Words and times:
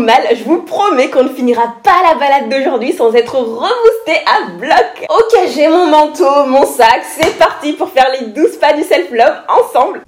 mal, 0.00 0.22
je 0.34 0.44
vous 0.44 0.62
promets 0.62 1.10
qu'on 1.10 1.24
ne 1.24 1.28
finira 1.28 1.74
pas 1.84 2.02
la 2.02 2.14
balade 2.14 2.48
d'aujourd'hui 2.48 2.92
sans 2.92 3.14
être 3.14 3.36
reboosté 3.36 4.12
à 4.26 4.50
bloc. 4.58 5.06
Ok, 5.08 5.48
j'ai 5.54 5.68
mon 5.68 5.86
manteau, 5.86 6.46
mon 6.46 6.66
sac, 6.66 7.02
c'est 7.18 7.38
parti 7.38 7.74
pour 7.74 7.90
faire 7.90 8.08
les 8.20 8.26
12 8.28 8.56
pas 8.56 8.72
du 8.72 8.82
self-love 8.82 9.36
ensemble. 9.48 10.00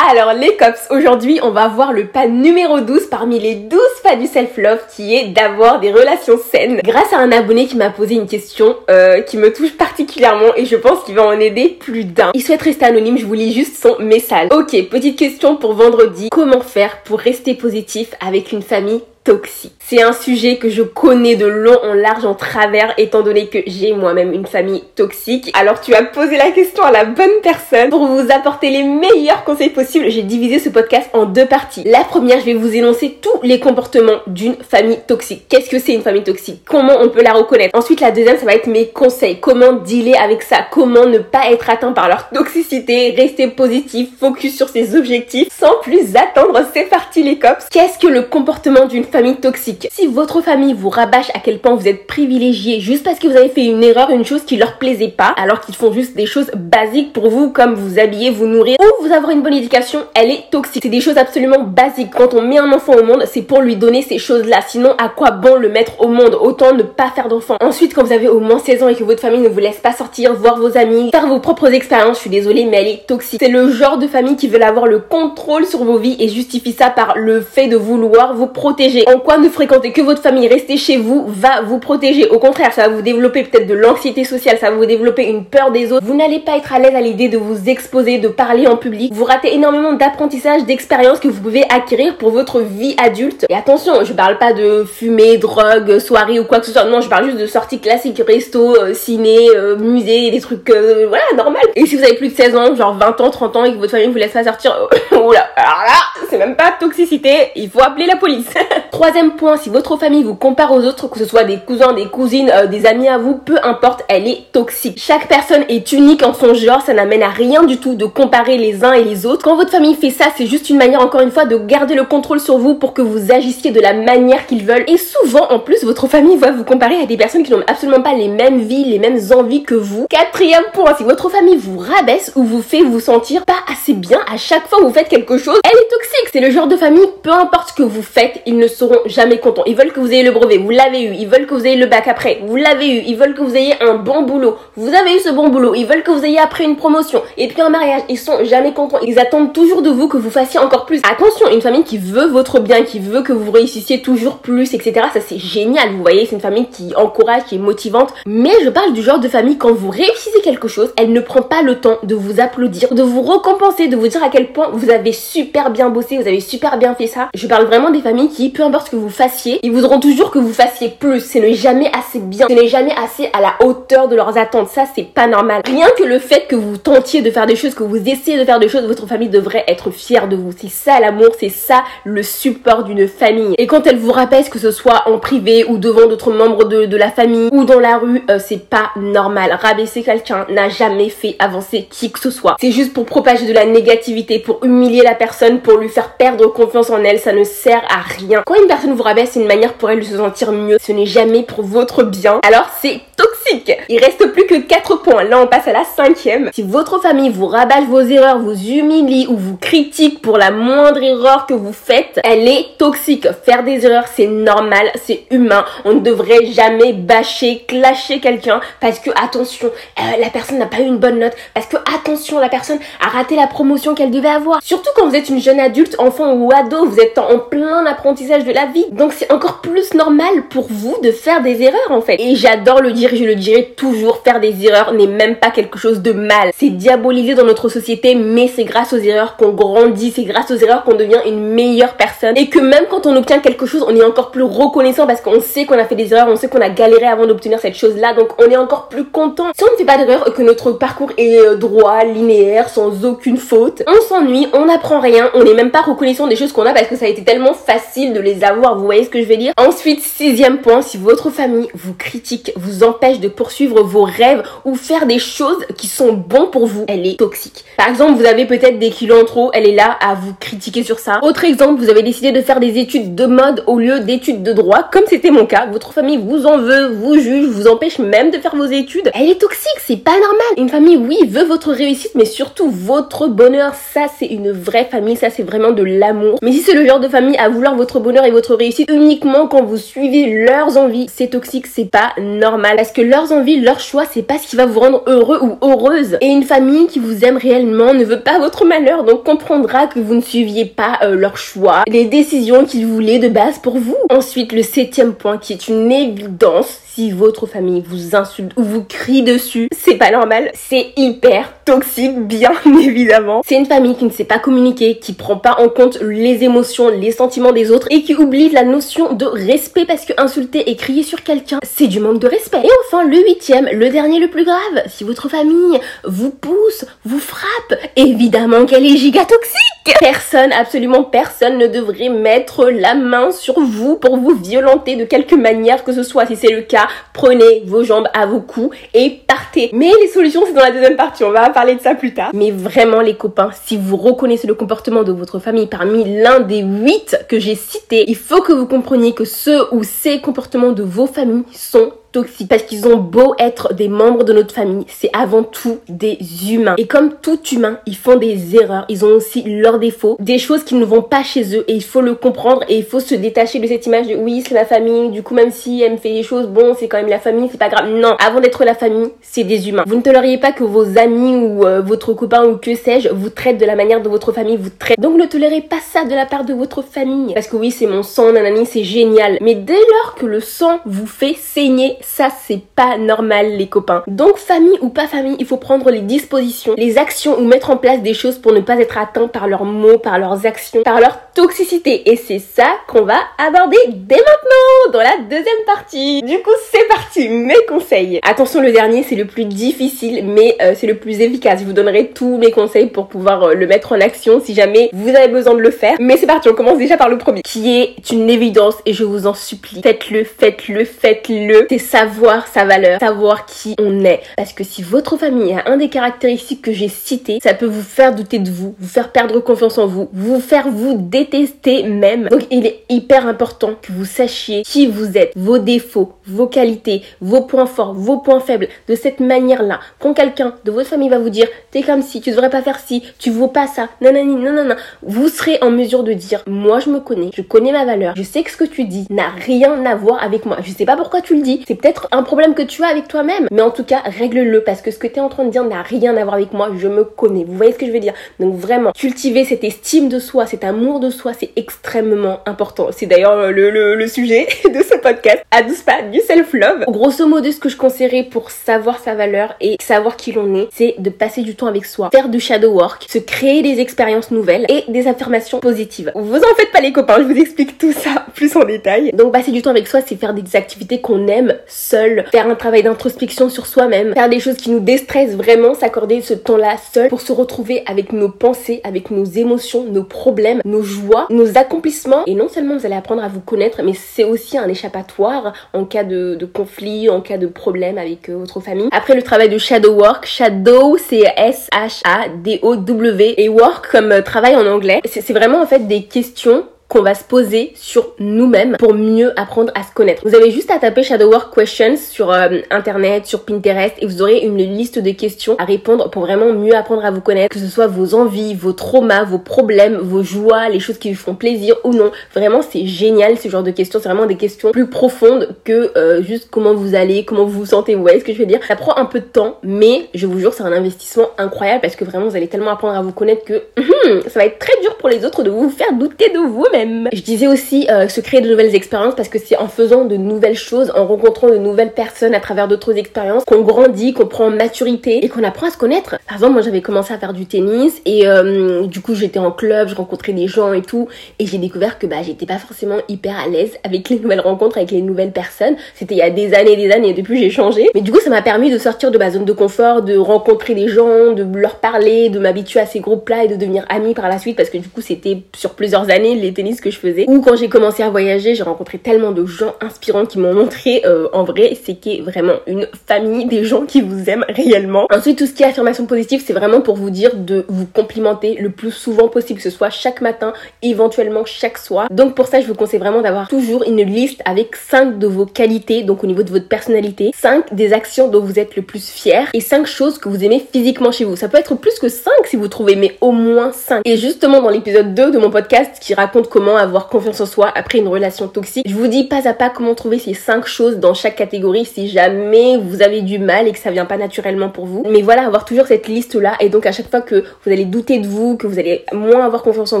Alors 0.08 0.32
les 0.32 0.56
cops, 0.56 0.86
aujourd'hui 0.88 1.40
on 1.42 1.50
va 1.50 1.68
voir 1.68 1.92
le 1.92 2.06
pas 2.06 2.26
numéro 2.26 2.80
12 2.80 3.08
parmi 3.10 3.38
les 3.38 3.54
12 3.54 3.80
pas 4.02 4.16
du 4.16 4.26
self-love 4.26 4.80
qui 4.94 5.14
est 5.14 5.28
d'avoir 5.28 5.78
des 5.78 5.92
relations 5.92 6.38
saines. 6.50 6.80
Grâce 6.82 7.12
à 7.12 7.18
un 7.18 7.30
abonné 7.30 7.66
qui 7.66 7.76
m'a 7.76 7.90
posé 7.90 8.14
une 8.14 8.26
question 8.26 8.76
euh, 8.90 9.20
qui 9.20 9.36
me 9.36 9.52
touche 9.52 9.76
particulièrement 9.76 10.54
et 10.56 10.64
je 10.64 10.76
pense 10.76 11.04
qu'il 11.04 11.16
va 11.16 11.26
en 11.26 11.38
aider 11.38 11.68
plus 11.68 12.04
d'un. 12.04 12.30
Il 12.32 12.42
souhaite 12.42 12.62
rester 12.62 12.86
anonyme, 12.86 13.18
je 13.18 13.26
vous 13.26 13.34
lis 13.34 13.52
juste 13.52 13.76
son 13.76 13.98
message. 13.98 14.48
Ok, 14.52 14.70
petite 14.88 15.18
question 15.18 15.56
pour 15.56 15.74
vendredi. 15.74 16.28
Comment 16.30 16.62
faire 16.62 17.02
pour 17.04 17.18
rester 17.18 17.54
positif 17.54 18.14
avec 18.26 18.52
une 18.52 18.62
famille 18.62 19.02
toxique. 19.24 19.72
C'est 19.80 20.02
un 20.02 20.12
sujet 20.12 20.56
que 20.56 20.68
je 20.68 20.82
connais 20.82 21.36
de 21.36 21.46
long 21.46 21.78
en 21.82 21.94
large 21.94 22.24
en 22.24 22.34
travers 22.34 22.94
étant 22.96 23.22
donné 23.22 23.48
que 23.48 23.58
j'ai 23.66 23.92
moi-même 23.92 24.32
une 24.32 24.46
famille 24.46 24.82
toxique. 24.94 25.50
Alors 25.58 25.80
tu 25.80 25.94
as 25.94 26.02
posé 26.04 26.36
la 26.36 26.50
question 26.50 26.84
à 26.84 26.92
la 26.92 27.04
bonne 27.04 27.40
personne 27.42 27.90
pour 27.90 28.06
vous 28.06 28.30
apporter 28.30 28.70
les 28.70 28.82
meilleurs 28.82 29.44
conseils 29.44 29.70
possibles. 29.70 30.08
J'ai 30.08 30.22
divisé 30.22 30.58
ce 30.58 30.68
podcast 30.68 31.10
en 31.12 31.26
deux 31.26 31.46
parties. 31.46 31.82
La 31.84 32.04
première, 32.04 32.40
je 32.40 32.46
vais 32.46 32.54
vous 32.54 32.74
énoncer 32.74 33.18
tous 33.20 33.40
les 33.42 33.60
comportements 33.60 34.20
d'une 34.26 34.56
famille 34.56 35.00
toxique. 35.06 35.46
Qu'est-ce 35.48 35.68
que 35.68 35.78
c'est 35.78 35.92
une 35.92 36.02
famille 36.02 36.22
toxique? 36.22 36.62
Comment 36.66 36.98
on 37.00 37.08
peut 37.08 37.22
la 37.22 37.32
reconnaître? 37.32 37.76
Ensuite, 37.76 38.00
la 38.00 38.12
deuxième, 38.12 38.38
ça 38.38 38.46
va 38.46 38.54
être 38.54 38.68
mes 38.68 38.88
conseils. 38.88 39.40
Comment 39.40 39.72
dealer 39.72 40.16
avec 40.16 40.42
ça? 40.42 40.58
Comment 40.70 41.06
ne 41.06 41.18
pas 41.18 41.50
être 41.50 41.68
atteint 41.68 41.92
par 41.92 42.08
leur 42.08 42.28
toxicité? 42.30 43.14
Rester 43.16 43.48
positif, 43.48 44.10
focus 44.18 44.56
sur 44.56 44.68
ses 44.68 44.96
objectifs 44.96 45.48
sans 45.52 45.78
plus 45.82 46.16
attendre. 46.16 46.60
C'est 46.72 46.88
parti 46.88 47.22
les 47.22 47.38
cops. 47.38 47.66
Qu'est-ce 47.70 47.98
que 47.98 48.06
le 48.06 48.22
comportement 48.22 48.86
d'une 48.86 49.04
famille 49.10 49.36
toxique. 49.36 49.88
Si 49.90 50.06
votre 50.06 50.40
famille 50.40 50.74
vous 50.74 50.88
rabâche 50.88 51.30
à 51.34 51.40
quel 51.40 51.58
point 51.58 51.74
vous 51.74 51.88
êtes 51.88 52.06
privilégié 52.06 52.80
juste 52.80 53.04
parce 53.04 53.18
que 53.18 53.28
vous 53.28 53.36
avez 53.36 53.48
fait 53.48 53.64
une 53.64 53.82
erreur, 53.82 54.10
une 54.10 54.24
chose 54.24 54.44
qui 54.44 54.56
leur 54.56 54.78
plaisait 54.78 55.08
pas, 55.08 55.34
alors 55.36 55.60
qu'ils 55.60 55.74
font 55.74 55.92
juste 55.92 56.16
des 56.16 56.26
choses 56.26 56.50
basiques 56.54 57.12
pour 57.12 57.28
vous, 57.28 57.50
comme 57.50 57.74
vous 57.74 57.98
habiller, 57.98 58.30
vous 58.30 58.46
nourrir, 58.46 58.76
ou 58.80 59.06
vous 59.06 59.12
avoir 59.12 59.30
une 59.30 59.42
bonne 59.42 59.54
éducation, 59.54 60.00
elle 60.14 60.30
est 60.30 60.44
toxique. 60.50 60.82
C'est 60.82 60.88
des 60.88 61.00
choses 61.00 61.18
absolument 61.18 61.62
basiques. 61.62 62.10
Quand 62.16 62.34
on 62.34 62.42
met 62.42 62.58
un 62.58 62.72
enfant 62.72 62.94
au 62.94 63.04
monde, 63.04 63.24
c'est 63.26 63.42
pour 63.42 63.60
lui 63.60 63.76
donner 63.76 64.02
ces 64.02 64.18
choses-là. 64.18 64.60
Sinon, 64.66 64.94
à 64.98 65.08
quoi 65.08 65.30
bon 65.30 65.56
le 65.56 65.68
mettre 65.68 66.00
au 66.00 66.08
monde? 66.08 66.36
Autant 66.40 66.72
ne 66.74 66.82
pas 66.82 67.10
faire 67.14 67.28
d'enfant. 67.28 67.56
Ensuite, 67.60 67.94
quand 67.94 68.04
vous 68.04 68.12
avez 68.12 68.28
au 68.28 68.40
moins 68.40 68.58
16 68.58 68.82
ans 68.82 68.88
et 68.88 68.94
que 68.94 69.04
votre 69.04 69.20
famille 69.20 69.40
ne 69.40 69.48
vous 69.48 69.58
laisse 69.58 69.78
pas 69.78 69.92
sortir, 69.92 70.34
voir 70.34 70.58
vos 70.58 70.76
amis, 70.76 71.10
faire 71.10 71.26
vos 71.26 71.40
propres 71.40 71.72
expériences, 71.72 72.16
je 72.16 72.22
suis 72.22 72.30
désolée, 72.30 72.64
mais 72.64 72.78
elle 72.78 72.88
est 72.88 73.06
toxique. 73.06 73.40
C'est 73.42 73.50
le 73.50 73.70
genre 73.70 73.98
de 73.98 74.06
famille 74.06 74.36
qui 74.36 74.48
veut 74.48 74.62
avoir 74.62 74.86
le 74.86 74.98
contrôle 74.98 75.66
sur 75.66 75.84
vos 75.84 75.98
vies 75.98 76.16
et 76.20 76.28
justifie 76.28 76.72
ça 76.72 76.90
par 76.90 77.16
le 77.16 77.40
fait 77.40 77.68
de 77.68 77.76
vouloir 77.76 78.34
vous 78.34 78.46
protéger 78.46 78.99
en 79.08 79.18
quoi 79.18 79.38
ne 79.38 79.48
fréquenter 79.48 79.92
que 79.92 80.00
votre 80.00 80.22
famille, 80.22 80.48
rester 80.48 80.76
chez 80.76 80.96
vous 80.96 81.24
va 81.28 81.62
vous 81.62 81.78
protéger. 81.78 82.28
Au 82.28 82.38
contraire, 82.38 82.72
ça 82.72 82.88
va 82.88 82.94
vous 82.94 83.02
développer 83.02 83.44
peut-être 83.44 83.66
de 83.66 83.74
l'anxiété 83.74 84.24
sociale, 84.24 84.58
ça 84.58 84.70
va 84.70 84.76
vous 84.76 84.86
développer 84.86 85.28
une 85.28 85.44
peur 85.44 85.70
des 85.70 85.92
autres. 85.92 86.04
Vous 86.04 86.16
n'allez 86.16 86.40
pas 86.40 86.56
être 86.56 86.72
à 86.72 86.78
l'aise 86.78 86.94
à 86.94 87.00
l'idée 87.00 87.28
de 87.28 87.38
vous 87.38 87.68
exposer, 87.68 88.18
de 88.18 88.28
parler 88.28 88.66
en 88.66 88.76
public. 88.76 89.12
Vous 89.12 89.24
ratez 89.24 89.54
énormément 89.54 89.92
d'apprentissage, 89.92 90.64
d'expériences 90.64 91.20
que 91.20 91.28
vous 91.28 91.40
pouvez 91.40 91.64
acquérir 91.70 92.16
pour 92.16 92.30
votre 92.30 92.60
vie 92.60 92.94
adulte. 93.02 93.46
Et 93.48 93.54
attention, 93.54 94.04
je 94.04 94.12
parle 94.12 94.38
pas 94.38 94.52
de 94.52 94.84
fumée, 94.84 95.36
drogue, 95.36 95.98
soirée 95.98 96.40
ou 96.40 96.44
quoi 96.44 96.60
que 96.60 96.66
ce 96.66 96.72
soit. 96.72 96.84
Non, 96.84 97.00
je 97.00 97.08
parle 97.08 97.26
juste 97.26 97.38
de 97.38 97.46
sorties 97.46 97.80
classiques, 97.80 98.22
resto, 98.26 98.76
euh, 98.76 98.94
ciné, 98.94 99.50
euh, 99.54 99.76
musée, 99.76 100.30
des 100.30 100.40
trucs 100.40 100.68
euh, 100.70 101.06
voilà, 101.08 101.24
normal. 101.36 101.62
Et 101.76 101.86
si 101.86 101.96
vous 101.96 102.02
avez 102.02 102.14
plus 102.14 102.28
de 102.28 102.34
16 102.34 102.56
ans, 102.56 102.74
genre 102.74 102.94
20 102.94 103.20
ans, 103.20 103.30
30 103.30 103.56
ans 103.56 103.64
et 103.64 103.72
que 103.72 103.78
votre 103.78 103.92
famille 103.92 104.08
vous 104.08 104.18
laisse 104.18 104.32
pas 104.32 104.44
sortir, 104.44 104.76
oula, 105.12 105.48
alors 105.56 105.82
là, 105.86 106.22
c'est 106.28 106.38
même 106.38 106.56
pas 106.56 106.74
toxicité, 106.78 107.50
il 107.56 107.70
faut 107.70 107.82
appeler 107.82 108.06
la 108.06 108.16
police. 108.16 108.48
Troisième 108.90 109.36
point, 109.36 109.56
si 109.56 109.68
votre 109.68 109.96
famille 109.96 110.24
vous 110.24 110.34
compare 110.34 110.72
aux 110.72 110.82
autres, 110.82 111.08
que 111.08 111.18
ce 111.18 111.24
soit 111.24 111.44
des 111.44 111.58
cousins, 111.58 111.92
des 111.92 112.06
cousines, 112.06 112.50
euh, 112.52 112.66
des 112.66 112.86
amis 112.86 113.06
à 113.06 113.18
vous, 113.18 113.34
peu 113.34 113.56
importe, 113.62 114.02
elle 114.08 114.26
est 114.26 114.50
toxique. 114.52 115.00
Chaque 115.00 115.28
personne 115.28 115.64
est 115.68 115.92
unique 115.92 116.24
en 116.24 116.34
son 116.34 116.54
genre, 116.54 116.82
ça 116.82 116.92
n'amène 116.92 117.22
à 117.22 117.28
rien 117.28 117.62
du 117.62 117.76
tout 117.76 117.94
de 117.94 118.04
comparer 118.04 118.58
les 118.58 118.84
uns 118.84 118.92
et 118.92 119.04
les 119.04 119.26
autres. 119.26 119.44
Quand 119.44 119.54
votre 119.54 119.70
famille 119.70 119.94
fait 119.94 120.10
ça, 120.10 120.24
c'est 120.36 120.46
juste 120.46 120.70
une 120.70 120.76
manière 120.76 121.00
encore 121.00 121.20
une 121.20 121.30
fois 121.30 121.44
de 121.44 121.56
garder 121.56 121.94
le 121.94 122.02
contrôle 122.02 122.40
sur 122.40 122.58
vous 122.58 122.74
pour 122.74 122.92
que 122.92 123.00
vous 123.00 123.30
agissiez 123.30 123.70
de 123.70 123.80
la 123.80 123.92
manière 123.92 124.46
qu'ils 124.46 124.64
veulent. 124.64 124.84
Et 124.88 124.98
souvent, 124.98 125.46
en 125.50 125.60
plus, 125.60 125.84
votre 125.84 126.08
famille 126.08 126.36
va 126.36 126.50
vous 126.50 126.64
comparer 126.64 126.96
à 127.00 127.06
des 127.06 127.16
personnes 127.16 127.44
qui 127.44 127.52
n'ont 127.52 127.62
absolument 127.68 128.02
pas 128.02 128.14
les 128.14 128.28
mêmes 128.28 128.58
vies, 128.58 128.84
les 128.84 128.98
mêmes 128.98 129.20
envies 129.32 129.62
que 129.62 129.76
vous. 129.76 130.06
Quatrième 130.10 130.64
point, 130.72 130.96
si 130.96 131.04
votre 131.04 131.28
famille 131.28 131.56
vous 131.56 131.78
rabaisse 131.78 132.32
ou 132.34 132.42
vous 132.42 132.62
fait 132.62 132.82
vous 132.82 133.00
sentir 133.00 133.44
pas 133.44 133.60
assez 133.72 133.92
bien 133.92 134.18
à 134.32 134.36
chaque 134.36 134.66
fois 134.66 134.80
que 134.80 134.84
vous 134.84 134.92
faites 134.92 135.08
quelque 135.08 135.38
chose, 135.38 135.60
elle 135.64 135.78
est 135.78 135.90
toxique. 135.90 136.30
C'est 136.32 136.40
le 136.40 136.50
genre 136.50 136.66
de 136.66 136.76
famille, 136.76 137.06
peu 137.22 137.30
importe 137.30 137.68
ce 137.68 137.74
que 137.74 137.82
vous 137.84 138.02
faites, 138.02 138.40
ils 138.46 138.56
ne 138.56 138.66
seront 138.80 139.00
jamais 139.06 139.38
contents. 139.38 139.64
Ils 139.66 139.76
veulent 139.76 139.92
que 139.92 140.00
vous 140.00 140.10
ayez 140.10 140.22
le 140.22 140.30
brevet, 140.30 140.58
vous 140.58 140.70
l'avez 140.70 141.02
eu. 141.02 141.14
Ils 141.14 141.28
veulent 141.28 141.46
que 141.46 141.54
vous 141.54 141.66
ayez 141.66 141.76
le 141.76 141.86
bac 141.86 142.08
après, 142.08 142.40
vous 142.46 142.56
l'avez 142.56 142.88
eu. 142.88 143.02
Ils 143.06 143.16
veulent 143.16 143.34
que 143.34 143.42
vous 143.42 143.56
ayez 143.56 143.74
un 143.82 143.94
bon 143.94 144.22
boulot, 144.22 144.56
vous 144.76 144.92
avez 144.94 145.16
eu 145.16 145.20
ce 145.20 145.30
bon 145.30 145.48
boulot. 145.48 145.74
Ils 145.74 145.86
veulent 145.86 146.02
que 146.02 146.10
vous 146.10 146.24
ayez 146.24 146.38
après 146.38 146.64
une 146.64 146.76
promotion 146.76 147.22
et 147.36 147.48
puis 147.48 147.60
un 147.60 147.68
mariage. 147.68 148.02
Ils 148.08 148.18
sont 148.18 148.44
jamais 148.44 148.72
contents. 148.72 149.00
Ils 149.02 149.18
attendent 149.18 149.52
toujours 149.52 149.82
de 149.82 149.90
vous 149.90 150.08
que 150.08 150.16
vous 150.16 150.30
fassiez 150.30 150.58
encore 150.58 150.86
plus. 150.86 151.00
Attention, 151.10 151.50
une 151.50 151.60
famille 151.60 151.84
qui 151.84 151.98
veut 151.98 152.26
votre 152.26 152.60
bien, 152.60 152.82
qui 152.82 153.00
veut 153.00 153.22
que 153.22 153.32
vous 153.32 153.50
réussissiez 153.50 154.00
toujours 154.00 154.38
plus, 154.38 154.72
etc. 154.74 155.08
Ça 155.12 155.20
c'est 155.20 155.38
génial. 155.38 155.90
Vous 155.90 156.02
voyez, 156.02 156.24
c'est 156.26 156.36
une 156.36 156.40
famille 156.40 156.68
qui 156.68 156.94
encourage, 156.96 157.44
qui 157.44 157.56
est 157.56 157.58
motivante. 157.58 158.14
Mais 158.26 158.52
je 158.64 158.70
parle 158.70 158.92
du 158.92 159.02
genre 159.02 159.20
de 159.20 159.28
famille 159.28 159.58
quand 159.58 159.72
vous 159.72 159.90
réussissez 159.90 160.40
quelque 160.42 160.68
chose, 160.68 160.92
elle 160.96 161.12
ne 161.12 161.20
prend 161.20 161.42
pas 161.42 161.62
le 161.62 161.80
temps 161.80 161.98
de 162.02 162.14
vous 162.14 162.40
applaudir, 162.40 162.94
de 162.94 163.02
vous 163.02 163.22
récompenser, 163.22 163.88
de 163.88 163.96
vous 163.96 164.08
dire 164.08 164.22
à 164.22 164.30
quel 164.30 164.52
point 164.52 164.70
vous 164.72 164.90
avez 164.90 165.12
super 165.12 165.70
bien 165.70 165.90
bossé, 165.90 166.16
vous 166.16 166.26
avez 166.26 166.40
super 166.40 166.78
bien 166.78 166.94
fait 166.94 167.06
ça. 167.06 167.28
Je 167.34 167.46
parle 167.46 167.66
vraiment 167.66 167.90
des 167.90 168.00
familles 168.00 168.28
qui, 168.28 168.48
peu 168.50 168.62
importe 168.70 168.86
ce 168.86 168.92
que 168.92 168.96
vous 168.96 169.10
fassiez, 169.10 169.58
ils 169.64 169.72
voudront 169.72 169.98
toujours 169.98 170.30
que 170.30 170.38
vous 170.38 170.52
fassiez 170.52 170.88
plus. 170.88 171.20
Ce 171.20 171.38
n'est 171.38 171.54
jamais 171.54 171.90
assez 171.92 172.20
bien. 172.20 172.46
Ce 172.48 172.54
n'est 172.54 172.68
jamais 172.68 172.94
assez 172.96 173.28
à 173.32 173.40
la 173.40 173.54
hauteur 173.64 174.06
de 174.06 174.14
leurs 174.14 174.38
attentes. 174.38 174.68
Ça, 174.68 174.84
c'est 174.94 175.02
pas 175.02 175.26
normal. 175.26 175.62
Rien 175.66 175.88
que 175.98 176.04
le 176.04 176.20
fait 176.20 176.46
que 176.46 176.54
vous 176.54 176.76
tentiez 176.76 177.20
de 177.20 177.30
faire 177.32 177.46
des 177.46 177.56
choses, 177.56 177.74
que 177.74 177.82
vous 177.82 177.96
essayez 177.96 178.38
de 178.38 178.44
faire 178.44 178.60
des 178.60 178.68
choses, 178.68 178.84
votre 178.84 179.08
famille 179.08 179.28
devrait 179.28 179.64
être 179.66 179.90
fière 179.90 180.28
de 180.28 180.36
vous. 180.36 180.52
C'est 180.56 180.70
ça 180.70 181.00
l'amour, 181.00 181.30
c'est 181.38 181.48
ça 181.48 181.82
le 182.04 182.22
support 182.22 182.84
d'une 182.84 183.08
famille. 183.08 183.54
Et 183.58 183.66
quand 183.66 183.86
elle 183.88 183.98
vous 183.98 184.12
rappelle 184.12 184.48
que 184.48 184.60
ce 184.60 184.70
soit 184.70 185.02
en 185.06 185.18
privé 185.18 185.64
ou 185.64 185.78
devant 185.78 186.06
d'autres 186.06 186.32
membres 186.32 186.64
de, 186.64 186.86
de, 186.86 186.96
la 186.96 187.10
famille 187.10 187.48
ou 187.52 187.64
dans 187.64 187.80
la 187.80 187.98
rue, 187.98 188.22
euh, 188.30 188.38
c'est 188.38 188.68
pas 188.68 188.90
normal. 188.96 189.58
Rabaisser 189.60 190.02
quelqu'un 190.02 190.46
n'a 190.48 190.68
jamais 190.68 191.08
fait 191.08 191.34
avancer 191.40 191.88
qui 191.90 192.12
que 192.12 192.20
ce 192.20 192.30
soit. 192.30 192.56
C'est 192.60 192.70
juste 192.70 192.92
pour 192.92 193.04
propager 193.04 193.46
de 193.46 193.52
la 193.52 193.66
négativité, 193.66 194.38
pour 194.38 194.64
humilier 194.64 195.02
la 195.02 195.16
personne, 195.16 195.60
pour 195.60 195.78
lui 195.78 195.88
faire 195.88 196.12
perdre 196.12 196.46
confiance 196.46 196.90
en 196.90 197.02
elle. 197.02 197.18
Ça 197.18 197.32
ne 197.32 197.42
sert 197.42 197.82
à 197.90 198.00
rien. 198.00 198.42
Personne 198.68 198.94
vous 198.94 199.02
rabaisse, 199.02 199.30
c'est 199.32 199.40
une 199.40 199.46
manière 199.46 199.74
pour 199.74 199.90
elle 199.90 200.00
de 200.00 200.04
se 200.04 200.16
sentir 200.16 200.52
mieux. 200.52 200.78
Ce 200.80 200.92
n'est 200.92 201.06
jamais 201.06 201.42
pour 201.42 201.64
votre 201.64 202.02
bien. 202.02 202.40
Alors 202.46 202.66
c'est 202.80 203.00
toxique. 203.16 203.39
Il 203.88 203.98
reste 203.98 204.32
plus 204.32 204.46
que 204.46 204.54
4 204.54 205.02
points. 205.02 205.24
Là, 205.24 205.40
on 205.40 205.46
passe 205.46 205.68
à 205.68 205.72
la 205.72 205.84
cinquième. 205.84 206.50
Si 206.52 206.62
votre 206.62 207.00
famille 207.00 207.30
vous 207.30 207.46
rabâche 207.46 207.84
vos 207.84 208.00
erreurs, 208.00 208.38
vous 208.38 208.54
humilie 208.54 209.26
ou 209.28 209.36
vous 209.36 209.56
critique 209.56 210.22
pour 210.22 210.38
la 210.38 210.50
moindre 210.50 211.02
erreur 211.02 211.46
que 211.46 211.54
vous 211.54 211.72
faites, 211.72 212.20
elle 212.24 212.46
est 212.46 212.76
toxique. 212.78 213.26
Faire 213.44 213.64
des 213.64 213.84
erreurs, 213.84 214.06
c'est 214.14 214.26
normal, 214.26 214.90
c'est 215.04 215.24
humain. 215.30 215.64
On 215.84 215.94
ne 215.94 216.00
devrait 216.00 216.46
jamais 216.46 216.92
bâcher, 216.92 217.64
clasher 217.66 218.20
quelqu'un 218.20 218.60
parce 218.80 218.98
que 218.98 219.10
attention, 219.10 219.68
euh, 219.68 220.20
la 220.20 220.30
personne 220.30 220.58
n'a 220.58 220.66
pas 220.66 220.80
eu 220.80 220.86
une 220.86 220.98
bonne 220.98 221.18
note, 221.18 221.32
parce 221.54 221.66
que 221.66 221.76
attention, 221.94 222.38
la 222.38 222.48
personne 222.48 222.78
a 223.00 223.08
raté 223.08 223.36
la 223.36 223.46
promotion 223.46 223.94
qu'elle 223.94 224.10
devait 224.10 224.28
avoir. 224.28 224.62
Surtout 224.62 224.90
quand 224.96 225.08
vous 225.08 225.16
êtes 225.16 225.28
une 225.28 225.40
jeune 225.40 225.60
adulte, 225.60 225.96
enfant 225.98 226.32
ou 226.34 226.50
ado, 226.52 226.86
vous 226.86 227.00
êtes 227.00 227.18
en 227.18 227.38
plein 227.38 227.84
apprentissage 227.86 228.44
de 228.44 228.52
la 228.52 228.66
vie. 228.66 228.86
Donc 228.92 229.12
c'est 229.12 229.30
encore 229.32 229.60
plus 229.60 229.94
normal 229.94 230.44
pour 230.50 230.66
vous 230.68 230.96
de 231.02 231.10
faire 231.10 231.42
des 231.42 231.62
erreurs 231.62 231.90
en 231.90 232.00
fait. 232.00 232.16
Et 232.18 232.36
j'adore 232.36 232.80
le 232.80 232.92
dire, 232.92 233.10
je 233.14 233.24
le 233.24 233.34
dirai 233.40 233.74
toujours, 233.76 234.18
faire 234.18 234.40
des 234.40 234.66
erreurs 234.66 234.92
n'est 234.92 235.06
même 235.06 235.36
pas 235.36 235.50
quelque 235.50 235.78
chose 235.78 236.00
de 236.00 236.12
mal. 236.12 236.50
C'est 236.56 236.70
diabolisé 236.70 237.34
dans 237.34 237.44
notre 237.44 237.68
société, 237.68 238.14
mais 238.14 238.48
c'est 238.48 238.64
grâce 238.64 238.92
aux 238.92 238.98
erreurs 238.98 239.36
qu'on 239.36 239.50
grandit, 239.50 240.12
c'est 240.14 240.24
grâce 240.24 240.50
aux 240.50 240.56
erreurs 240.56 240.84
qu'on 240.84 240.94
devient 240.94 241.20
une 241.26 241.40
meilleure 241.40 241.94
personne. 241.94 242.36
Et 242.36 242.48
que 242.48 242.58
même 242.58 242.84
quand 242.90 243.06
on 243.06 243.16
obtient 243.16 243.40
quelque 243.40 243.66
chose, 243.66 243.84
on 243.86 243.94
est 243.94 244.04
encore 244.04 244.30
plus 244.30 244.42
reconnaissant 244.42 245.06
parce 245.06 245.20
qu'on 245.20 245.40
sait 245.40 245.66
qu'on 245.66 245.78
a 245.78 245.84
fait 245.84 245.94
des 245.94 246.12
erreurs, 246.12 246.28
on 246.28 246.36
sait 246.36 246.48
qu'on 246.48 246.60
a 246.60 246.70
galéré 246.70 247.06
avant 247.06 247.26
d'obtenir 247.26 247.58
cette 247.60 247.76
chose-là, 247.76 248.14
donc 248.14 248.28
on 248.38 248.50
est 248.50 248.56
encore 248.56 248.88
plus 248.88 249.04
content. 249.04 249.46
Si 249.56 249.64
on 249.64 249.72
ne 249.72 249.76
fait 249.76 249.84
pas 249.84 249.98
d'erreur 249.98 250.28
et 250.28 250.32
que 250.32 250.42
notre 250.42 250.72
parcours 250.72 251.12
est 251.16 251.38
euh, 251.38 251.56
droit, 251.56 252.04
linéaire, 252.04 252.68
sans 252.68 253.04
aucune 253.04 253.36
faute, 253.36 253.82
on 253.86 254.00
s'ennuie, 254.08 254.46
on 254.52 254.66
n'apprend 254.66 255.00
rien, 255.00 255.30
on 255.34 255.44
n'est 255.44 255.54
même 255.54 255.70
pas 255.70 255.82
reconnaissant 255.82 256.26
des 256.26 256.36
choses 256.36 256.52
qu'on 256.52 256.66
a 256.66 256.72
parce 256.72 256.88
que 256.88 256.96
ça 256.96 257.06
a 257.06 257.08
été 257.08 257.24
tellement 257.24 257.54
facile 257.54 258.12
de 258.12 258.20
les 258.20 258.44
avoir, 258.44 258.76
vous 258.76 258.84
voyez 258.84 259.04
ce 259.04 259.10
que 259.10 259.20
je 259.22 259.26
veux 259.26 259.36
dire? 259.36 259.52
Ensuite, 259.56 260.00
sixième 260.00 260.58
point, 260.58 260.82
si 260.82 260.96
votre 260.96 261.30
famille 261.30 261.68
vous 261.74 261.94
critique, 261.94 262.52
vous 262.56 262.84
empêche 262.84 263.19
de 263.20 263.28
poursuivre 263.28 263.82
vos 263.82 264.02
rêves 264.02 264.42
ou 264.64 264.74
faire 264.74 265.06
des 265.06 265.18
choses 265.18 265.58
qui 265.76 265.86
sont 265.86 266.12
bons 266.12 266.46
pour 266.46 266.66
vous, 266.66 266.84
elle 266.88 267.06
est 267.06 267.18
toxique. 267.18 267.64
Par 267.76 267.88
exemple, 267.88 268.20
vous 268.20 268.26
avez 268.26 268.46
peut-être 268.46 268.78
des 268.78 268.90
kilos 268.90 269.22
en 269.22 269.24
trop, 269.24 269.50
elle 269.52 269.66
est 269.66 269.74
là 269.74 269.96
à 270.00 270.14
vous 270.14 270.34
critiquer 270.38 270.82
sur 270.82 270.98
ça. 270.98 271.20
Autre 271.22 271.44
exemple, 271.44 271.80
vous 271.80 271.90
avez 271.90 272.02
décidé 272.02 272.32
de 272.32 272.40
faire 272.40 272.60
des 272.60 272.78
études 272.78 273.14
de 273.14 273.26
mode 273.26 273.62
au 273.66 273.78
lieu 273.78 274.00
d'études 274.00 274.42
de 274.42 274.52
droit, 274.52 274.88
comme 274.92 275.04
c'était 275.06 275.30
mon 275.30 275.46
cas. 275.46 275.66
Votre 275.70 275.92
famille 275.92 276.18
vous 276.18 276.46
en 276.46 276.58
veut, 276.58 276.88
vous 276.88 277.18
juge, 277.18 277.46
vous 277.46 277.68
empêche 277.68 277.98
même 277.98 278.30
de 278.30 278.38
faire 278.38 278.56
vos 278.56 278.66
études. 278.66 279.10
Elle 279.14 279.30
est 279.30 279.40
toxique, 279.40 279.78
c'est 279.78 280.02
pas 280.02 280.18
normal. 280.18 280.40
Une 280.56 280.68
famille, 280.68 280.96
oui, 280.96 281.18
veut 281.28 281.44
votre 281.44 281.72
réussite, 281.72 282.12
mais 282.14 282.24
surtout 282.24 282.70
votre 282.70 283.28
bonheur. 283.28 283.74
Ça, 283.74 284.06
c'est 284.18 284.26
une 284.26 284.50
vraie 284.50 284.84
famille, 284.84 285.16
ça, 285.16 285.30
c'est 285.30 285.42
vraiment 285.42 285.72
de 285.72 285.82
l'amour. 285.82 286.38
Mais 286.42 286.52
si 286.52 286.60
c'est 286.60 286.74
le 286.74 286.86
genre 286.86 287.00
de 287.00 287.08
famille 287.08 287.36
à 287.38 287.48
vouloir 287.48 287.76
votre 287.76 288.00
bonheur 288.00 288.24
et 288.24 288.30
votre 288.30 288.54
réussite 288.54 288.90
uniquement 288.90 289.46
quand 289.46 289.62
vous 289.62 289.76
suivez 289.76 290.44
leurs 290.44 290.76
envies, 290.76 291.06
c'est 291.12 291.28
toxique, 291.28 291.66
c'est 291.66 291.90
pas 291.90 292.12
normal. 292.20 292.76
Parce 292.76 292.92
que 292.92 293.02
leurs 293.10 293.32
envies, 293.32 293.60
leurs 293.60 293.80
choix, 293.80 294.04
c'est 294.10 294.22
pas 294.22 294.38
ce 294.38 294.46
qui 294.46 294.54
va 294.54 294.66
vous 294.66 294.78
rendre 294.78 295.02
heureux 295.08 295.40
ou 295.42 295.58
heureuse. 295.62 296.16
Et 296.20 296.26
une 296.26 296.44
famille 296.44 296.86
qui 296.86 297.00
vous 297.00 297.24
aime 297.24 297.36
réellement 297.36 297.92
ne 297.92 298.04
veut 298.04 298.20
pas 298.20 298.38
votre 298.38 298.64
malheur, 298.64 299.02
donc 299.02 299.24
comprendra 299.24 299.88
que 299.88 299.98
vous 299.98 300.14
ne 300.14 300.20
suiviez 300.20 300.64
pas 300.64 300.98
euh, 301.02 301.16
leurs 301.16 301.36
choix, 301.36 301.82
les 301.88 302.04
décisions 302.04 302.64
qu'ils 302.64 302.86
voulaient 302.86 303.18
de 303.18 303.28
base 303.28 303.58
pour 303.58 303.78
vous. 303.78 303.96
Ensuite, 304.10 304.52
le 304.52 304.62
septième 304.62 305.14
point 305.14 305.38
qui 305.38 305.52
est 305.52 305.66
une 305.66 305.90
évidence, 305.90 306.78
si 306.94 307.10
votre 307.10 307.46
famille 307.46 307.82
vous 307.84 308.14
insulte 308.14 308.52
ou 308.56 308.62
vous 308.62 308.84
crie 308.84 309.22
dessus, 309.22 309.68
c'est 309.76 309.96
pas 309.96 310.10
normal, 310.10 310.50
c'est 310.54 310.88
hyper 310.96 311.52
toxique, 311.64 312.16
bien 312.26 312.52
évidemment. 312.80 313.42
C'est 313.44 313.56
une 313.56 313.66
famille 313.66 313.96
qui 313.96 314.04
ne 314.04 314.10
sait 314.10 314.24
pas 314.24 314.38
communiquer, 314.38 314.98
qui 314.98 315.14
prend 315.14 315.36
pas 315.36 315.56
en 315.58 315.68
compte 315.68 315.98
les 316.00 316.44
émotions, 316.44 316.88
les 316.88 317.10
sentiments 317.12 317.52
des 317.52 317.70
autres 317.70 317.88
et 317.90 318.02
qui 318.02 318.14
oublie 318.14 318.50
la 318.50 318.64
notion 318.64 319.12
de 319.12 319.24
respect 319.24 319.84
parce 319.84 320.04
que 320.04 320.12
insulter 320.16 320.70
et 320.70 320.76
crier 320.76 321.02
sur 321.02 321.22
quelqu'un, 321.22 321.58
c'est 321.62 321.86
du 321.86 322.00
manque 322.00 322.20
de 322.20 322.28
respect. 322.28 322.60
Et 322.62 322.70
enfin, 322.86 322.99
le 323.02 323.18
huitième, 323.18 323.68
le 323.72 323.88
dernier 323.90 324.18
le 324.18 324.28
plus 324.28 324.44
grave, 324.44 324.82
si 324.86 325.04
votre 325.04 325.28
famille 325.28 325.80
vous 326.04 326.30
pousse, 326.30 326.84
vous 327.04 327.18
frappe, 327.18 327.78
évidemment 327.96 328.66
qu'elle 328.66 328.84
est 328.84 328.96
giga 328.96 329.24
toxique. 329.24 329.96
Personne, 329.98 330.52
absolument 330.52 331.02
personne 331.02 331.58
ne 331.58 331.66
devrait 331.66 332.10
mettre 332.10 332.70
la 332.70 332.94
main 332.94 333.30
sur 333.30 333.60
vous 333.60 333.96
pour 333.96 334.18
vous 334.18 334.34
violenter 334.34 334.96
de 334.96 335.04
quelque 335.04 335.34
manière 335.34 335.84
que 335.84 335.92
ce 335.92 336.02
soit. 336.02 336.26
Si 336.26 336.36
c'est 336.36 336.52
le 336.52 336.62
cas, 336.62 336.86
prenez 337.12 337.62
vos 337.66 337.82
jambes 337.82 338.08
à 338.14 338.26
vos 338.26 338.40
coups 338.40 338.76
et 338.94 339.20
partez. 339.26 339.70
Mais 339.72 339.90
les 340.00 340.08
solutions, 340.08 340.42
c'est 340.46 340.52
dans 340.52 340.62
la 340.62 340.70
deuxième 340.70 340.96
partie. 340.96 341.24
On 341.24 341.30
va 341.30 341.50
parler 341.50 341.74
de 341.74 341.80
ça 341.80 341.94
plus 341.94 342.14
tard. 342.14 342.30
Mais 342.34 342.50
vraiment, 342.50 343.00
les 343.00 343.14
copains, 343.14 343.50
si 343.64 343.76
vous 343.76 343.96
reconnaissez 343.96 344.46
le 344.46 344.54
comportement 344.54 345.02
de 345.02 345.12
votre 345.12 345.38
famille 345.38 345.66
parmi 345.66 346.20
l'un 346.20 346.40
des 346.40 346.60
huit 346.60 347.16
que 347.28 347.38
j'ai 347.38 347.54
cités, 347.54 348.04
il 348.08 348.16
faut 348.16 348.42
que 348.42 348.52
vous 348.52 348.66
compreniez 348.66 349.12
que 349.12 349.24
ceux 349.24 349.62
ou 349.72 349.82
ces 349.82 350.20
comportements 350.20 350.72
de 350.72 350.82
vos 350.82 351.06
familles 351.06 351.44
sont 351.52 351.92
toxiques 352.12 352.48
parce 352.48 352.62
qu'ils 352.62 352.86
ont 352.86 352.96
beau 352.96 353.34
être 353.38 353.74
des 353.74 353.88
membres 353.88 354.24
de 354.24 354.32
notre 354.32 354.54
famille, 354.54 354.84
c'est 354.88 355.10
avant 355.12 355.42
tout 355.42 355.78
des 355.88 356.18
humains. 356.50 356.74
Et 356.78 356.86
comme 356.86 357.14
tout 357.20 357.40
humain, 357.52 357.78
ils 357.86 357.96
font 357.96 358.16
des 358.16 358.56
erreurs, 358.56 358.84
ils 358.88 359.04
ont 359.04 359.14
aussi 359.14 359.42
leurs 359.42 359.78
défauts, 359.78 360.16
des 360.20 360.38
choses 360.38 360.64
qui 360.64 360.74
ne 360.74 360.84
vont 360.84 361.02
pas 361.02 361.22
chez 361.22 361.56
eux 361.56 361.64
et 361.68 361.74
il 361.74 361.84
faut 361.84 362.00
le 362.00 362.14
comprendre 362.14 362.64
et 362.68 362.78
il 362.78 362.84
faut 362.84 363.00
se 363.00 363.14
détacher 363.14 363.58
de 363.58 363.66
cette 363.66 363.86
image 363.86 364.08
de 364.08 364.14
oui, 364.14 364.42
c'est 364.46 364.54
ma 364.54 364.64
famille, 364.64 365.10
du 365.10 365.22
coup 365.22 365.34
même 365.34 365.50
si 365.50 365.82
elle 365.82 365.92
me 365.92 365.96
fait 365.96 366.12
des 366.12 366.22
choses, 366.22 366.46
bon, 366.46 366.74
c'est 366.78 366.88
quand 366.88 366.98
même 366.98 367.08
la 367.08 367.18
famille, 367.18 367.48
c'est 367.50 367.58
pas 367.58 367.68
grave. 367.68 367.88
Non, 367.88 368.16
avant 368.24 368.40
d'être 368.40 368.64
la 368.64 368.74
famille, 368.74 369.10
c'est 369.20 369.44
des 369.44 369.68
humains. 369.68 369.84
Vous 369.86 369.96
ne 369.96 370.02
tolériez 370.02 370.38
pas 370.38 370.52
que 370.52 370.64
vos 370.64 370.98
amis 370.98 371.36
ou 371.36 371.64
euh, 371.64 371.80
votre 371.80 372.12
copain 372.14 372.44
ou 372.44 372.56
que 372.56 372.74
sais-je 372.74 373.08
vous 373.08 373.30
traitent 373.30 373.58
de 373.58 373.66
la 373.66 373.76
manière 373.76 374.02
dont 374.02 374.10
votre 374.10 374.32
famille 374.32 374.56
vous 374.56 374.70
traite. 374.70 374.98
Donc 374.98 375.16
ne 375.16 375.26
tolérez 375.26 375.60
pas 375.62 375.80
ça 375.80 376.04
de 376.04 376.14
la 376.14 376.26
part 376.26 376.44
de 376.44 376.54
votre 376.54 376.82
famille. 376.82 377.34
Parce 377.34 377.46
que 377.46 377.56
oui, 377.56 377.70
c'est 377.70 377.86
mon 377.86 378.02
sang, 378.02 378.32
nanani, 378.32 378.66
c'est 378.66 378.84
génial. 378.84 379.38
Mais 379.40 379.54
dès 379.54 379.74
lors 379.74 380.14
que 380.14 380.26
le 380.26 380.40
sang 380.40 380.80
vous 380.86 381.06
fait 381.06 381.34
saigner, 381.34 381.96
ça 382.02 382.28
c'est 382.46 382.60
pas 382.74 382.98
normal 382.98 383.56
les 383.56 383.68
copains. 383.68 384.02
Donc 384.06 384.36
famille 384.38 384.78
ou 384.80 384.88
pas 384.88 385.06
famille, 385.06 385.36
il 385.38 385.46
faut 385.46 385.56
prendre 385.56 385.90
les 385.90 386.00
dispositions, 386.00 386.74
les 386.76 386.98
actions 386.98 387.38
ou 387.38 387.44
mettre 387.44 387.70
en 387.70 387.76
place 387.76 388.00
des 388.02 388.14
choses 388.14 388.38
pour 388.38 388.52
ne 388.52 388.60
pas 388.60 388.76
être 388.78 388.98
atteint 388.98 389.28
par 389.28 389.48
leurs 389.48 389.64
mots, 389.64 389.98
par 389.98 390.18
leurs 390.18 390.46
actions, 390.46 390.82
par 390.82 391.00
leur 391.00 391.18
toxicité. 391.34 392.10
Et 392.10 392.16
c'est 392.16 392.38
ça 392.38 392.66
qu'on 392.86 393.02
va 393.02 393.18
aborder 393.38 393.76
dès 393.88 394.16
maintenant 394.16 394.92
dans 394.92 394.98
la 394.98 395.18
deuxième 395.28 395.64
partie. 395.66 396.22
Du 396.22 396.38
coup 396.42 396.50
c'est 396.70 396.88
parti, 396.88 397.28
mes 397.28 397.64
conseils. 397.68 398.20
Attention 398.22 398.60
le 398.60 398.72
dernier 398.72 399.02
c'est 399.02 399.16
le 399.16 399.26
plus 399.26 399.44
difficile 399.44 400.24
mais 400.26 400.56
euh, 400.60 400.74
c'est 400.76 400.86
le 400.86 400.96
plus 400.96 401.20
efficace. 401.20 401.60
Je 401.60 401.64
vous 401.64 401.72
donnerai 401.72 402.08
tous 402.08 402.36
mes 402.38 402.50
conseils 402.50 402.86
pour 402.86 403.08
pouvoir 403.08 403.42
euh, 403.42 403.54
le 403.54 403.66
mettre 403.66 403.92
en 403.92 404.00
action 404.00 404.40
si 404.40 404.54
jamais 404.54 404.90
vous 404.92 405.08
avez 405.10 405.28
besoin 405.28 405.54
de 405.54 405.60
le 405.60 405.70
faire. 405.70 405.96
Mais 406.00 406.16
c'est 406.16 406.26
parti, 406.26 406.48
on 406.48 406.54
commence 406.54 406.78
déjà 406.78 406.96
par 406.96 407.08
le 407.08 407.18
premier 407.18 407.42
qui 407.42 407.80
est 407.80 408.10
une 408.10 408.30
évidence 408.30 408.76
et 408.86 408.92
je 408.92 409.04
vous 409.04 409.26
en 409.26 409.34
supplie. 409.34 409.80
Faites-le, 409.82 410.24
faites-le, 410.24 410.84
faites-le. 410.84 411.66
Savoir 411.90 412.46
sa 412.46 412.64
valeur, 412.64 413.00
savoir 413.00 413.46
qui 413.46 413.74
on 413.80 414.04
est. 414.04 414.20
Parce 414.36 414.52
que 414.52 414.62
si 414.62 414.82
votre 414.82 415.16
famille 415.16 415.52
a 415.54 415.68
un 415.68 415.76
des 415.76 415.88
caractéristiques 415.88 416.62
que 416.62 416.72
j'ai 416.72 416.88
cité, 416.88 417.40
ça 417.42 417.52
peut 417.52 417.66
vous 417.66 417.82
faire 417.82 418.14
douter 418.14 418.38
de 418.38 418.50
vous, 418.50 418.76
vous 418.78 418.88
faire 418.88 419.10
perdre 419.10 419.40
confiance 419.40 419.76
en 419.76 419.88
vous, 419.88 420.08
vous 420.12 420.40
faire 420.40 420.68
vous 420.68 420.96
détester 420.96 421.82
même. 421.82 422.28
Donc 422.28 422.46
il 422.52 422.64
est 422.64 422.84
hyper 422.88 423.26
important 423.26 423.72
que 423.82 423.90
vous 423.90 424.04
sachiez 424.04 424.62
qui 424.62 424.86
vous 424.86 425.18
êtes, 425.18 425.32
vos 425.34 425.58
défauts, 425.58 426.12
vos 426.26 426.46
qualités, 426.46 427.02
vos 427.20 427.40
points 427.40 427.66
forts, 427.66 427.94
vos 427.94 428.18
points 428.18 428.40
faibles. 428.40 428.68
De 428.88 428.94
cette 428.94 429.18
manière-là, 429.18 429.80
quand 429.98 430.14
quelqu'un 430.14 430.54
de 430.64 430.70
votre 430.70 430.88
famille 430.88 431.08
va 431.08 431.18
vous 431.18 431.30
dire 431.30 431.48
t'es 431.72 431.82
comme 431.82 432.02
si, 432.02 432.20
tu 432.20 432.30
devrais 432.30 432.50
pas 432.50 432.62
faire 432.62 432.78
ci, 432.78 433.02
tu 433.18 433.30
vaux 433.30 433.48
pas 433.48 433.66
ça, 433.66 433.88
nanani, 434.00 434.36
non, 434.36 434.76
vous 435.02 435.28
serez 435.28 435.58
en 435.60 435.70
mesure 435.70 436.04
de 436.04 436.12
dire 436.12 436.42
moi 436.46 436.78
je 436.78 436.90
me 436.90 437.00
connais, 437.00 437.30
je 437.34 437.42
connais 437.42 437.72
ma 437.72 437.84
valeur, 437.84 438.14
je 438.16 438.22
sais 438.22 438.44
que 438.44 438.50
ce 438.50 438.56
que 438.56 438.64
tu 438.64 438.84
dis 438.84 439.06
n'a 439.10 439.30
rien 439.44 439.84
à 439.84 439.96
voir 439.96 440.22
avec 440.22 440.46
moi. 440.46 440.58
Je 440.62 440.70
sais 440.70 440.84
pas 440.84 440.96
pourquoi 440.96 441.20
tu 441.20 441.34
le 441.34 441.42
dis, 441.42 441.64
c'est 441.66 441.79
peut-être 441.80 442.08
un 442.12 442.22
problème 442.22 442.54
que 442.54 442.62
tu 442.62 442.82
as 442.84 442.88
avec 442.88 443.08
toi-même. 443.08 443.48
Mais 443.50 443.62
en 443.62 443.70
tout 443.70 443.84
cas, 443.84 444.02
règle-le 444.04 444.62
parce 444.62 444.82
que 444.82 444.90
ce 444.90 444.98
que 444.98 445.06
tu 445.06 445.16
es 445.16 445.20
en 445.20 445.28
train 445.28 445.44
de 445.44 445.50
dire 445.50 445.64
n'a 445.64 445.82
rien 445.82 446.16
à 446.16 446.22
voir 446.22 446.34
avec 446.34 446.52
moi. 446.52 446.70
Je 446.76 446.88
me 446.88 447.04
connais. 447.04 447.44
Vous 447.44 447.54
voyez 447.54 447.72
ce 447.72 447.78
que 447.78 447.86
je 447.86 447.92
veux 447.92 448.00
dire? 448.00 448.14
Donc 448.38 448.54
vraiment, 448.54 448.92
cultiver 448.92 449.44
cette 449.44 449.64
estime 449.64 450.08
de 450.08 450.18
soi, 450.18 450.46
cet 450.46 450.64
amour 450.64 451.00
de 451.00 451.10
soi, 451.10 451.32
c'est 451.38 451.50
extrêmement 451.56 452.40
important. 452.46 452.88
C'est 452.90 453.06
d'ailleurs 453.06 453.50
le, 453.50 453.70
le, 453.70 454.06
sujet 454.08 454.46
de 454.64 454.82
ce 454.82 454.98
podcast. 454.98 455.44
À 455.50 455.62
12 455.62 455.82
pas 455.82 456.02
du 456.02 456.20
self-love. 456.20 456.84
Grosso 456.88 457.26
modo, 457.26 457.50
ce 457.50 457.58
que 457.58 457.68
je 457.68 457.76
conseillerais 457.76 458.24
pour 458.24 458.50
savoir 458.50 458.98
sa 458.98 459.14
valeur 459.14 459.54
et 459.60 459.76
savoir 459.80 460.16
qui 460.16 460.32
l'on 460.32 460.54
est, 460.54 460.68
c'est 460.72 460.94
de 460.98 461.10
passer 461.10 461.42
du 461.42 461.54
temps 461.54 461.66
avec 461.66 461.84
soi, 461.84 462.10
faire 462.12 462.28
du 462.28 462.40
shadow 462.40 462.72
work, 462.72 463.06
se 463.08 463.18
créer 463.18 463.62
des 463.62 463.80
expériences 463.80 464.30
nouvelles 464.30 464.66
et 464.68 464.84
des 464.88 465.06
affirmations 465.06 465.60
positives. 465.60 466.12
Vous 466.14 466.38
en 466.38 466.54
faites 466.56 466.72
pas 466.72 466.80
les 466.80 466.92
copains, 466.92 467.18
je 467.18 467.24
vous 467.24 467.38
explique 467.38 467.78
tout 467.78 467.92
ça 467.92 468.26
plus 468.34 468.54
en 468.56 468.64
détail. 468.64 469.12
Donc 469.12 469.32
passer 469.32 469.52
du 469.52 469.62
temps 469.62 469.70
avec 469.70 469.86
soi, 469.86 470.00
c'est 470.04 470.16
faire 470.16 470.34
des 470.34 470.56
activités 470.56 471.00
qu'on 471.00 471.26
aime 471.28 471.54
seul, 471.70 472.24
faire 472.30 472.48
un 472.48 472.54
travail 472.54 472.82
d'introspection 472.82 473.48
sur 473.48 473.66
soi-même, 473.66 474.14
faire 474.14 474.28
des 474.28 474.40
choses 474.40 474.56
qui 474.56 474.70
nous 474.70 474.80
déstressent 474.80 475.34
vraiment, 475.34 475.74
s'accorder 475.74 476.20
ce 476.20 476.34
temps-là 476.34 476.76
seul 476.92 477.08
pour 477.08 477.20
se 477.20 477.32
retrouver 477.32 477.82
avec 477.86 478.12
nos 478.12 478.28
pensées, 478.28 478.80
avec 478.84 479.10
nos 479.10 479.24
émotions, 479.24 479.84
nos 479.84 480.04
problèmes, 480.04 480.60
nos 480.64 480.82
joies, 480.82 481.26
nos 481.30 481.56
accomplissements. 481.56 482.24
Et 482.26 482.34
non 482.34 482.48
seulement 482.48 482.76
vous 482.76 482.86
allez 482.86 482.94
apprendre 482.94 483.22
à 483.22 483.28
vous 483.28 483.40
connaître, 483.40 483.82
mais 483.82 483.94
c'est 483.94 484.24
aussi 484.24 484.58
un 484.58 484.68
échappatoire 484.68 485.52
en 485.72 485.84
cas 485.84 486.04
de, 486.04 486.38
conflit, 486.52 487.08
en 487.08 487.20
cas 487.20 487.38
de 487.38 487.46
problème 487.46 487.98
avec 487.98 488.28
euh, 488.28 488.36
votre 488.36 488.60
famille. 488.60 488.88
Après 488.92 489.14
le 489.14 489.22
travail 489.22 489.48
de 489.48 489.58
shadow 489.58 489.92
work, 489.92 490.26
shadow 490.26 490.96
c'est 490.98 491.24
S-H-A-D-O-W 491.36 493.34
et 493.36 493.48
work 493.48 493.90
comme 493.90 494.12
euh, 494.12 494.22
travail 494.22 494.56
en 494.56 494.66
anglais. 494.66 495.00
C'est 495.04 495.32
vraiment 495.32 495.62
en 495.62 495.66
fait 495.66 495.86
des 495.86 496.04
questions 496.04 496.64
qu'on 496.90 497.02
va 497.02 497.14
se 497.14 497.22
poser 497.22 497.72
sur 497.76 498.14
nous-mêmes 498.18 498.76
pour 498.76 498.94
mieux 498.94 499.32
apprendre 499.38 499.70
à 499.76 499.84
se 499.84 499.92
connaître. 499.94 500.22
Vous 500.24 500.34
avez 500.34 500.50
juste 500.50 500.72
à 500.72 500.78
taper 500.78 501.04
Shadow 501.04 501.30
Work 501.30 501.54
Questions 501.54 501.96
sur 501.96 502.32
euh, 502.32 502.58
internet, 502.70 503.26
sur 503.26 503.44
Pinterest 503.44 503.94
et 504.00 504.06
vous 504.06 504.22
aurez 504.22 504.40
une 504.40 504.56
liste 504.56 504.98
de 504.98 505.12
questions 505.12 505.54
à 505.58 505.64
répondre 505.64 506.10
pour 506.10 506.22
vraiment 506.22 506.52
mieux 506.52 506.74
apprendre 506.74 507.04
à 507.04 507.12
vous 507.12 507.20
connaître, 507.20 507.54
que 507.54 507.60
ce 507.60 507.68
soit 507.68 507.86
vos 507.86 508.14
envies, 508.14 508.54
vos 508.54 508.72
traumas, 508.72 509.22
vos 509.22 509.38
problèmes, 509.38 509.98
vos 509.98 510.24
joies, 510.24 510.68
les 510.68 510.80
choses 510.80 510.98
qui 510.98 511.12
vous 511.12 511.18
font 511.18 511.36
plaisir 511.36 511.76
ou 511.84 511.92
non. 511.92 512.10
Vraiment, 512.34 512.60
c'est 512.60 512.86
génial 512.86 513.38
ce 513.38 513.48
genre 513.48 513.62
de 513.62 513.70
questions. 513.70 514.00
C'est 514.02 514.08
vraiment 514.08 514.26
des 514.26 514.36
questions 514.36 514.72
plus 514.72 514.88
profondes 514.88 515.54
que 515.62 515.92
euh, 515.96 516.22
juste 516.24 516.48
comment 516.50 516.74
vous 516.74 516.96
allez, 516.96 517.24
comment 517.24 517.44
vous 517.44 517.60
vous 517.60 517.66
sentez. 517.66 517.94
Vous 517.94 518.02
voyez 518.02 518.18
ce 518.18 518.24
que 518.24 518.32
je 518.32 518.38
veux 518.38 518.46
dire? 518.46 518.58
Ça 518.66 518.74
prend 518.74 518.96
un 518.96 519.04
peu 519.04 519.20
de 519.20 519.26
temps, 519.26 519.58
mais 519.62 520.08
je 520.12 520.26
vous 520.26 520.40
jure, 520.40 520.52
c'est 520.52 520.64
un 520.64 520.72
investissement 520.72 521.28
incroyable 521.38 521.82
parce 521.82 521.94
que 521.94 522.04
vraiment, 522.04 522.26
vous 522.26 522.36
allez 522.36 522.48
tellement 522.48 522.72
apprendre 522.72 522.94
à 522.98 523.02
vous 523.02 523.12
connaître 523.12 523.44
que 523.44 523.62
hum, 523.78 524.22
ça 524.26 524.40
va 524.40 524.46
être 524.46 524.58
très 524.58 524.74
dur 524.82 524.96
pour 524.96 525.08
les 525.08 525.24
autres 525.24 525.44
de 525.44 525.50
vous 525.50 525.70
faire 525.70 525.92
douter 525.92 526.30
de 526.30 526.38
vous-même. 526.38 526.79
Je 527.12 527.22
disais 527.22 527.46
aussi 527.46 527.86
euh, 527.90 528.08
se 528.08 528.20
créer 528.20 528.40
de 528.40 528.48
nouvelles 528.48 528.74
expériences 528.74 529.14
parce 529.14 529.28
que 529.28 529.38
c'est 529.38 529.56
en 529.56 529.68
faisant 529.68 530.04
de 530.04 530.16
nouvelles 530.16 530.56
choses, 530.56 530.92
en 530.94 531.06
rencontrant 531.06 531.48
de 531.48 531.56
nouvelles 531.56 531.92
personnes 531.92 532.34
à 532.34 532.40
travers 532.40 532.68
d'autres 532.68 532.96
expériences 532.96 533.44
qu'on 533.44 533.62
grandit, 533.62 534.12
qu'on 534.12 534.26
prend 534.26 534.46
en 534.46 534.50
maturité 534.50 535.24
et 535.24 535.28
qu'on 535.28 535.44
apprend 535.44 535.66
à 535.68 535.70
se 535.70 535.76
connaître. 535.76 536.16
Par 536.26 536.36
exemple, 536.36 536.52
moi 536.54 536.62
j'avais 536.62 536.80
commencé 536.80 537.12
à 537.12 537.18
faire 537.18 537.32
du 537.32 537.46
tennis 537.46 538.00
et 538.06 538.26
euh, 538.26 538.86
du 538.86 539.00
coup 539.00 539.14
j'étais 539.14 539.38
en 539.38 539.50
club, 539.50 539.88
je 539.88 539.94
rencontrais 539.94 540.32
des 540.32 540.48
gens 540.48 540.72
et 540.72 540.82
tout 540.82 541.08
et 541.38 541.46
j'ai 541.46 541.58
découvert 541.58 541.98
que 541.98 542.06
bah 542.06 542.22
j'étais 542.24 542.46
pas 542.46 542.58
forcément 542.58 542.96
hyper 543.08 543.38
à 543.38 543.48
l'aise 543.48 543.72
avec 543.84 544.08
les 544.08 544.18
nouvelles 544.18 544.40
rencontres, 544.40 544.78
avec 544.78 544.90
les 544.90 545.02
nouvelles 545.02 545.32
personnes. 545.32 545.76
C'était 545.94 546.14
il 546.14 546.18
y 546.18 546.22
a 546.22 546.30
des 546.30 546.54
années 546.54 546.72
et 546.72 546.76
des 546.76 546.90
années 546.92 547.10
et 547.10 547.14
depuis 547.14 547.38
j'ai 547.38 547.50
changé. 547.50 547.88
Mais 547.94 548.00
du 548.00 548.12
coup 548.12 548.20
ça 548.20 548.30
m'a 548.30 548.42
permis 548.42 548.70
de 548.70 548.78
sortir 548.78 549.10
de 549.10 549.18
ma 549.18 549.30
zone 549.30 549.44
de 549.44 549.52
confort, 549.52 550.02
de 550.02 550.16
rencontrer 550.16 550.74
des 550.74 550.88
gens, 550.88 551.32
de 551.32 551.44
leur 551.58 551.76
parler, 551.76 552.28
de 552.28 552.38
m'habituer 552.38 552.80
à 552.80 552.86
ces 552.86 553.00
groupes-là 553.00 553.44
et 553.44 553.48
de 553.48 553.56
devenir 553.56 553.84
amie 553.88 554.14
par 554.14 554.28
la 554.28 554.38
suite 554.38 554.56
parce 554.56 554.70
que 554.70 554.78
du 554.78 554.88
coup 554.88 555.00
c'était 555.00 555.38
sur 555.54 555.74
plusieurs 555.74 556.10
années 556.10 556.34
les 556.34 556.52
tennis 556.52 556.69
que 556.76 556.90
je 556.90 556.98
faisais. 556.98 557.24
Ou 557.28 557.40
quand 557.40 557.56
j'ai 557.56 557.68
commencé 557.68 558.02
à 558.02 558.10
voyager, 558.10 558.54
j'ai 558.54 558.62
rencontré 558.62 558.98
tellement 558.98 559.32
de 559.32 559.44
gens 559.46 559.74
inspirants 559.80 560.26
qui 560.26 560.38
m'ont 560.38 560.54
montré 560.54 561.02
euh, 561.04 561.28
en 561.32 561.44
vrai 561.44 561.76
c'est 561.82 561.94
qu'est 561.94 562.20
vraiment 562.20 562.54
une 562.66 562.86
famille 563.06 563.46
des 563.46 563.64
gens 563.64 563.86
qui 563.86 564.00
vous 564.02 564.28
aiment 564.28 564.44
réellement. 564.48 565.06
Ensuite, 565.10 565.38
tout 565.38 565.46
ce 565.46 565.52
qui 565.52 565.62
est 565.62 565.66
affirmation 565.66 566.06
positive, 566.06 566.42
c'est 566.44 566.52
vraiment 566.52 566.80
pour 566.80 566.96
vous 566.96 567.10
dire 567.10 567.36
de 567.36 567.64
vous 567.68 567.86
complimenter 567.86 568.56
le 568.56 568.70
plus 568.70 568.90
souvent 568.90 569.28
possible, 569.28 569.58
que 569.58 569.62
ce 569.62 569.70
soit 569.70 569.90
chaque 569.90 570.20
matin, 570.20 570.52
éventuellement 570.82 571.44
chaque 571.44 571.78
soir. 571.78 572.08
Donc 572.10 572.34
pour 572.34 572.46
ça, 572.46 572.60
je 572.60 572.66
vous 572.66 572.74
conseille 572.74 573.00
vraiment 573.00 573.22
d'avoir 573.22 573.48
toujours 573.48 573.84
une 573.84 574.02
liste 574.02 574.40
avec 574.44 574.76
5 574.76 575.18
de 575.18 575.26
vos 575.26 575.46
qualités, 575.46 576.02
donc 576.02 576.24
au 576.24 576.26
niveau 576.26 576.42
de 576.42 576.50
votre 576.50 576.68
personnalité, 576.68 577.30
5 577.34 577.74
des 577.74 577.92
actions 577.92 578.28
dont 578.28 578.40
vous 578.40 578.58
êtes 578.58 578.76
le 578.76 578.82
plus 578.82 579.08
fier 579.08 579.48
et 579.54 579.60
5 579.60 579.86
choses 579.86 580.18
que 580.18 580.28
vous 580.28 580.44
aimez 580.44 580.64
physiquement 580.72 581.12
chez 581.12 581.24
vous. 581.24 581.36
Ça 581.36 581.48
peut 581.48 581.58
être 581.58 581.74
plus 581.76 581.98
que 581.98 582.08
5 582.08 582.32
si 582.44 582.56
vous 582.56 582.68
trouvez, 582.68 582.96
mais 582.96 583.16
au 583.20 583.32
moins 583.32 583.72
5. 583.72 584.02
Et 584.04 584.16
justement, 584.16 584.60
dans 584.60 584.70
l'épisode 584.70 585.14
2 585.14 585.30
de 585.30 585.38
mon 585.38 585.50
podcast 585.50 585.96
qui 586.00 586.14
raconte 586.14 586.48
comment 586.48 586.59
avoir 586.68 587.08
confiance 587.08 587.40
en 587.40 587.46
soi 587.46 587.70
après 587.74 587.98
une 587.98 588.08
relation 588.08 588.48
toxique, 588.48 588.86
je 588.88 588.94
vous 588.94 589.06
dis 589.06 589.24
pas 589.24 589.48
à 589.48 589.54
pas 589.54 589.70
comment 589.70 589.94
trouver 589.94 590.18
ces 590.18 590.34
5 590.34 590.66
choses 590.66 590.98
dans 590.98 591.14
chaque 591.14 591.36
catégorie 591.36 591.84
si 591.84 592.08
jamais 592.08 592.76
vous 592.76 593.02
avez 593.02 593.22
du 593.22 593.38
mal 593.38 593.68
et 593.68 593.72
que 593.72 593.78
ça 593.78 593.90
vient 593.90 594.04
pas 594.04 594.16
naturellement 594.16 594.68
pour 594.68 594.86
vous. 594.86 595.04
Mais 595.08 595.22
voilà, 595.22 595.46
avoir 595.46 595.64
toujours 595.64 595.86
cette 595.86 596.08
liste 596.08 596.34
là 596.34 596.54
et 596.60 596.68
donc 596.68 596.86
à 596.86 596.92
chaque 596.92 597.10
fois 597.10 597.20
que 597.20 597.44
vous 597.64 597.72
allez 597.72 597.84
douter 597.84 598.18
de 598.18 598.26
vous, 598.26 598.56
que 598.56 598.66
vous 598.66 598.78
allez 598.78 599.04
moins 599.12 599.44
avoir 599.44 599.62
confiance 599.62 599.92
en 599.92 600.00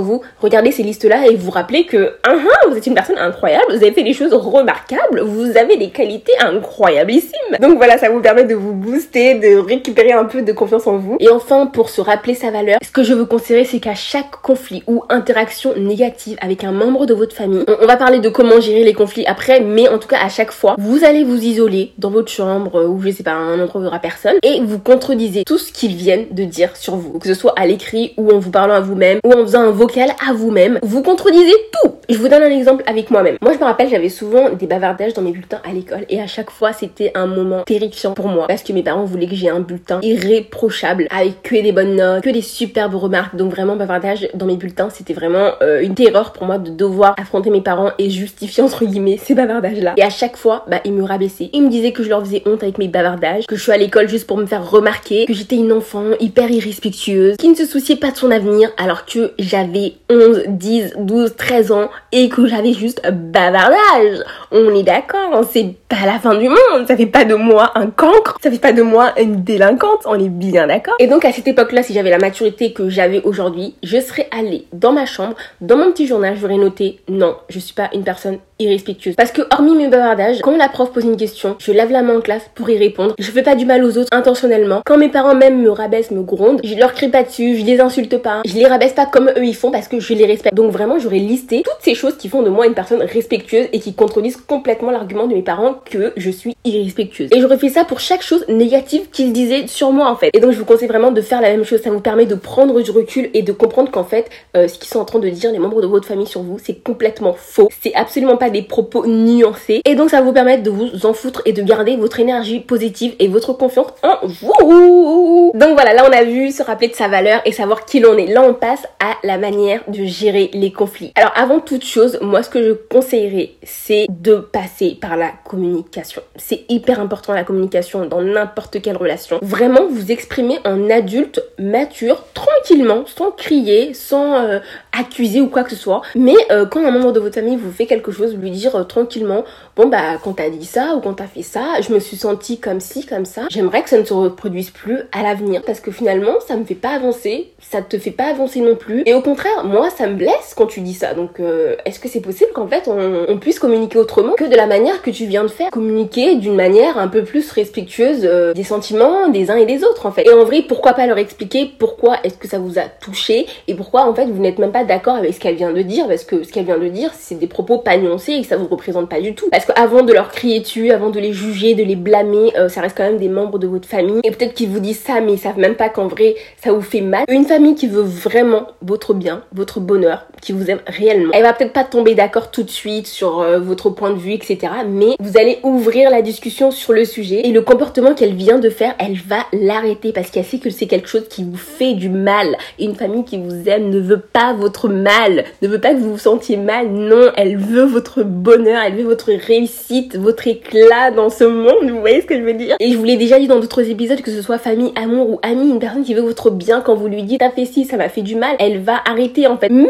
vous, 0.00 0.20
regardez 0.40 0.72
ces 0.72 0.82
listes 0.82 1.04
là 1.04 1.26
et 1.28 1.36
vous 1.36 1.50
rappelez 1.50 1.84
que, 1.84 2.14
uh 2.26 2.68
vous 2.68 2.76
êtes 2.76 2.86
une 2.86 2.94
personne 2.94 3.18
incroyable, 3.18 3.66
vous 3.70 3.82
avez 3.82 3.92
fait 3.92 4.02
des 4.02 4.12
choses 4.12 4.32
remarquables, 4.32 5.20
vous 5.20 5.56
avez 5.56 5.76
des 5.76 5.90
qualités 5.90 6.32
incroyablissimes. 6.40 7.56
Donc 7.60 7.76
voilà, 7.76 7.98
ça 7.98 8.10
vous 8.10 8.20
permet 8.20 8.44
de 8.44 8.54
vous 8.54 8.72
booster, 8.72 9.34
de 9.34 9.56
récupérer 9.58 10.12
un 10.12 10.24
peu 10.24 10.42
de 10.42 10.52
confiance 10.52 10.86
en 10.86 10.96
vous. 10.96 11.16
Et 11.20 11.28
enfin, 11.28 11.66
pour 11.66 11.88
se 11.90 12.00
rappeler 12.00 12.34
sa 12.34 12.50
valeur, 12.50 12.78
ce 12.82 12.90
que 12.90 13.02
je 13.02 13.14
veux 13.14 13.24
considérer, 13.24 13.64
c'est 13.64 13.80
qu'à 13.80 13.94
chaque 13.94 14.30
conflit 14.42 14.82
ou 14.86 15.04
interaction 15.08 15.74
négative 15.76 16.36
avec 16.40 16.49
un 16.64 16.72
membre 16.72 17.06
de 17.06 17.14
votre 17.14 17.34
famille, 17.34 17.64
on, 17.80 17.86
va 17.86 17.96
parler 17.96 18.20
de 18.20 18.28
comment 18.28 18.60
gérer 18.60 18.84
les 18.84 18.92
conflits 18.92 19.26
après, 19.26 19.60
mais 19.60 19.88
en 19.88 19.98
tout 19.98 20.08
cas, 20.08 20.18
à 20.22 20.28
chaque 20.28 20.52
fois, 20.52 20.74
vous 20.78 21.04
allez 21.04 21.24
vous 21.24 21.42
isoler 21.42 21.92
dans 21.98 22.10
votre 22.10 22.30
chambre 22.30 22.84
ou 22.84 23.00
je 23.02 23.10
sais 23.10 23.22
pas, 23.22 23.32
un 23.32 23.60
endroit 23.60 23.80
où 23.80 23.84
il 23.84 24.00
personne 24.00 24.36
et 24.42 24.60
vous 24.60 24.78
contredisez 24.78 25.44
tout 25.44 25.58
ce 25.58 25.72
qu'ils 25.72 25.94
viennent 25.94 26.26
de 26.30 26.44
dire 26.44 26.76
sur 26.76 26.96
vous, 26.96 27.18
que 27.18 27.26
ce 27.26 27.34
soit 27.34 27.54
à 27.56 27.66
l'écrit 27.66 28.14
ou 28.16 28.30
en 28.30 28.38
vous 28.38 28.50
parlant 28.50 28.74
à 28.74 28.80
vous-même 28.80 29.20
ou 29.24 29.32
en 29.32 29.42
faisant 29.42 29.62
un 29.62 29.70
vocal 29.70 30.10
à 30.26 30.32
vous-même. 30.32 30.78
Vous 30.82 31.02
contredisez 31.02 31.54
tout. 31.82 31.92
Je 32.10 32.18
vous 32.18 32.26
donne 32.26 32.42
un 32.42 32.50
exemple 32.50 32.82
avec 32.88 33.12
moi-même. 33.12 33.36
Moi, 33.40 33.52
je 33.52 33.58
me 33.58 33.62
rappelle, 33.62 33.88
j'avais 33.88 34.08
souvent 34.08 34.50
des 34.50 34.66
bavardages 34.66 35.14
dans 35.14 35.22
mes 35.22 35.30
bulletins 35.30 35.60
à 35.62 35.72
l'école 35.72 36.06
et 36.08 36.20
à 36.20 36.26
chaque 36.26 36.50
fois, 36.50 36.72
c'était 36.72 37.12
un 37.14 37.28
moment 37.28 37.62
terrifiant 37.62 38.14
pour 38.14 38.26
moi 38.26 38.48
parce 38.48 38.64
que 38.64 38.72
mes 38.72 38.82
parents 38.82 39.04
voulaient 39.04 39.28
que 39.28 39.36
j'ai 39.36 39.48
un 39.48 39.60
bulletin 39.60 40.00
irréprochable 40.02 41.06
avec 41.10 41.40
que 41.44 41.54
des 41.54 41.70
bonnes 41.70 41.94
notes, 41.94 42.24
que 42.24 42.30
des 42.30 42.42
superbes 42.42 42.96
remarques. 42.96 43.36
Donc 43.36 43.52
vraiment, 43.52 43.76
bavardage 43.76 44.28
dans 44.34 44.46
mes 44.46 44.56
bulletins, 44.56 44.90
c'était 44.90 45.12
vraiment 45.12 45.52
euh, 45.62 45.82
une 45.82 45.94
terreur 45.94 46.32
pour 46.32 46.48
moi 46.48 46.58
de 46.58 46.70
devoir 46.70 47.14
affronter 47.16 47.48
mes 47.50 47.60
parents 47.60 47.92
et 47.98 48.10
justifier 48.10 48.64
entre 48.64 48.84
guillemets 48.84 49.16
ces 49.16 49.36
bavardages-là. 49.36 49.94
Et 49.96 50.02
à 50.02 50.10
chaque 50.10 50.36
fois, 50.36 50.64
bah, 50.68 50.80
ils 50.84 50.92
me 50.92 51.04
rabaissaient. 51.04 51.50
Ils 51.52 51.62
me 51.62 51.68
disaient 51.68 51.92
que 51.92 52.02
je 52.02 52.08
leur 52.08 52.22
faisais 52.24 52.42
honte 52.44 52.64
avec 52.64 52.78
mes 52.78 52.88
bavardages, 52.88 53.46
que 53.46 53.54
je 53.54 53.62
suis 53.62 53.70
à 53.70 53.76
l'école 53.76 54.08
juste 54.08 54.26
pour 54.26 54.36
me 54.36 54.46
faire 54.46 54.68
remarquer, 54.68 55.26
que 55.26 55.32
j'étais 55.32 55.54
une 55.54 55.70
enfant 55.70 56.06
hyper 56.18 56.50
irrespectueuse, 56.50 57.36
qui 57.36 57.48
ne 57.48 57.54
se 57.54 57.66
souciait 57.66 57.94
pas 57.94 58.10
de 58.10 58.16
son 58.16 58.32
avenir 58.32 58.68
alors 58.78 59.06
que 59.06 59.30
j'avais 59.38 59.92
11, 60.10 60.42
10, 60.48 60.94
12, 60.98 61.36
13 61.36 61.70
ans 61.70 61.88
et 62.12 62.28
que 62.28 62.46
j'avais 62.46 62.72
juste 62.72 63.02
bavardage. 63.10 64.24
On 64.50 64.74
est 64.74 64.82
d'accord, 64.82 65.44
c'est 65.50 65.74
pas 65.88 66.06
la 66.06 66.18
fin 66.18 66.34
du 66.34 66.48
monde, 66.48 66.86
ça 66.86 66.96
fait 66.96 67.06
pas 67.06 67.24
de 67.24 67.34
moi 67.34 67.72
un 67.74 67.88
cancre, 67.88 68.38
ça 68.42 68.50
fait 68.50 68.58
pas 68.58 68.72
de 68.72 68.82
moi 68.82 69.12
une 69.20 69.42
délinquante, 69.42 70.02
on 70.06 70.18
est 70.18 70.28
bien 70.28 70.66
d'accord. 70.66 70.94
Et 70.98 71.06
donc 71.06 71.24
à 71.24 71.32
cette 71.32 71.48
époque-là, 71.48 71.82
si 71.82 71.92
j'avais 71.92 72.10
la 72.10 72.18
maturité 72.18 72.72
que 72.72 72.88
j'avais 72.88 73.22
aujourd'hui, 73.22 73.74
je 73.82 74.00
serais 74.00 74.28
allée 74.30 74.66
dans 74.72 74.92
ma 74.92 75.06
chambre, 75.06 75.34
dans 75.60 75.76
mon 75.76 75.92
petit 75.92 76.06
journal, 76.06 76.36
j'aurais 76.40 76.56
noté 76.56 77.00
non, 77.08 77.36
je 77.48 77.58
suis 77.58 77.74
pas 77.74 77.90
une 77.94 78.04
personne 78.04 78.38
irrespectueuse. 78.60 79.16
Parce 79.16 79.32
que 79.32 79.42
hormis 79.50 79.74
mes 79.74 79.88
bavardages, 79.88 80.40
quand 80.42 80.56
la 80.56 80.68
prof 80.68 80.92
pose 80.92 81.04
une 81.04 81.16
question, 81.16 81.56
je 81.58 81.72
lave 81.72 81.90
la 81.90 82.02
main 82.02 82.18
en 82.18 82.20
classe 82.20 82.48
pour 82.54 82.70
y 82.70 82.78
répondre. 82.78 83.14
Je 83.18 83.30
fais 83.30 83.42
pas 83.42 83.56
du 83.56 83.66
mal 83.66 83.82
aux 83.84 83.98
autres 83.98 84.08
intentionnellement. 84.12 84.82
Quand 84.86 84.98
mes 84.98 85.08
parents 85.08 85.34
même 85.34 85.60
me 85.60 85.70
rabaissent, 85.70 86.10
me 86.10 86.22
grondent, 86.22 86.60
je 86.62 86.74
leur 86.76 86.92
crie 86.94 87.08
pas 87.08 87.22
dessus, 87.22 87.56
je 87.56 87.64
les 87.64 87.80
insulte 87.80 88.18
pas, 88.18 88.42
je 88.46 88.54
les 88.54 88.66
rabaisse 88.66 88.92
pas 88.92 89.06
comme 89.06 89.30
eux 89.36 89.44
ils 89.44 89.54
font 89.54 89.70
parce 89.70 89.88
que 89.88 89.98
je 89.98 90.14
les 90.14 90.26
respecte. 90.26 90.54
Donc 90.54 90.70
vraiment, 90.70 90.98
j'aurais 90.98 91.18
listé 91.18 91.62
toutes 91.64 91.82
ces 91.82 91.94
choses 91.94 92.16
qui 92.16 92.28
font 92.28 92.42
de 92.42 92.50
moi 92.50 92.66
une 92.66 92.74
personne 92.74 93.02
respectueuse 93.02 93.68
et 93.72 93.80
qui 93.80 93.94
contredisent 93.94 94.36
complètement 94.36 94.90
l'argument 94.90 95.26
de 95.26 95.34
mes 95.34 95.42
parents 95.42 95.74
que 95.84 96.12
je 96.16 96.30
suis 96.30 96.56
irrespectueuse. 96.64 97.30
Et 97.32 97.40
j'aurais 97.40 97.58
fait 97.58 97.68
ça 97.68 97.84
pour 97.84 98.00
chaque 98.00 98.22
chose 98.22 98.44
négative 98.48 99.08
qu'ils 99.10 99.32
disaient 99.32 99.66
sur 99.66 99.92
moi 99.92 100.10
en 100.10 100.16
fait. 100.16 100.30
Et 100.34 100.40
donc 100.40 100.52
je 100.52 100.58
vous 100.58 100.64
conseille 100.64 100.88
vraiment 100.88 101.10
de 101.10 101.20
faire 101.20 101.40
la 101.40 101.50
même 101.50 101.64
chose. 101.64 101.80
Ça 101.82 101.90
vous 101.90 102.00
permet 102.00 102.26
de 102.26 102.34
prendre 102.34 102.80
du 102.80 102.90
recul 102.90 103.30
et 103.34 103.42
de 103.42 103.52
comprendre 103.52 103.90
qu'en 103.90 104.04
fait, 104.04 104.28
euh, 104.56 104.68
ce 104.68 104.78
qu'ils 104.78 104.88
sont 104.88 104.98
en 104.98 105.04
train 105.04 105.18
de 105.18 105.28
dire 105.28 105.52
les 105.52 105.58
membres 105.58 105.80
de 105.82 105.86
votre 105.86 106.06
famille 106.06 106.26
sur 106.26 106.42
vous, 106.42 106.58
c'est 106.62 106.82
complètement 106.82 107.34
faux. 107.34 107.68
C'est 107.82 107.94
absolument 107.94 108.36
pas 108.36 108.49
des 108.50 108.62
propos 108.62 109.06
nuancés. 109.06 109.80
Et 109.84 109.94
donc 109.94 110.10
ça 110.10 110.18
va 110.18 110.22
vous 110.24 110.32
permettre 110.32 110.62
de 110.62 110.70
vous 110.70 111.06
en 111.06 111.12
foutre 111.12 111.42
et 111.46 111.52
de 111.52 111.62
garder 111.62 111.96
votre 111.96 112.20
énergie 112.20 112.60
positive 112.60 113.14
et 113.18 113.28
votre 113.28 113.52
confiance 113.52 113.88
en 114.02 114.18
vous. 114.26 115.52
Donc 115.54 115.72
voilà, 115.72 115.94
là 115.94 116.04
on 116.08 116.12
a 116.12 116.24
vu 116.24 116.50
se 116.50 116.62
rappeler 116.62 116.88
de 116.88 116.94
sa 116.94 117.08
valeur 117.08 117.40
et 117.44 117.52
savoir 117.52 117.84
qui 117.84 118.00
l'on 118.00 118.16
est. 118.16 118.26
Là 118.26 118.42
on 118.42 118.54
passe 118.54 118.84
à 118.98 119.14
la 119.24 119.38
manière 119.38 119.82
de 119.88 120.04
gérer 120.04 120.50
les 120.52 120.72
conflits. 120.72 121.12
Alors 121.14 121.32
avant 121.34 121.60
toute 121.60 121.84
chose, 121.84 122.18
moi 122.20 122.42
ce 122.42 122.50
que 122.50 122.62
je 122.62 122.72
conseillerais, 122.72 123.50
c'est 123.62 124.06
de 124.08 124.36
passer 124.36 124.98
par 125.00 125.16
la 125.16 125.30
communication. 125.44 126.22
C'est 126.36 126.64
hyper 126.68 127.00
important 127.00 127.32
la 127.32 127.44
communication 127.44 128.06
dans 128.06 128.22
n'importe 128.22 128.80
quelle 128.82 128.96
relation. 128.96 129.38
Vraiment 129.42 129.86
vous 129.88 130.10
exprimer 130.10 130.58
en 130.64 130.90
adulte 130.90 131.42
mature, 131.58 132.24
tranquillement, 132.34 133.04
sans 133.06 133.30
crier, 133.30 133.94
sans 133.94 134.36
euh, 134.36 134.58
accuser 134.98 135.40
ou 135.40 135.48
quoi 135.48 135.64
que 135.64 135.70
ce 135.70 135.76
soit. 135.76 136.02
Mais 136.14 136.34
euh, 136.50 136.66
quand 136.66 136.84
un 136.84 136.90
membre 136.90 137.12
de 137.12 137.20
votre 137.20 137.34
famille 137.34 137.56
vous 137.56 137.72
fait 137.72 137.86
quelque 137.86 138.12
chose, 138.12 138.34
lui 138.40 138.50
dire 138.50 138.74
euh, 138.76 138.84
tranquillement, 138.84 139.44
bon 139.76 139.88
bah 139.88 140.18
quand 140.22 140.34
t'as 140.34 140.50
dit 140.50 140.64
ça 140.64 140.94
ou 140.96 141.00
quand 141.00 141.14
t'as 141.14 141.26
fait 141.26 141.42
ça, 141.42 141.80
je 141.80 141.92
me 141.92 141.98
suis 141.98 142.16
sentie 142.16 142.58
comme 142.58 142.80
ci, 142.80 143.06
comme 143.06 143.24
ça. 143.24 143.42
J'aimerais 143.50 143.82
que 143.82 143.90
ça 143.90 143.98
ne 143.98 144.04
se 144.04 144.14
reproduise 144.14 144.70
plus 144.70 144.98
à 145.12 145.22
l'avenir 145.22 145.62
parce 145.64 145.80
que 145.80 145.90
finalement 145.90 146.40
ça 146.46 146.56
me 146.56 146.64
fait 146.64 146.74
pas 146.74 146.90
avancer, 146.90 147.52
ça 147.60 147.82
te 147.82 147.98
fait 147.98 148.10
pas 148.10 148.24
avancer 148.24 148.60
non 148.60 148.76
plus. 148.76 149.02
Et 149.06 149.14
au 149.14 149.22
contraire, 149.22 149.64
moi 149.64 149.90
ça 149.90 150.06
me 150.06 150.14
blesse 150.14 150.54
quand 150.56 150.66
tu 150.66 150.80
dis 150.80 150.94
ça. 150.94 151.14
Donc 151.14 151.40
euh, 151.40 151.76
est-ce 151.84 152.00
que 152.00 152.08
c'est 152.08 152.20
possible 152.20 152.50
qu'en 152.54 152.66
fait 152.66 152.88
on, 152.88 153.38
puisse 153.38 153.58
communiquer 153.58 153.98
autrement 153.98 154.34
que 154.34 154.44
de 154.44 154.56
la 154.56 154.66
manière 154.66 155.00
que 155.00 155.10
tu 155.10 155.24
viens 155.24 155.42
de 155.42 155.48
faire? 155.48 155.70
Communiquer 155.70 156.36
d'une 156.36 156.56
manière 156.56 156.98
un 156.98 157.08
peu 157.08 157.24
plus 157.24 157.50
respectueuse 157.52 158.20
des 158.54 158.64
sentiments 158.64 159.28
des 159.28 159.50
uns 159.50 159.56
et 159.56 159.66
des 159.66 159.84
autres 159.84 160.06
en 160.06 160.12
fait. 160.12 160.26
Et 160.26 160.32
en 160.32 160.44
vrai, 160.44 160.62
pourquoi 160.66 160.92
pas 160.92 161.06
leur 161.06 161.18
expliquer 161.18 161.70
pourquoi 161.78 162.16
est-ce 162.24 162.36
que 162.36 162.48
ça 162.48 162.58
vous 162.58 162.78
a 162.78 162.82
touché 162.82 163.46
et 163.68 163.74
pourquoi 163.74 164.08
en 164.08 164.14
fait 164.14 164.26
vous 164.26 164.40
n'êtes 164.40 164.58
même 164.58 164.72
pas 164.72 164.84
d'accord 164.84 165.16
avec 165.16 165.34
ce 165.34 165.40
qu'elle 165.40 165.56
vient 165.56 165.72
de 165.72 165.82
dire? 165.82 166.06
Parce 166.08 166.24
que 166.24 166.42
ce 166.42 166.52
qu'elle 166.52 166.66
vient 166.66 166.78
de 166.78 166.88
dire 166.88 167.10
c'est 167.14 167.38
des 167.38 167.46
propos 167.46 167.78
pas 167.78 167.96
nuancés 167.96 168.29
et 168.38 168.42
que 168.42 168.46
ça 168.46 168.56
vous 168.56 168.66
représente 168.66 169.08
pas 169.08 169.20
du 169.20 169.34
tout. 169.34 169.48
Parce 169.50 169.64
qu'avant 169.64 170.02
de 170.02 170.12
leur 170.12 170.30
crier 170.30 170.60
dessus, 170.60 170.90
avant 170.90 171.10
de 171.10 171.18
les 171.20 171.32
juger, 171.32 171.74
de 171.74 171.82
les 171.82 171.96
blâmer, 171.96 172.56
euh, 172.56 172.68
ça 172.68 172.80
reste 172.80 172.96
quand 172.96 173.04
même 173.04 173.18
des 173.18 173.28
membres 173.28 173.58
de 173.58 173.66
votre 173.66 173.88
famille 173.88 174.20
et 174.24 174.30
peut-être 174.30 174.54
qu'ils 174.54 174.68
vous 174.68 174.80
disent 174.80 175.00
ça 175.00 175.20
mais 175.20 175.34
ils 175.34 175.38
savent 175.38 175.58
même 175.58 175.74
pas 175.74 175.88
qu'en 175.88 176.08
vrai 176.08 176.36
ça 176.62 176.72
vous 176.72 176.82
fait 176.82 177.00
mal. 177.00 177.24
Une 177.28 177.44
famille 177.44 177.74
qui 177.74 177.86
veut 177.86 178.02
vraiment 178.02 178.68
votre 178.82 179.14
bien, 179.14 179.42
votre 179.52 179.80
bonheur, 179.80 180.26
qui 180.40 180.52
vous 180.52 180.70
aime 180.70 180.80
réellement, 180.86 181.32
elle 181.34 181.42
va 181.42 181.52
peut-être 181.52 181.72
pas 181.72 181.84
tomber 181.84 182.14
d'accord 182.14 182.50
tout 182.50 182.62
de 182.62 182.70
suite 182.70 183.06
sur 183.06 183.40
euh, 183.40 183.58
votre 183.58 183.90
point 183.90 184.10
de 184.10 184.18
vue 184.18 184.32
etc. 184.32 184.58
Mais 184.88 185.16
vous 185.20 185.38
allez 185.38 185.58
ouvrir 185.62 186.10
la 186.10 186.22
discussion 186.22 186.70
sur 186.70 186.92
le 186.92 187.04
sujet 187.04 187.46
et 187.46 187.52
le 187.52 187.62
comportement 187.62 188.14
qu'elle 188.14 188.34
vient 188.34 188.58
de 188.58 188.70
faire, 188.70 188.94
elle 188.98 189.16
va 189.16 189.46
l'arrêter 189.52 190.12
parce 190.12 190.30
qu'elle 190.30 190.44
sait 190.44 190.58
que 190.58 190.70
c'est 190.70 190.86
quelque 190.86 191.08
chose 191.08 191.28
qui 191.28 191.44
vous 191.44 191.56
fait 191.56 191.94
du 191.94 192.08
mal. 192.08 192.56
Et 192.78 192.84
une 192.84 192.94
famille 192.94 193.24
qui 193.24 193.38
vous 193.38 193.68
aime 193.68 193.90
ne 193.90 194.00
veut 194.00 194.20
pas 194.20 194.54
votre 194.54 194.88
mal, 194.88 195.44
ne 195.62 195.68
veut 195.68 195.80
pas 195.80 195.94
que 195.94 195.98
vous 195.98 196.12
vous 196.12 196.18
sentiez 196.18 196.56
mal, 196.56 196.88
non, 196.88 197.30
elle 197.36 197.56
veut 197.56 197.84
votre 197.84 198.22
bonheur, 198.22 198.82
elle 198.84 198.94
veut 198.94 199.04
votre 199.04 199.32
réussite, 199.32 200.16
votre 200.16 200.46
éclat 200.46 201.10
dans 201.10 201.30
ce 201.30 201.44
monde, 201.44 201.90
vous 201.90 202.00
voyez 202.00 202.20
ce 202.20 202.26
que 202.26 202.36
je 202.36 202.42
veux 202.42 202.54
dire? 202.54 202.76
Et 202.80 202.90
je 202.90 202.96
vous 202.96 203.04
l'ai 203.04 203.16
déjà 203.16 203.38
dit 203.38 203.46
dans 203.46 203.60
d'autres 203.60 203.88
épisodes, 203.88 204.20
que 204.20 204.30
ce 204.30 204.42
soit 204.42 204.58
famille, 204.58 204.92
amour 204.96 205.30
ou 205.30 205.40
ami, 205.42 205.70
une 205.70 205.78
personne 205.78 206.04
qui 206.04 206.14
veut 206.14 206.22
votre 206.22 206.50
bien, 206.50 206.80
quand 206.80 206.94
vous 206.94 207.08
lui 207.08 207.22
dites 207.22 207.40
t'as 207.40 207.50
fait 207.50 207.64
ci, 207.64 207.84
ça 207.84 207.96
m'a 207.96 208.08
fait 208.08 208.22
du 208.22 208.36
mal, 208.36 208.56
elle 208.58 208.80
va 208.80 209.00
arrêter 209.04 209.46
en 209.46 209.56
fait. 209.56 209.70
Mais 209.70 209.88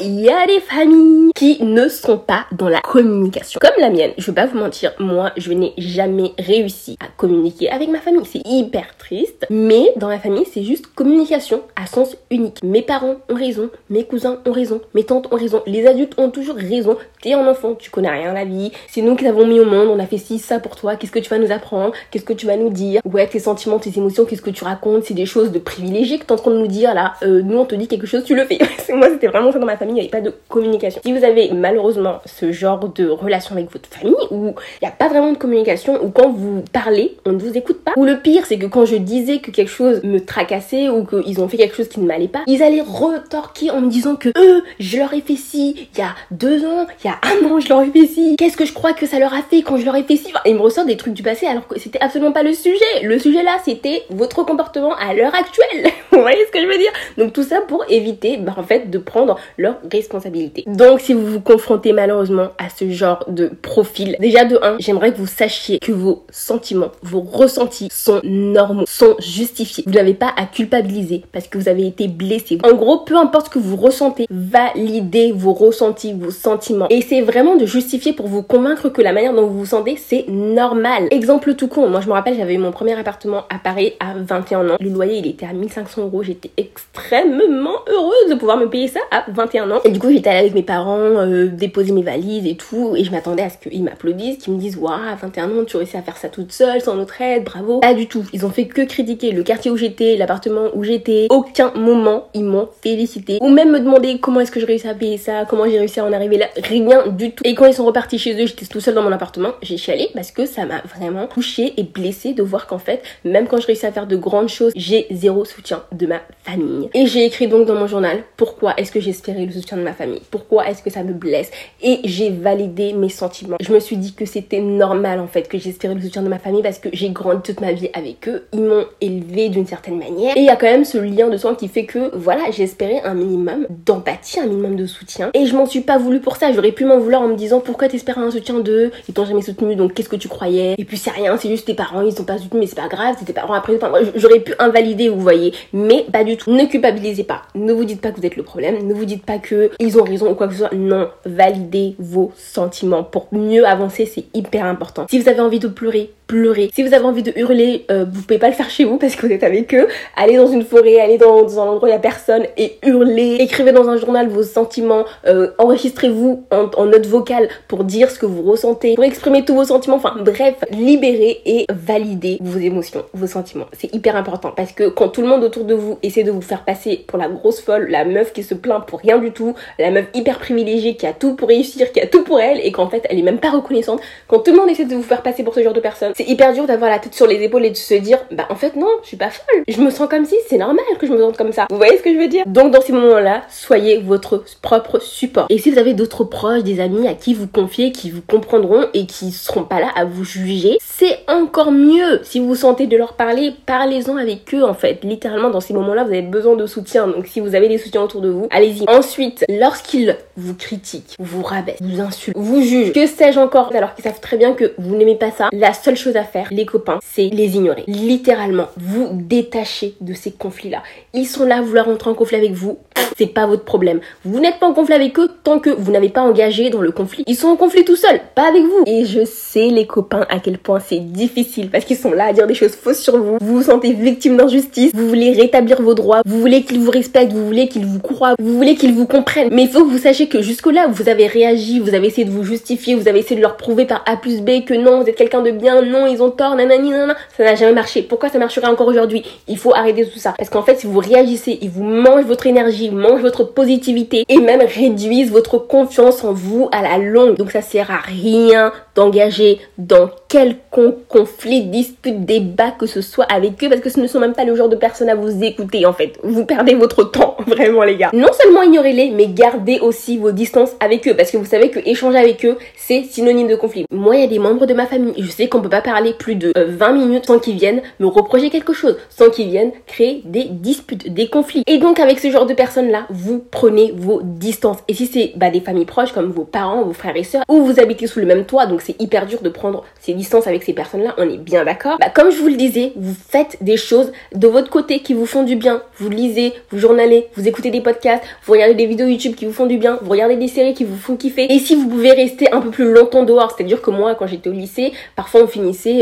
il 0.00 0.20
y 0.20 0.30
a 0.30 0.46
des 0.46 0.60
familles 0.60 1.32
qui 1.34 1.62
ne 1.62 1.88
sont 1.88 2.18
pas 2.18 2.46
dans 2.52 2.68
la 2.68 2.80
communication. 2.80 3.60
Comme 3.60 3.78
la 3.78 3.90
mienne, 3.90 4.12
je 4.18 4.26
vais 4.26 4.34
pas 4.34 4.46
vous 4.46 4.58
mentir, 4.58 4.92
moi 4.98 5.32
je 5.36 5.52
n'ai 5.52 5.74
jamais 5.78 6.32
réussi 6.38 6.96
à 7.00 7.06
communiquer 7.16 7.70
avec 7.70 7.88
ma 7.88 8.00
famille. 8.00 8.24
C'est 8.24 8.42
hyper 8.46 8.96
triste, 8.96 9.46
mais 9.50 9.92
dans 9.96 10.08
ma 10.08 10.18
famille 10.18 10.46
c'est 10.52 10.62
juste 10.62 10.86
communication 10.94 11.62
à 11.76 11.86
sens 11.86 12.16
unique. 12.30 12.62
Mes 12.62 12.82
parents 12.82 13.16
ont 13.28 13.34
raison, 13.34 13.70
mes 13.88 14.04
cousins 14.04 14.38
ont 14.46 14.52
raison, 14.52 14.80
mes 14.94 15.04
tantes 15.04 15.32
ont 15.32 15.36
raison, 15.36 15.62
les 15.66 15.86
adultes 15.86 16.18
ont 16.18 16.30
toujours 16.30 16.56
raison. 16.56 16.96
T'es 17.22 17.34
un 17.34 17.46
enfant, 17.46 17.74
tu 17.74 17.90
connais 17.90 18.10
rien 18.10 18.30
à 18.30 18.34
la 18.34 18.44
vie. 18.44 18.72
C'est 18.88 19.02
nous 19.02 19.16
qui 19.16 19.24
t'avons 19.24 19.46
mis 19.46 19.60
au 19.60 19.66
monde, 19.66 19.88
on 19.88 19.98
a 19.98 20.06
fait 20.06 20.18
ci, 20.18 20.38
ça 20.38 20.58
pour 20.58 20.76
toi. 20.76 20.96
Qu'est-ce 20.96 21.12
que 21.12 21.18
tu 21.18 21.28
vas 21.28 21.38
nous 21.38 21.52
apprendre? 21.52 21.92
Qu'est-ce 22.10 22.24
que 22.24 22.32
tu 22.32 22.46
vas 22.46 22.56
nous 22.56 22.70
dire? 22.70 23.00
Ouais, 23.04 23.26
tes 23.26 23.38
sentiments, 23.38 23.78
tes 23.78 23.96
émotions, 23.96 24.24
qu'est-ce 24.24 24.42
que 24.42 24.50
tu 24.50 24.64
racontes? 24.64 25.04
C'est 25.04 25.14
des 25.14 25.26
choses 25.26 25.52
de 25.52 25.58
privilégiés 25.58 26.18
que 26.18 26.24
t'es 26.24 26.32
en 26.32 26.36
train 26.36 26.50
de 26.50 26.58
nous 26.58 26.66
dire 26.66 26.94
là. 26.94 27.14
Euh, 27.22 27.42
nous, 27.42 27.58
on 27.58 27.64
te 27.64 27.74
dit 27.74 27.88
quelque 27.88 28.06
chose, 28.06 28.24
tu 28.24 28.34
le 28.34 28.44
fais. 28.44 28.58
Moi, 28.92 29.08
c'était 29.10 29.26
vraiment 29.26 29.52
ça 29.52 29.58
dans 29.58 29.66
ma 29.70 29.76
famille, 29.76 29.94
il 29.94 30.00
n'y 30.00 30.00
avait 30.00 30.10
pas 30.10 30.20
de 30.20 30.34
communication. 30.48 31.00
Si 31.04 31.12
vous 31.12 31.24
avez 31.24 31.50
malheureusement 31.52 32.20
ce 32.26 32.52
genre 32.52 32.88
de 32.88 33.08
relation 33.08 33.54
avec 33.54 33.70
votre 33.70 33.88
famille 33.88 34.14
où 34.30 34.54
il 34.80 34.84
n'y 34.84 34.88
a 34.88 34.92
pas 34.92 35.08
vraiment 35.08 35.32
de 35.32 35.38
communication, 35.38 36.02
ou 36.04 36.10
quand 36.10 36.30
vous 36.30 36.62
parlez, 36.72 37.16
on 37.26 37.32
ne 37.32 37.38
vous 37.38 37.56
écoute 37.56 37.82
pas, 37.84 37.92
ou 37.96 38.04
le 38.04 38.20
pire, 38.20 38.44
c'est 38.46 38.58
que 38.58 38.66
quand 38.66 38.84
je 38.84 38.96
disais 38.96 39.38
que 39.38 39.50
quelque 39.50 39.70
chose 39.70 40.02
me 40.02 40.20
tracassait 40.20 40.88
ou 40.88 41.04
qu'ils 41.04 41.40
ont 41.40 41.48
fait 41.48 41.56
quelque 41.56 41.76
chose 41.76 41.88
qui 41.88 42.00
ne 42.00 42.06
m'allait 42.06 42.28
pas, 42.28 42.42
ils 42.46 42.62
allaient 42.62 42.82
retorquer 42.82 43.70
en 43.70 43.80
me 43.80 43.88
disant 43.88 44.16
que 44.16 44.28
eux, 44.36 44.62
je 44.78 44.98
leur 44.98 45.12
ai 45.14 45.20
fait 45.20 45.36
ci 45.36 45.88
il 45.94 45.98
y 45.98 46.02
a 46.02 46.14
deux 46.30 46.64
ans, 46.64 46.86
il 47.04 47.08
y 47.08 47.10
a 47.10 47.18
un 47.22 47.46
an, 47.50 47.60
je 47.60 47.68
leur 47.68 47.82
ai 47.82 47.90
fait 47.90 48.06
ci. 48.06 48.36
Qu'est-ce 48.36 48.56
que 48.56 48.64
je 48.64 48.72
crois 48.72 48.92
que 48.92 49.06
ça 49.06 49.18
leur 49.18 49.34
a 49.34 49.42
fait 49.42 49.62
quand 49.62 49.76
je 49.76 49.84
leur 49.84 49.96
ai 49.96 50.02
fait 50.02 50.16
ci? 50.16 50.32
Ils 50.46 50.54
me 50.54 50.60
ressortent 50.60 50.86
des 50.86 50.96
trucs 50.96 51.14
du 51.14 51.22
passé 51.22 51.46
alors 51.46 51.66
que 51.66 51.78
c'était 51.78 52.00
absolument 52.00 52.32
pas 52.32 52.42
le 52.42 52.52
sujet. 52.52 53.02
Le 53.02 53.18
sujet 53.18 53.42
là, 53.42 53.56
c'était 53.64 54.02
votre 54.10 54.42
comportement 54.44 54.94
à 54.94 55.14
l'heure 55.14 55.34
actuelle. 55.34 55.90
Vous 56.12 56.20
voyez 56.20 56.44
ce 56.46 56.52
que 56.52 56.60
je 56.60 56.66
veux 56.66 56.78
dire? 56.78 56.92
Donc 57.18 57.32
tout 57.32 57.42
ça 57.42 57.60
pour 57.60 57.84
éviter, 57.88 58.36
bah, 58.36 58.54
en 58.56 58.62
fait, 58.62 58.90
de 58.90 58.98
prendre 58.98 59.38
leurs 59.60 59.78
responsabilités. 59.92 60.64
Donc 60.66 61.00
si 61.00 61.12
vous 61.12 61.26
vous 61.26 61.40
confrontez 61.40 61.92
malheureusement 61.92 62.48
à 62.58 62.68
ce 62.68 62.88
genre 62.90 63.24
de 63.28 63.50
profil, 63.62 64.16
déjà 64.20 64.44
de 64.44 64.58
1, 64.60 64.76
j'aimerais 64.78 65.12
que 65.12 65.18
vous 65.18 65.26
sachiez 65.26 65.78
que 65.78 65.92
vos 65.92 66.24
sentiments, 66.30 66.90
vos 67.02 67.20
ressentis 67.20 67.88
sont 67.90 68.20
normaux, 68.24 68.84
sont 68.86 69.16
justifiés. 69.18 69.84
Vous 69.86 69.92
n'avez 69.92 70.14
pas 70.14 70.32
à 70.36 70.46
culpabiliser 70.46 71.22
parce 71.32 71.46
que 71.46 71.58
vous 71.58 71.68
avez 71.68 71.86
été 71.86 72.08
blessé. 72.08 72.58
En 72.64 72.74
gros, 72.74 72.98
peu 72.98 73.16
importe 73.16 73.46
ce 73.46 73.50
que 73.50 73.58
vous 73.58 73.76
ressentez, 73.76 74.26
validez 74.30 75.32
vos 75.32 75.52
ressentis, 75.52 76.12
vos 76.12 76.30
sentiments. 76.30 76.86
Et 76.88 77.02
c'est 77.02 77.20
vraiment 77.20 77.56
de 77.56 77.66
justifier 77.66 78.12
pour 78.12 78.28
vous 78.28 78.42
convaincre 78.42 78.88
que 78.88 79.02
la 79.02 79.12
manière 79.12 79.34
dont 79.34 79.46
vous 79.46 79.58
vous 79.60 79.66
sentez, 79.66 79.96
c'est 79.96 80.26
normal. 80.28 81.08
Exemple 81.10 81.54
tout 81.54 81.68
con, 81.68 81.88
moi 81.88 82.00
je 82.00 82.08
me 82.08 82.12
rappelle, 82.12 82.36
j'avais 82.36 82.54
eu 82.54 82.58
mon 82.58 82.72
premier 82.72 82.98
appartement 82.98 83.44
à 83.50 83.58
Paris 83.58 83.92
à 84.00 84.14
21 84.16 84.70
ans. 84.70 84.76
Le 84.80 84.88
loyer, 84.88 85.18
il 85.18 85.26
était 85.26 85.46
à 85.46 85.52
1500 85.52 86.02
euros. 86.02 86.22
J'étais 86.22 86.50
extrêmement 86.56 87.76
heureuse 87.88 88.30
de 88.30 88.34
pouvoir 88.34 88.56
me 88.56 88.68
payer 88.68 88.88
ça 88.88 89.00
à 89.10 89.24
21 89.28 89.49
ans. 89.58 89.80
Et 89.84 89.90
du 89.90 89.98
coup, 89.98 90.10
j'étais 90.10 90.30
allée 90.30 90.40
avec 90.40 90.54
mes 90.54 90.62
parents, 90.62 90.98
euh, 90.98 91.46
déposer 91.46 91.92
mes 91.92 92.02
valises 92.02 92.46
et 92.46 92.56
tout. 92.56 92.94
Et 92.96 93.04
je 93.04 93.10
m'attendais 93.10 93.42
à 93.42 93.50
ce 93.50 93.58
qu'ils 93.58 93.82
m'applaudissent, 93.82 94.38
qu'ils 94.38 94.54
me 94.54 94.58
disent, 94.58 94.76
waouh, 94.76 94.92
à 94.92 95.14
21 95.14 95.50
ans, 95.50 95.64
tu 95.66 95.76
réussis 95.76 95.96
à 95.96 96.02
faire 96.02 96.16
ça 96.16 96.28
toute 96.28 96.52
seule, 96.52 96.80
sans 96.80 96.94
notre 96.94 97.20
aide, 97.20 97.44
bravo. 97.44 97.80
Pas 97.80 97.94
du 97.94 98.06
tout. 98.06 98.24
Ils 98.32 98.46
ont 98.46 98.50
fait 98.50 98.66
que 98.66 98.82
critiquer 98.82 99.32
le 99.32 99.42
quartier 99.42 99.70
où 99.70 99.76
j'étais, 99.76 100.16
l'appartement 100.16 100.68
où 100.74 100.84
j'étais. 100.84 101.26
Aucun 101.30 101.72
moment, 101.74 102.28
ils 102.34 102.44
m'ont 102.44 102.68
félicité. 102.82 103.38
Ou 103.40 103.48
même 103.48 103.70
me 103.70 103.80
demander 103.80 104.18
comment 104.18 104.40
est-ce 104.40 104.52
que 104.52 104.60
je 104.60 104.66
réussis 104.66 104.88
à 104.88 104.94
payer 104.94 105.18
ça, 105.18 105.44
comment 105.48 105.64
j'ai 105.68 105.78
réussi 105.78 106.00
à 106.00 106.04
en 106.04 106.12
arriver 106.12 106.38
là. 106.38 106.46
Rien 106.56 107.06
du 107.08 107.32
tout. 107.32 107.42
Et 107.44 107.54
quand 107.54 107.66
ils 107.66 107.74
sont 107.74 107.84
repartis 107.84 108.18
chez 108.18 108.34
eux, 108.34 108.46
j'étais 108.46 108.66
tout 108.66 108.80
seul 108.80 108.94
dans 108.94 109.02
mon 109.02 109.12
appartement. 109.12 109.50
J'ai 109.62 109.76
chialé 109.76 110.08
parce 110.14 110.30
que 110.30 110.46
ça 110.46 110.66
m'a 110.66 110.82
vraiment 110.96 111.26
touché 111.26 111.74
et 111.76 111.82
blessé 111.82 112.32
de 112.32 112.42
voir 112.42 112.66
qu'en 112.66 112.78
fait, 112.78 113.02
même 113.24 113.46
quand 113.46 113.60
je 113.60 113.66
réussis 113.66 113.86
à 113.86 113.92
faire 113.92 114.06
de 114.06 114.16
grandes 114.16 114.48
choses, 114.48 114.72
j'ai 114.76 115.06
zéro 115.10 115.44
soutien 115.44 115.82
de 115.92 116.06
ma 116.06 116.20
famille. 116.42 116.88
Et 116.94 117.06
j'ai 117.06 117.24
écrit 117.24 117.48
donc 117.48 117.66
dans 117.66 117.74
mon 117.74 117.86
journal 117.86 118.22
pourquoi 118.36 118.74
est-ce 118.76 118.92
que 118.92 119.00
j'espérais 119.00 119.39
le 119.46 119.52
soutien 119.52 119.76
de 119.76 119.82
ma 119.82 119.92
famille, 119.92 120.20
pourquoi 120.30 120.68
est-ce 120.68 120.82
que 120.82 120.90
ça 120.90 121.02
me 121.02 121.12
blesse? 121.12 121.50
Et 121.82 122.00
j'ai 122.04 122.30
validé 122.30 122.92
mes 122.92 123.08
sentiments. 123.08 123.56
Je 123.60 123.72
me 123.72 123.80
suis 123.80 123.96
dit 123.96 124.14
que 124.14 124.24
c'était 124.24 124.60
normal 124.60 125.20
en 125.20 125.26
fait 125.26 125.48
que 125.48 125.58
j'espérais 125.58 125.94
le 125.94 126.00
soutien 126.00 126.22
de 126.22 126.28
ma 126.28 126.38
famille 126.38 126.62
parce 126.62 126.78
que 126.78 126.88
j'ai 126.92 127.10
grandi 127.10 127.42
toute 127.42 127.60
ma 127.60 127.72
vie 127.72 127.90
avec 127.92 128.28
eux. 128.28 128.46
Ils 128.52 128.62
m'ont 128.62 128.86
élevé 129.00 129.48
d'une 129.48 129.66
certaine 129.66 129.98
manière. 129.98 130.36
Et 130.36 130.40
il 130.40 130.46
y 130.46 130.50
a 130.50 130.56
quand 130.56 130.66
même 130.66 130.84
ce 130.84 130.98
lien 130.98 131.28
de 131.28 131.36
sang 131.36 131.54
qui 131.54 131.68
fait 131.68 131.86
que 131.86 132.14
voilà, 132.16 132.50
j'espérais 132.50 133.02
un 133.04 133.14
minimum 133.14 133.66
d'empathie, 133.86 134.40
un 134.40 134.46
minimum 134.46 134.76
de 134.76 134.86
soutien. 134.86 135.30
Et 135.34 135.46
je 135.46 135.56
m'en 135.56 135.66
suis 135.66 135.80
pas 135.80 135.98
voulu 135.98 136.20
pour 136.20 136.36
ça. 136.36 136.52
J'aurais 136.52 136.72
pu 136.72 136.84
m'en 136.84 136.98
vouloir 136.98 137.22
en 137.22 137.28
me 137.28 137.36
disant 137.36 137.60
pourquoi 137.60 137.88
t'espérais 137.88 138.20
un 138.20 138.30
soutien 138.30 138.60
d'eux, 138.60 138.90
ils 139.08 139.14
t'ont 139.14 139.24
jamais 139.24 139.42
soutenu 139.42 139.76
donc 139.76 139.94
qu'est-ce 139.94 140.08
que 140.08 140.16
tu 140.16 140.28
croyais? 140.28 140.74
Et 140.78 140.84
puis 140.84 140.96
c'est 140.96 141.10
rien, 141.10 141.36
c'est 141.36 141.48
juste 141.48 141.66
tes 141.66 141.74
parents, 141.74 142.02
ils 142.02 142.14
t'ont 142.14 142.24
pas 142.24 142.38
soutenu 142.38 142.60
mais 142.60 142.66
c'est 142.66 142.76
pas 142.76 142.88
grave, 142.88 143.16
c'est 143.18 143.24
tes 143.24 143.32
parents 143.32 143.54
après. 143.54 143.74
Enfin, 143.76 143.92
j'aurais 144.14 144.40
pu 144.40 144.54
invalider, 144.58 145.08
vous 145.08 145.20
voyez. 145.20 145.52
Mais 145.72 146.04
pas 146.12 146.24
du 146.24 146.36
tout. 146.36 146.50
Ne 146.50 146.66
culpabilisez 146.66 147.24
pas. 147.24 147.42
Ne 147.54 147.72
vous 147.72 147.84
dites 147.84 148.00
pas 148.00 148.10
que 148.10 148.20
vous 148.20 148.26
êtes 148.26 148.36
le 148.36 148.42
problème. 148.42 148.86
Ne 148.86 148.94
vous 148.94 149.04
dites 149.04 149.24
pas 149.24 149.29
que 149.38 149.70
ils 149.78 149.98
ont 149.98 150.04
raison 150.04 150.30
ou 150.30 150.34
quoi 150.34 150.48
que 150.48 150.54
ce 150.54 150.60
soit. 150.60 150.74
Non, 150.74 151.10
validez 151.24 151.94
vos 151.98 152.32
sentiments. 152.36 153.04
Pour 153.04 153.28
mieux 153.32 153.66
avancer, 153.66 154.06
c'est 154.06 154.24
hyper 154.34 154.64
important. 154.64 155.06
Si 155.08 155.18
vous 155.18 155.28
avez 155.28 155.40
envie 155.40 155.58
de 155.58 155.68
pleurer, 155.68 156.10
pleurer. 156.30 156.70
Si 156.72 156.84
vous 156.84 156.94
avez 156.94 157.04
envie 157.04 157.24
de 157.24 157.32
hurler, 157.34 157.86
euh, 157.90 158.04
vous 158.08 158.22
pouvez 158.22 158.38
pas 158.38 158.46
le 158.46 158.54
faire 158.54 158.70
chez 158.70 158.84
vous 158.84 158.98
parce 158.98 159.16
que 159.16 159.26
vous 159.26 159.32
êtes 159.32 159.42
avec 159.42 159.74
eux. 159.74 159.88
Allez 160.14 160.36
dans 160.36 160.46
une 160.46 160.62
forêt, 160.62 161.00
allez 161.00 161.18
dans, 161.18 161.58
un 161.58 161.66
endroit 161.66 161.82
où 161.82 161.86
il 161.88 161.90
y 161.90 161.92
a 161.92 161.98
personne 161.98 162.44
et 162.56 162.78
hurlez. 162.84 163.38
Écrivez 163.40 163.72
dans 163.72 163.88
un 163.88 163.96
journal 163.96 164.28
vos 164.28 164.44
sentiments. 164.44 165.04
Euh, 165.26 165.50
enregistrez-vous 165.58 166.44
en, 166.52 166.70
en 166.76 166.86
note 166.86 167.06
vocale 167.06 167.48
pour 167.66 167.82
dire 167.82 168.12
ce 168.12 168.18
que 168.20 168.26
vous 168.26 168.42
ressentez, 168.42 168.94
pour 168.94 169.02
exprimer 169.02 169.44
tous 169.44 169.56
vos 169.56 169.64
sentiments. 169.64 169.96
Enfin 169.96 170.14
bref, 170.20 170.54
libérez 170.70 171.40
et 171.46 171.66
validez 171.68 172.38
vos 172.40 172.60
émotions, 172.60 173.04
vos 173.12 173.26
sentiments. 173.26 173.66
C'est 173.72 173.92
hyper 173.92 174.14
important 174.14 174.52
parce 174.56 174.70
que 174.70 174.88
quand 174.88 175.08
tout 175.08 175.22
le 175.22 175.26
monde 175.26 175.42
autour 175.42 175.64
de 175.64 175.74
vous 175.74 175.98
essaie 176.04 176.22
de 176.22 176.30
vous 176.30 176.42
faire 176.42 176.64
passer 176.64 177.04
pour 177.08 177.18
la 177.18 177.28
grosse 177.28 177.60
folle, 177.60 177.88
la 177.90 178.04
meuf 178.04 178.32
qui 178.32 178.44
se 178.44 178.54
plaint 178.54 178.86
pour 178.86 179.00
rien 179.00 179.18
du 179.18 179.32
tout, 179.32 179.56
la 179.80 179.90
meuf 179.90 180.06
hyper 180.14 180.38
privilégiée 180.38 180.94
qui 180.94 181.08
a 181.08 181.12
tout 181.12 181.34
pour 181.34 181.48
réussir, 181.48 181.90
qui 181.90 182.00
a 182.00 182.06
tout 182.06 182.22
pour 182.22 182.38
elle 182.38 182.60
et 182.64 182.70
qu'en 182.70 182.88
fait 182.88 183.04
elle 183.10 183.18
est 183.18 183.22
même 183.22 183.40
pas 183.40 183.50
reconnaissante, 183.50 184.00
quand 184.28 184.38
tout 184.38 184.52
le 184.52 184.58
monde 184.58 184.70
essaie 184.70 184.84
de 184.84 184.94
vous 184.94 185.02
faire 185.02 185.22
passer 185.22 185.42
pour 185.42 185.54
ce 185.54 185.62
genre 185.64 185.72
de 185.72 185.80
personne, 185.80 186.12
c'est 186.20 186.30
hyper 186.30 186.52
dur 186.52 186.66
d'avoir 186.66 186.90
la 186.90 186.98
tête 186.98 187.14
sur 187.14 187.26
les 187.26 187.42
épaules 187.42 187.64
et 187.64 187.70
de 187.70 187.76
se 187.76 187.94
dire 187.94 188.18
bah 188.30 188.44
en 188.50 188.54
fait 188.54 188.76
non, 188.76 188.88
je 189.02 189.08
suis 189.08 189.16
pas 189.16 189.30
folle. 189.30 189.62
Je 189.66 189.80
me 189.80 189.88
sens 189.88 190.06
comme 190.06 190.26
si, 190.26 190.34
c'est 190.48 190.58
normal 190.58 190.84
que 190.98 191.06
je 191.06 191.12
me 191.12 191.18
sente 191.18 191.38
comme 191.38 191.52
ça. 191.52 191.66
Vous 191.70 191.78
voyez 191.78 191.96
ce 191.96 192.02
que 192.02 192.12
je 192.12 192.18
veux 192.18 192.28
dire? 192.28 192.44
Donc 192.46 192.72
dans 192.72 192.82
ces 192.82 192.92
moments-là, 192.92 193.44
soyez 193.48 193.98
votre 193.98 194.44
propre 194.60 194.98
support. 194.98 195.46
Et 195.48 195.56
si 195.56 195.70
vous 195.70 195.78
avez 195.78 195.94
d'autres 195.94 196.24
proches, 196.24 196.62
des 196.62 196.80
amis 196.80 197.08
à 197.08 197.14
qui 197.14 197.32
vous 197.32 197.46
confiez, 197.46 197.90
qui 197.90 198.10
vous 198.10 198.20
comprendront 198.20 198.86
et 198.92 199.06
qui 199.06 199.32
seront 199.32 199.64
pas 199.64 199.80
là 199.80 199.88
à 199.96 200.04
vous 200.04 200.24
juger, 200.24 200.76
c'est 200.82 201.20
encore 201.26 201.72
mieux. 201.72 202.20
Si 202.22 202.38
vous 202.38 202.48
vous 202.48 202.54
sentez 202.54 202.86
de 202.86 202.98
leur 202.98 203.14
parler, 203.14 203.52
parlez-en 203.64 204.18
avec 204.18 204.54
eux 204.54 204.62
en 204.62 204.74
fait. 204.74 205.02
Littéralement 205.02 205.48
dans 205.48 205.60
ces 205.60 205.72
moments-là, 205.72 206.04
vous 206.04 206.10
avez 206.10 206.20
besoin 206.20 206.54
de 206.54 206.66
soutien. 206.66 207.06
Donc 207.06 207.28
si 207.28 207.40
vous 207.40 207.54
avez 207.54 207.68
des 207.68 207.78
soutiens 207.78 208.02
autour 208.02 208.20
de 208.20 208.28
vous, 208.28 208.46
allez-y. 208.50 208.84
Ensuite, 208.88 209.46
lorsqu'ils 209.48 210.18
vous 210.36 210.54
critiquent, 210.54 211.16
vous 211.18 211.42
rabaissent, 211.42 211.80
vous 211.80 212.02
insultent, 212.02 212.36
vous 212.36 212.60
jugent, 212.60 212.92
que 212.92 213.06
sais-je 213.06 213.38
encore, 213.38 213.74
alors 213.74 213.94
qu'ils 213.94 214.04
savent 214.04 214.20
très 214.20 214.36
bien 214.36 214.52
que 214.52 214.74
vous 214.76 214.96
n'aimez 214.96 215.16
pas 215.16 215.30
ça, 215.30 215.48
la 215.52 215.72
seule 215.72 215.96
chose 215.96 216.09
à 216.16 216.24
faire, 216.24 216.48
les 216.50 216.66
copains, 216.66 216.98
c'est 217.02 217.28
les 217.28 217.56
ignorer. 217.56 217.84
Littéralement, 217.86 218.68
vous 218.76 219.08
détachez 219.12 219.94
de 220.00 220.14
ces 220.14 220.32
conflits-là. 220.32 220.82
Ils 221.14 221.26
sont 221.26 221.44
là, 221.44 221.60
vouloir 221.60 221.86
rentrer 221.86 222.10
en 222.10 222.14
conflit 222.14 222.36
avec 222.36 222.52
vous, 222.52 222.78
c'est 223.16 223.26
pas 223.26 223.46
votre 223.46 223.64
problème. 223.64 224.00
Vous 224.24 224.40
n'êtes 224.40 224.58
pas 224.58 224.66
en 224.66 224.72
conflit 224.72 224.94
avec 224.94 225.18
eux 225.18 225.28
tant 225.44 225.58
que 225.58 225.70
vous 225.70 225.92
n'avez 225.92 226.08
pas 226.08 226.22
engagé 226.22 226.70
dans 226.70 226.80
le 226.80 226.90
conflit. 226.90 227.24
Ils 227.26 227.36
sont 227.36 227.48
en 227.48 227.56
conflit 227.56 227.84
tout 227.84 227.96
seuls, 227.96 228.20
pas 228.34 228.48
avec 228.48 228.62
vous. 228.62 228.84
Et 228.86 229.04
je 229.04 229.24
sais 229.24 229.68
les 229.68 229.86
copains 229.86 230.26
à 230.30 230.38
quel 230.38 230.58
point 230.58 230.80
c'est 230.80 231.00
difficile 231.00 231.70
parce 231.70 231.84
qu'ils 231.84 231.96
sont 231.96 232.12
là 232.12 232.26
à 232.26 232.32
dire 232.32 232.46
des 232.46 232.54
choses 232.54 232.74
fausses 232.74 233.00
sur 233.00 233.18
vous. 233.18 233.38
Vous 233.40 233.56
vous 233.56 233.62
sentez 233.64 233.92
victime 233.92 234.36
d'injustice, 234.36 234.92
vous 234.94 235.08
voulez 235.08 235.32
rétablir 235.32 235.82
vos 235.82 235.94
droits, 235.94 236.22
vous 236.24 236.40
voulez 236.40 236.62
qu'ils 236.62 236.80
vous 236.80 236.90
respectent, 236.90 237.32
vous 237.32 237.46
voulez 237.46 237.68
qu'ils 237.68 237.84
vous 237.84 238.00
croient, 238.00 238.34
vous 238.38 238.56
voulez 238.56 238.74
qu'ils 238.74 238.94
vous 238.94 239.06
comprennent. 239.06 239.50
Mais 239.52 239.62
il 239.62 239.68
faut 239.68 239.84
que 239.84 239.90
vous 239.90 239.98
sachiez 239.98 240.28
que 240.28 240.40
jusque-là, 240.40 240.88
vous 240.88 241.08
avez 241.08 241.26
réagi, 241.26 241.80
vous 241.80 241.94
avez 241.94 242.06
essayé 242.06 242.24
de 242.24 242.30
vous 242.30 242.44
justifier, 242.44 242.94
vous 242.94 243.08
avez 243.08 243.20
essayé 243.20 243.36
de 243.36 243.42
leur 243.42 243.56
prouver 243.56 243.84
par 243.84 244.02
A 244.06 244.16
plus 244.16 244.40
B 244.40 244.64
que 244.64 244.74
non, 244.74 245.02
vous 245.02 245.08
êtes 245.08 245.16
quelqu'un 245.16 245.42
de 245.42 245.50
bien, 245.50 245.82
non, 245.82 245.99
ils 246.06 246.22
ont 246.22 246.30
tort, 246.30 246.54
nanani, 246.54 246.90
nanana. 246.90 247.16
Ça 247.36 247.44
n'a 247.44 247.54
jamais 247.54 247.72
marché. 247.72 248.02
Pourquoi 248.02 248.28
ça 248.28 248.38
marcherait 248.38 248.66
encore 248.66 248.88
aujourd'hui? 248.88 249.24
Il 249.48 249.58
faut 249.58 249.74
arrêter 249.74 250.06
tout 250.06 250.18
ça. 250.18 250.34
Parce 250.36 250.50
qu'en 250.50 250.62
fait, 250.62 250.76
si 250.80 250.86
vous 250.86 250.98
réagissez, 250.98 251.58
ils 251.62 251.70
vous 251.70 251.84
mangent 251.84 252.24
votre 252.24 252.46
énergie, 252.46 252.90
mangent 252.90 253.22
votre 253.22 253.44
positivité 253.44 254.24
et 254.28 254.38
même 254.38 254.60
réduisent 254.60 255.30
votre 255.30 255.58
confiance 255.58 256.24
en 256.24 256.32
vous 256.32 256.68
à 256.72 256.82
la 256.82 256.98
longue. 256.98 257.36
Donc 257.36 257.50
ça 257.50 257.62
sert 257.62 257.90
à 257.90 257.98
rien 257.98 258.72
d'engager 258.94 259.60
dans 259.78 260.10
quelconque 260.28 261.06
conflit, 261.08 261.62
dispute, 261.62 262.24
débat 262.24 262.70
que 262.70 262.86
ce 262.86 263.00
soit 263.00 263.24
avec 263.24 263.62
eux 263.64 263.68
parce 263.68 263.80
que 263.80 263.90
ce 263.90 264.00
ne 264.00 264.06
sont 264.06 264.20
même 264.20 264.34
pas 264.34 264.44
le 264.44 264.54
genre 264.54 264.68
de 264.68 264.76
personnes 264.76 265.08
à 265.08 265.14
vous 265.14 265.42
écouter 265.42 265.86
en 265.86 265.92
fait. 265.92 266.18
Vous 266.22 266.44
perdez 266.44 266.74
votre 266.74 267.04
temps, 267.04 267.36
vraiment 267.46 267.82
les 267.82 267.96
gars. 267.96 268.10
Non 268.12 268.28
seulement 268.32 268.62
ignorez-les, 268.62 269.10
mais 269.10 269.26
gardez 269.26 269.78
aussi 269.80 270.18
vos 270.18 270.32
distances 270.32 270.70
avec 270.80 271.06
eux 271.08 271.14
parce 271.14 271.30
que 271.30 271.36
vous 271.36 271.44
savez 271.44 271.70
que 271.70 271.80
échanger 271.84 272.18
avec 272.18 272.44
eux, 272.44 272.58
c'est 272.76 273.02
synonyme 273.04 273.48
de 273.48 273.56
conflit. 273.56 273.86
Moi, 273.92 274.16
il 274.16 274.20
y 274.20 274.24
a 274.24 274.28
des 274.28 274.38
membres 274.38 274.66
de 274.66 274.74
ma 274.74 274.86
famille, 274.86 275.14
je 275.18 275.30
sais 275.30 275.48
qu'on 275.48 275.60
peut 275.60 275.68
pas 275.68 275.79
parler 275.80 276.14
plus 276.14 276.34
de 276.34 276.52
20 276.56 276.88
euh, 276.90 276.92
minutes 276.92 277.26
sans 277.26 277.38
qu'ils 277.38 277.56
viennent 277.56 277.82
me 277.98 278.06
reprocher 278.06 278.50
quelque 278.50 278.72
chose, 278.72 278.96
sans 279.08 279.30
qu'ils 279.30 279.48
viennent 279.48 279.72
créer 279.86 280.22
des 280.24 280.44
disputes, 280.44 281.12
des 281.12 281.28
conflits. 281.28 281.62
Et 281.66 281.78
donc 281.78 282.00
avec 282.00 282.18
ce 282.18 282.30
genre 282.30 282.46
de 282.46 282.54
personnes 282.54 282.90
là, 282.90 283.06
vous 283.10 283.42
prenez 283.50 283.92
vos 283.96 284.20
distances. 284.22 284.78
Et 284.88 284.94
si 284.94 285.06
c'est 285.06 285.32
bah, 285.36 285.50
des 285.50 285.60
familles 285.60 285.84
proches 285.84 286.12
comme 286.12 286.30
vos 286.30 286.44
parents, 286.44 286.82
vos 286.82 286.92
frères 286.92 287.16
et 287.16 287.24
sœurs, 287.24 287.42
ou 287.48 287.62
vous 287.62 287.80
habitez 287.80 288.06
sous 288.06 288.20
le 288.20 288.26
même 288.26 288.44
toit, 288.44 288.66
donc 288.66 288.80
c'est 288.82 289.00
hyper 289.00 289.26
dur 289.26 289.40
de 289.42 289.48
prendre 289.48 289.84
ces 290.00 290.14
distances 290.14 290.46
avec 290.46 290.62
ces 290.62 290.72
personnes-là, 290.72 291.14
on 291.18 291.28
est 291.28 291.38
bien 291.38 291.64
d'accord. 291.64 291.98
Bah, 291.98 292.10
comme 292.12 292.30
je 292.30 292.38
vous 292.38 292.48
le 292.48 292.56
disais, 292.56 292.92
vous 292.96 293.14
faites 293.28 293.58
des 293.60 293.76
choses 293.76 294.12
de 294.34 294.46
votre 294.46 294.70
côté 294.70 295.00
qui 295.00 295.14
vous 295.14 295.26
font 295.26 295.42
du 295.42 295.56
bien. 295.56 295.82
Vous 295.98 296.10
lisez, 296.10 296.52
vous 296.70 296.78
journalez, 296.78 297.28
vous 297.36 297.46
écoutez 297.48 297.70
des 297.70 297.80
podcasts, 297.80 298.22
vous 298.44 298.52
regardez 298.52 298.74
des 298.74 298.86
vidéos 298.86 299.06
YouTube 299.06 299.34
qui 299.34 299.46
vous 299.46 299.52
font 299.52 299.66
du 299.66 299.78
bien, 299.78 299.98
vous 300.02 300.10
regardez 300.10 300.36
des 300.36 300.48
séries 300.48 300.74
qui 300.74 300.84
vous 300.84 300.96
font 300.96 301.16
kiffer. 301.16 301.52
Et 301.52 301.58
si 301.58 301.74
vous 301.74 301.88
pouvez 301.88 302.12
rester 302.12 302.52
un 302.52 302.60
peu 302.60 302.70
plus 302.70 302.90
longtemps 302.90 303.24
dehors, 303.24 303.54
c'est-à-dire 303.56 303.82
que 303.82 303.90
moi, 303.90 304.14
quand 304.14 304.26
j'étais 304.26 304.48
au 304.48 304.52
lycée, 304.52 304.92
parfois 305.16 305.42
on 305.42 305.46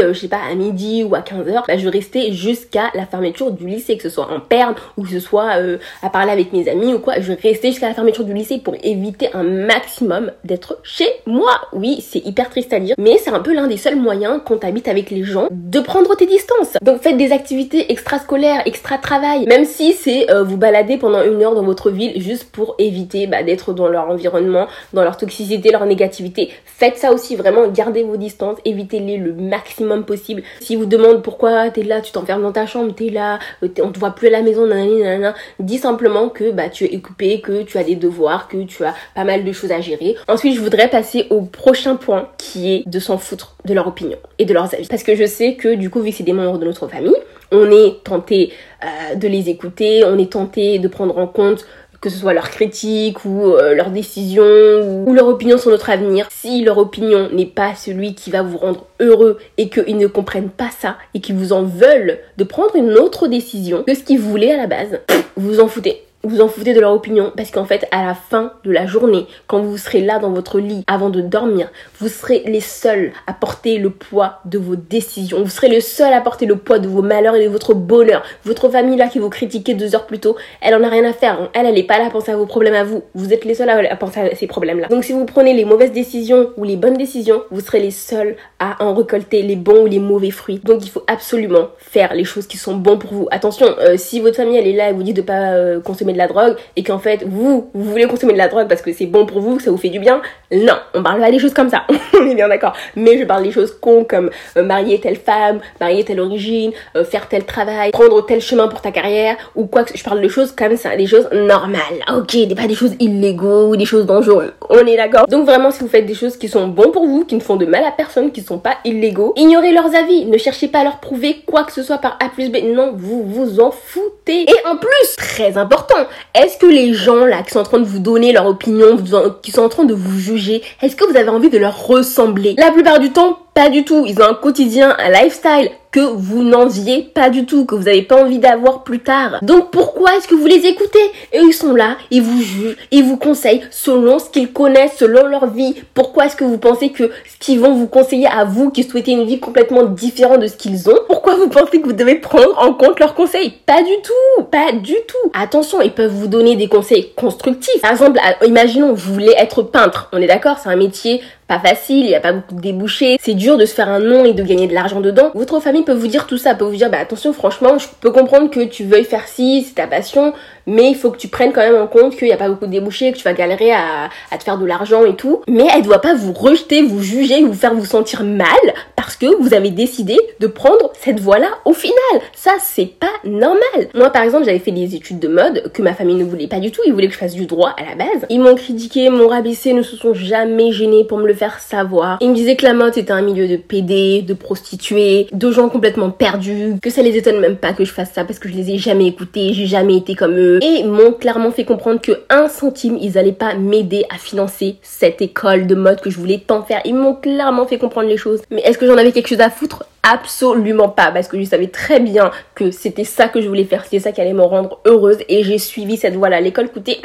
euh, 0.03 0.13
je 0.13 0.21
sais 0.21 0.29
pas, 0.29 0.41
à 0.51 0.55
midi 0.55 1.03
ou 1.03 1.15
à 1.15 1.21
15h, 1.21 1.65
bah, 1.67 1.77
je 1.77 1.89
restais 1.89 2.33
jusqu'à 2.33 2.91
la 2.95 3.07
fermeture 3.07 3.51
du 3.53 3.67
lycée, 3.67 3.97
que 3.97 4.03
ce 4.03 4.11
soit 4.11 4.31
en 4.31 4.41
perme 4.41 4.75
ou 4.97 5.03
que 5.03 5.11
ce 5.11 5.21
soit 5.21 5.57
euh, 5.59 5.79
à 6.03 6.11
parler 6.11 6.33
avec 6.33 6.53
mes 6.53 6.59
mes 6.59 6.69
amis 6.69 6.93
ou 6.93 6.99
quoi, 6.99 7.21
je 7.21 7.33
restais 7.33 7.69
jusqu'à 7.69 7.89
la 7.89 7.95
fermeture 7.95 8.25
du 8.25 8.33
lycée 8.33 8.59
pour 8.59 8.75
éviter 8.83 9.31
un 9.33 9.45
maximum 9.45 10.33
d'être 10.45 10.79
chez 10.83 11.09
moi. 11.27 11.53
Oui, 11.73 12.05
c'est 12.07 12.25
hyper 12.25 12.51
triste 12.51 12.73
à 12.73 12.81
dire, 12.81 12.95
mais 12.99 13.19
c'est 13.19 13.31
un 13.31 13.41
peu 13.41 13.55
l'un 13.55 13.67
des 13.67 13.77
seuls 13.77 13.97
moyens 13.97 14.41
quand 14.45 14.59
t'habites 14.59 14.89
avec 14.89 15.11
les 15.11 15.23
gens 15.23 15.49
de 15.51 15.81
prendre 15.81 16.15
tes 16.17 16.27
distances. 16.27 16.77
Donc 16.83 17.01
faites 17.01 17.17
des 17.17 17.33
activités 17.33 17.93
extrascolaires, 17.93 18.63
extra-travail, 18.67 19.47
même 19.47 19.65
si 19.65 19.93
c'est 19.93 20.31
euh, 20.31 20.43
vous 20.43 20.57
balader 20.57 20.97
pendant 20.99 21.23
une 21.23 21.43
heure 21.43 21.55
dans 21.55 21.63
votre 21.63 21.91
ville 21.91 22.21
juste 22.21 22.51
pour 22.51 22.75
éviter 22.79 23.27
bah, 23.27 23.43
d'être 23.43 23.73
dans 23.73 23.89
leur 23.89 24.11
environnement, 24.11 24.67
dans 24.93 25.05
leur 25.05 25.17
toxicité, 25.17 25.71
leur 25.71 25.87
négativité. 25.87 26.51
Faites 26.65 26.97
ça 26.97 27.13
aussi, 27.13 27.37
vraiment, 27.37 27.69
gardez 27.69 28.03
vos 28.03 28.17
distances, 28.17 28.59
évitez-les 28.65 29.17
le 29.17 29.33
maximum 29.33 29.58
possible. 30.07 30.43
Si 30.61 30.77
vous 30.77 30.87
demandez 30.87 31.21
pourquoi 31.23 31.71
t'es 31.71 31.83
là, 31.83 32.01
tu 32.01 32.13
t'enfermes 32.13 32.43
dans 32.43 32.53
ta 32.53 32.67
chambre, 32.67 32.95
t'es 32.95 33.11
là, 33.11 33.39
euh, 33.63 33.69
on 33.83 33.91
te 33.91 33.99
voit 33.99 34.11
plus 34.11 34.29
à 34.29 34.31
la 34.31 34.43
maison, 34.43 34.67
nanani, 34.67 35.03
nanana, 35.03 35.35
dis 35.59 35.79
simplement 35.79 36.29
que 36.29 36.51
bah, 36.51 36.69
tu 36.69 36.85
es 36.85 36.97
occupé, 36.97 37.41
que 37.41 37.63
tu 37.63 37.79
as 37.79 37.85
des 37.85 37.97
devoirs, 37.97 38.49
que 38.49 38.63
tu 38.65 38.85
as 38.85 38.95
pas 39.15 39.25
mal 39.25 39.45
de 39.45 39.53
choses 39.53 39.73
à 39.73 39.81
gérer. 39.81 40.17
Ensuite, 40.29 40.55
je 40.55 40.61
voudrais 40.61 40.89
passer 40.89 41.27
au 41.31 41.43
prochain 41.43 41.97
point 41.97 42.29
qui 42.39 42.75
est 42.75 42.89
de 42.89 42.99
s'en 42.99 43.19
foutre 43.19 43.57
de 43.65 43.75
leur 43.75 43.87
opinion 43.87 44.19
et 44.39 44.45
de 44.45 44.55
leurs 44.55 44.73
avis. 44.75 44.87
Parce 44.89 45.03
que 45.03 45.15
je 45.15 45.27
sais 45.27 45.55
que 45.55 45.75
du 45.75 45.91
coup, 45.91 46.01
vu 46.01 46.11
que 46.11 46.17
c'est 46.17 46.25
des 46.25 46.33
membres 46.33 46.59
de 46.59 46.65
notre 46.65 46.89
famille, 46.89 47.17
on 47.51 47.71
est 47.71 48.05
tenté 48.05 48.53
euh, 48.85 49.15
de 49.15 49.27
les 49.27 49.49
écouter, 49.49 50.05
on 50.05 50.19
est 50.19 50.33
tenté 50.33 50.79
de 50.79 50.89
prendre 50.89 51.17
en 51.17 51.27
compte 51.27 51.67
que 52.01 52.11
ce 52.11 52.19
soit 52.19 52.33
leurs 52.33 52.51
critiques 52.51 53.25
ou 53.25 53.55
euh, 53.55 53.75
leurs 53.75 53.91
décisions 53.91 55.05
ou 55.07 55.13
leur 55.13 55.27
opinion 55.27 55.59
sur 55.59 55.71
notre 55.71 55.91
avenir, 55.91 56.29
si 56.31 56.63
leur 56.63 56.79
opinion 56.79 57.29
n'est 57.33 57.47
pas 57.47 57.75
celui 57.75 58.15
qui 58.15 58.31
va 58.31 58.43
vous 58.43 58.59
rendre 58.59 58.87
heureux 59.01 59.39
et 59.57 59.69
qu'ils 59.69 59.99
ne 59.99 60.07
comprennent 60.07 60.51
pas 60.51 60.71
ça 60.71 60.97
et 61.15 61.21
qu'ils 61.21 61.37
vous 61.37 61.53
en 61.53 61.63
veulent 61.63 62.19
de 62.37 62.45
prendre 62.45 62.77
une 62.77 62.93
autre 62.93 63.29
décision 63.29 63.83
que 63.85 63.95
ce 63.95 64.03
qu'ils 64.03 64.21
voulaient 64.21 64.53
à 64.53 64.57
la 64.57 64.67
base, 64.67 65.01
vous 65.37 65.61
en 65.61 65.69
foutez 65.69 66.08
vous 66.29 66.41
en 66.41 66.49
foutez 66.49 66.75
de 66.75 66.81
leur 66.81 66.93
opinion 66.93 67.33
parce 67.37 67.51
qu'en 67.51 67.65
fait 67.65 67.87
à 67.91 68.05
la 68.05 68.15
fin 68.15 68.53
de 68.65 68.71
la 68.71 68.87
journée 68.87 69.27
quand 69.47 69.61
vous 69.61 69.79
serez 69.79 70.01
là 70.01 70.19
dans 70.19 70.31
votre 70.31 70.61
lit 70.61 70.85
avant 70.87 71.11
de 71.11 71.21
dormir 71.21 71.69
vous 72.01 72.09
serez 72.09 72.43
les 72.47 72.61
seuls 72.61 73.13
à 73.27 73.33
porter 73.33 73.79
le 73.79 73.91
poids 73.91 74.41
de 74.45 74.59
vos 74.59 74.77
décisions. 74.77 75.43
Vous 75.43 75.51
serez 75.51 75.69
le 75.69 75.81
seul 75.81 76.13
à 76.13 76.21
porter 76.21 76.47
le 76.47 76.57
poids 76.57 76.79
de 76.79 76.89
vos 76.89 77.03
malheurs 77.03 77.37
et 77.37 77.45
de 77.45 77.49
votre 77.49 77.75
bonheur. 77.75 78.23
Votre 78.45 78.69
famille 78.69 78.97
là 78.97 79.09
qui 79.09 79.19
vous 79.19 79.31
critiquait 79.31 79.75
deux 79.75 79.95
heures 79.95 80.07
plus 80.07 80.19
tôt 80.19 80.37
elle 80.61 80.75
en 80.75 80.83
a 80.83 80.89
rien 80.89 81.05
à 81.05 81.13
faire. 81.13 81.51
Elle 81.55 81.67
elle 81.67 81.79
est 81.79 81.85
pas 81.85 81.99
là 81.99 82.07
à 82.07 82.11
penser 82.11 82.33
à 82.33 82.37
vos 82.37 82.47
problèmes 82.47 82.75
à 82.75 82.85
vous. 82.85 83.03
Vous 83.15 83.33
êtes 83.33 83.45
les 83.45 83.55
seuls 83.55 83.71
à, 83.71 83.97
penser 83.97 84.21
à 84.21 84.35
ces 84.35 84.47
problèmes 84.47 84.81
là 84.81 84.89
donc 84.89 85.05
si 85.05 85.13
vous 85.13 85.25
prenez 85.25 85.55
les 85.55 85.65
mauvaises 85.65 85.93
décisions 85.93 86.51
ou 86.57 86.65
les 86.65 86.77
bonnes 86.77 86.97
décisions 86.97 87.43
vous 87.51 87.61
serez 87.61 87.81
les 87.81 87.91
seuls 87.91 88.37
à 88.59 88.83
en 88.85 88.95
récolter 88.95 89.43
les 89.43 89.57
bons 89.57 89.85
ou 89.85 89.87
les 89.87 89.99
mauvais 89.99 90.31
fruits. 90.31 90.61
Donc 90.65 90.85
il 90.85 90.91
faut 90.91 91.05
absolument 91.07 91.69
faire 91.79 92.15
les 92.15 92.25
choses 92.25 92.47
qui 92.47 92.57
sont 92.57 92.75
bons 92.77 92.99
pour 92.99 93.13
vous. 93.13 93.29
Attention 93.31 93.67
euh, 93.81 93.97
si 93.97 94.21
votre 94.21 94.37
famille 94.37 94.57
elle 94.57 94.67
est 94.67 94.73
là 94.73 94.91
et 94.91 94.93
vous 94.93 95.03
dit 95.03 95.15
de 95.15 95.23
pas 95.23 95.53
euh, 95.53 95.81
consommer 95.81 96.13
de 96.13 96.18
la 96.19 96.27
drogue 96.27 96.57
et 96.77 96.83
qu'en 96.83 96.99
fait 96.99 97.25
vous, 97.27 97.71
vous 97.73 97.91
voulez 97.91 98.07
consommer 98.07 98.33
de 98.33 98.39
la 98.39 98.49
drogue 98.49 98.69
parce 98.69 98.83
que 98.83 98.93
c'est 98.93 99.07
bon 99.07 99.27
pour 99.27 99.41
vous, 99.41 99.57
que 99.57 99.63
ça 99.63 99.71
vous 99.71 99.77
fait 99.77 99.89
du 99.89 99.99
bien, 99.99 100.21
non, 100.53 100.75
on 100.95 101.03
parle 101.03 101.21
pas 101.21 101.31
des 101.31 101.39
choses 101.39 101.55
comme 101.55 101.71
ça, 101.71 101.85
on 102.21 102.27
est 102.27 102.35
bien 102.35 102.49
d'accord. 102.49 102.75
Mais 102.97 103.19
je 103.19 103.25
parle 103.25 103.43
des 103.43 103.51
choses 103.51 103.77
cons 103.81 104.05
comme 104.05 104.31
euh, 104.57 104.63
marier 104.63 105.01
telle 105.01 105.17
femme, 105.17 105.61
marier 105.81 106.05
telle 106.05 106.21
origine, 106.21 106.73
euh, 106.97 107.05
faire 107.05 107.29
tel 107.29 107.45
travail, 107.45 107.91
prendre 107.91 108.25
tel 108.27 108.41
chemin 108.41 108.69
pour 108.69 108.81
ta 108.81 108.91
carrière 108.91 109.37
ou 109.55 109.67
quoi 109.67 109.85
que 109.85 109.97
je 109.97 110.05
parle 110.05 110.21
de 110.21 110.29
choses 110.29 110.53
comme 110.53 110.77
ça, 110.77 110.97
des 110.97 111.07
choses 111.07 111.29
normales, 111.33 112.05
ok, 112.15 112.55
pas 112.55 112.67
des 112.67 112.75
choses 112.75 112.95
illégaux 112.99 113.69
ou 113.69 113.77
des 113.77 113.85
choses 113.85 114.07
dangereuses, 114.07 114.53
on 114.69 114.87
est 114.87 114.97
d'accord. 114.97 115.27
Donc 115.29 115.47
vraiment 115.47 115.71
si 115.71 115.81
vous 115.81 115.89
faites 115.89 116.07
des 116.07 116.15
choses 116.15 116.37
qui 116.37 116.49
sont 116.49 116.69
bons 116.69 116.91
pour 116.91 117.07
vous, 117.07 117.25
qui 117.25 117.35
ne 117.35 117.41
font 117.41 117.57
de 117.57 117.67
mal 117.67 117.85
à 117.85 117.93
personne, 117.93 118.33
qui 118.33 118.43
sont 118.43 118.59
pas 118.59 118.77
illégaux, 118.85 119.33
ignorez 119.37 119.73
leurs 119.73 119.95
avis, 119.95 120.27
ne 120.27 120.39
cherchez 120.39 120.69
pas 120.69 120.81
à 120.81 120.85
leur 120.85 120.99
prouver 120.99 121.43
quoi 121.47 121.65
que 121.65 121.73
ce 121.73 121.83
soit 121.83 121.99
par 121.99 122.19
A 122.25 122.29
plus 122.29 122.51
B, 122.51 122.57
non, 122.65 122.93
vous 122.97 123.25
vous 123.25 123.61
en 123.61 123.71
foutez. 123.71 124.43
Et 124.43 124.67
en 124.67 124.77
plus, 124.77 125.17
très 125.17 125.57
important, 125.57 125.98
est-ce 126.35 126.59
que 126.59 126.67
les 126.67 126.95
gens 126.95 127.25
là 127.25 127.43
qui 127.43 127.51
sont 127.51 127.61
en 127.61 127.65
train 127.65 127.79
de 127.79 127.85
vous 127.85 127.99
donner 127.99 128.33
leur 128.33 128.47
opinion, 128.47 128.97
qui 129.43 129.51
sont 129.51 129.63
en 129.63 129.69
train 129.69 129.85
de 129.85 129.95
vous 129.95 130.19
juger, 130.19 130.63
est-ce 130.83 130.97
que 130.97 131.05
vous 131.05 131.17
avez 131.17 131.29
envie 131.29 131.51
de 131.51 131.59
leur 131.59 131.87
ressembler? 131.87 132.55
La 132.59 132.71
plupart 132.71 132.99
du 133.01 133.11
temps, 133.11 133.39
pas 133.55 133.71
du 133.71 133.85
tout. 133.85 134.05
Ils 134.07 134.21
ont 134.21 134.27
un 134.27 134.35
quotidien, 134.35 134.97
un 134.99 135.11
lifestyle 135.11 135.71
que 135.91 136.01
vous 136.01 136.43
n'enviez 136.43 137.03
pas 137.03 137.31
du 137.31 137.47
tout, 137.47 137.65
que 137.65 137.75
vous 137.75 137.85
n'avez 137.85 138.03
pas 138.03 138.23
envie 138.23 138.39
d'avoir 138.39 138.85
plus 138.85 139.01
tard. 139.01 139.39
Donc 139.43 139.71
pourquoi 139.71 140.17
est-ce 140.17 140.29
que 140.29 140.35
vous 140.35 140.47
les 140.47 140.67
écoutez? 140.67 140.99
Et 141.33 141.41
ils 141.41 141.53
sont 141.53 141.75
là, 141.75 141.97
ils 142.11 142.23
vous 142.23 142.43
jugent, 142.43 142.77
ils 142.91 143.05
vous 143.05 143.17
conseillent 143.17 143.63
selon 143.71 144.19
ce 144.19 144.31
qu'ils 144.31 144.53
connaissent, 144.53 144.97
selon 144.97 145.27
leur 145.27 145.47
vie. 145.47 145.75
Pourquoi 145.95 146.27
est-ce 146.27 146.37
que 146.37 146.45
vous 146.45 146.59
pensez 146.59 146.91
que 146.91 147.05
ce 147.05 147.39
qu'ils 147.39 147.61
vont 147.61 147.75
vous 147.75 147.87
conseiller 147.87 148.27
à 148.27 148.45
vous 148.45 148.71
qui 148.71 148.85
souhaitez 148.85 149.13
une 149.13 149.25
vie 149.25 149.41
complètement 149.41 149.85
différente 149.85 150.41
de 150.41 150.47
ce 150.47 150.57
qu'ils 150.57 150.89
ont, 150.89 150.99
pourquoi 151.07 151.37
vous 151.37 151.49
pensez 151.49 151.81
que 151.81 151.87
vous 151.87 151.93
devez 151.93 152.17
prendre 152.17 152.59
en 152.59 152.75
compte 152.75 153.01
leurs 153.01 153.15
conseils? 153.15 153.55
Pas 153.67 153.83
du 153.83 153.95
tout, 154.03 154.45
pas 154.45 154.73
du 154.73 154.95
tout. 155.07 155.31
Attention, 155.35 155.81
ils 155.81 155.93
peuvent 155.93 156.13
vous 156.13 156.29
donner 156.29 156.57
des 156.57 156.69
conseils 156.69 157.13
constructifs. 157.15 157.81
Par 157.81 157.93
exemple, 157.93 158.21
imaginons, 158.47 158.93
vous 158.93 159.15
voulez 159.15 159.35
être 159.37 159.63
peintre. 159.63 160.09
On 160.13 160.19
est 160.19 160.27
d'accord, 160.27 160.59
c'est 160.63 160.69
un 160.69 160.77
métier 160.77 161.21
pas 161.49 161.59
facile, 161.59 162.05
il 162.05 162.09
n'y 162.09 162.15
a 162.15 162.21
pas 162.21 162.35
beaucoup 162.35 162.55
de 162.55 162.61
débouchés, 162.61 163.17
c'est 163.21 163.33
dur 163.33 163.57
de 163.57 163.65
se 163.65 163.75
faire 163.75 163.89
un 163.89 164.01
nom 164.01 164.27
et 164.27 164.35
de 164.35 164.43
gagner 164.43 164.67
de 164.67 164.75
l'argent 164.75 165.01
dedans. 165.01 165.31
Votre 165.35 165.61
famille 165.61 165.78
peut 165.85 165.93
vous 165.93 166.07
dire 166.07 166.27
tout 166.27 166.39
ça, 166.39 166.55
peut 166.55 166.65
vous 166.65 166.77
dire 166.77 166.91
bah 166.91 166.99
attention 166.99 167.33
franchement, 167.33 167.79
je 167.79 167.87
peux 168.01 168.11
comprendre 168.11 168.51
que 168.51 168.65
tu 168.65 168.85
veuilles 168.85 169.05
faire 169.05 169.27
ci, 169.29 169.65
c'est 169.67 169.75
ta 169.75 169.87
passion, 169.87 170.33
mais 170.69 170.91
il 170.91 170.95
faut 170.95 171.11
que 171.11 171.17
tu 171.17 171.29
prennes 171.29 171.53
quand 171.53 171.63
même 171.63 171.81
en 171.81 171.87
compte 171.87 172.15
qu'il 172.17 172.29
n'y 172.29 172.35
a 172.35 172.37
pas 172.37 172.49
beaucoup 172.49 172.67
de 172.67 172.71
débouchés, 172.71 173.11
que 173.13 173.17
tu 173.17 173.25
vas 173.25 173.33
galérer 173.33 173.73
à, 173.73 174.11
te 174.39 174.45
faire 174.45 174.59
de 174.59 174.67
l'argent 174.67 175.05
et 175.05 175.17
tout. 175.17 175.41
Mais 175.49 175.67
elle 175.75 175.83
doit 175.83 176.01
pas 176.01 176.15
vous 176.15 176.33
rejeter, 176.33 176.83
vous 176.83 177.03
juger, 177.03 177.43
vous 177.43 177.55
faire 177.55 177.75
vous 177.75 177.87
sentir 177.87 178.23
mal 178.23 178.47
parce 178.95 179.17
que 179.17 179.27
vous 179.41 179.55
avez 179.55 179.71
décidé 179.71 180.19
de 180.41 180.47
prendre 180.47 180.93
cette 181.01 181.21
voie-là 181.21 181.49
au 181.65 181.73
final. 181.73 181.95
Ça, 182.35 182.53
c'est 182.61 182.87
pas 182.87 183.07
normal. 183.25 183.89
Moi, 183.95 184.11
par 184.11 184.23
exemple, 184.23 184.45
j'avais 184.45 184.59
fait 184.59 184.71
des 184.71 184.95
études 184.95 185.19
de 185.19 185.29
mode 185.29 185.73
que 185.73 185.81
ma 185.81 185.95
famille 185.95 186.17
ne 186.17 186.25
voulait 186.25 186.47
pas 186.47 186.61
du 186.61 186.71
tout. 186.71 186.83
Ils 186.85 186.93
voulaient 186.93 187.09
que 187.09 187.15
je 187.15 187.19
fasse 187.19 187.35
du 187.35 187.47
droit 187.47 187.75
à 187.79 187.83
la 187.83 187.95
base. 187.95 188.27
Ils 188.29 188.41
m'ont 188.41 188.55
critiqué, 188.55 189.09
m'ont 189.09 189.29
rabaissé, 189.29 189.73
ne 189.73 189.83
se 189.83 189.97
sont 189.97 190.13
jamais 190.13 190.73
gênés 190.73 191.05
pour 191.05 191.17
me 191.17 191.27
le 191.27 191.35
faire 191.35 191.59
savoir. 191.61 192.19
Ils 192.21 192.29
me 192.29 192.35
disaient 192.35 192.57
que 192.57 192.67
la 192.67 192.75
mode 192.75 192.99
était 192.99 193.13
un 193.13 193.23
milieu 193.23 193.49
de 193.49 193.57
PD, 193.57 194.23
de 194.23 194.35
prostituées, 194.35 195.29
de 195.33 195.51
gens 195.51 195.71
complètement 195.71 196.11
perdus, 196.11 196.75
que 196.83 196.91
ça 196.91 197.03
les 197.03 197.17
étonne 197.17 197.41
même 197.41 197.57
pas 197.57 197.73
que 197.73 197.85
je 197.85 197.93
fasse 197.93 198.13
ça 198.13 198.25
parce 198.25 198.39
que 198.39 198.49
je 198.49 198.55
les 198.55 198.73
ai 198.73 198.79
jamais 198.79 199.07
écoutés, 199.07 199.55
j'ai 199.55 199.67
jamais 199.67 199.97
été 199.97 200.15
comme 200.15 200.37
eux 200.39 200.58
et 200.63 200.85
m'ont 200.85 201.13
clairement 201.13 201.51
fait 201.51 201.65
comprendre 201.65 202.01
que 202.01 202.13
un 202.31 202.49
centime, 202.49 202.97
ils 203.01 203.19
allaient 203.19 203.33
pas 203.33 203.55
m'aider 203.55 204.05
à 204.15 204.19
financer 204.19 204.77
cette 204.83 205.23
école 205.23 205.67
de 205.67 205.75
mode 205.75 206.01
que 206.01 206.11
je 206.11 206.19
voulais 206.19 206.43
tant 206.45 206.63
faire. 206.63 206.81
Ils 206.85 206.95
m'ont 206.95 207.15
clairement 207.15 207.67
fait 207.67 207.79
comprendre 207.79 208.09
les 208.09 208.17
choses. 208.17 208.43
Mais 208.51 208.63
est-ce 208.63 208.79
que 208.79 208.87
j'en 208.87 208.97
avais 208.97 209.13
quelque 209.13 209.29
chose 209.29 209.41
à 209.41 209.51
foutre? 209.51 209.85
Absolument 210.03 210.89
pas, 210.89 211.11
parce 211.11 211.29
que 211.29 211.39
je 211.39 211.45
savais 211.45 211.67
très 211.67 212.01
bien 212.01 212.31
que 212.55 212.71
c'était 212.71 213.05
ça 213.05 213.29
que 213.29 213.43
je 213.43 213.49
voulais 213.49 213.65
faire, 213.65 213.85
c'était 213.85 213.99
ça 213.99 214.13
qui 214.13 214.21
allait 214.21 214.33
me 214.33 214.43
rendre 214.43 214.81
heureuse 214.87 215.19
et 215.29 215.43
j'ai 215.43 215.59
suivi 215.59 215.97
cette 215.97 216.15
voie-là. 216.15 216.41
L'école 216.41 216.71
coûtait 216.71 216.99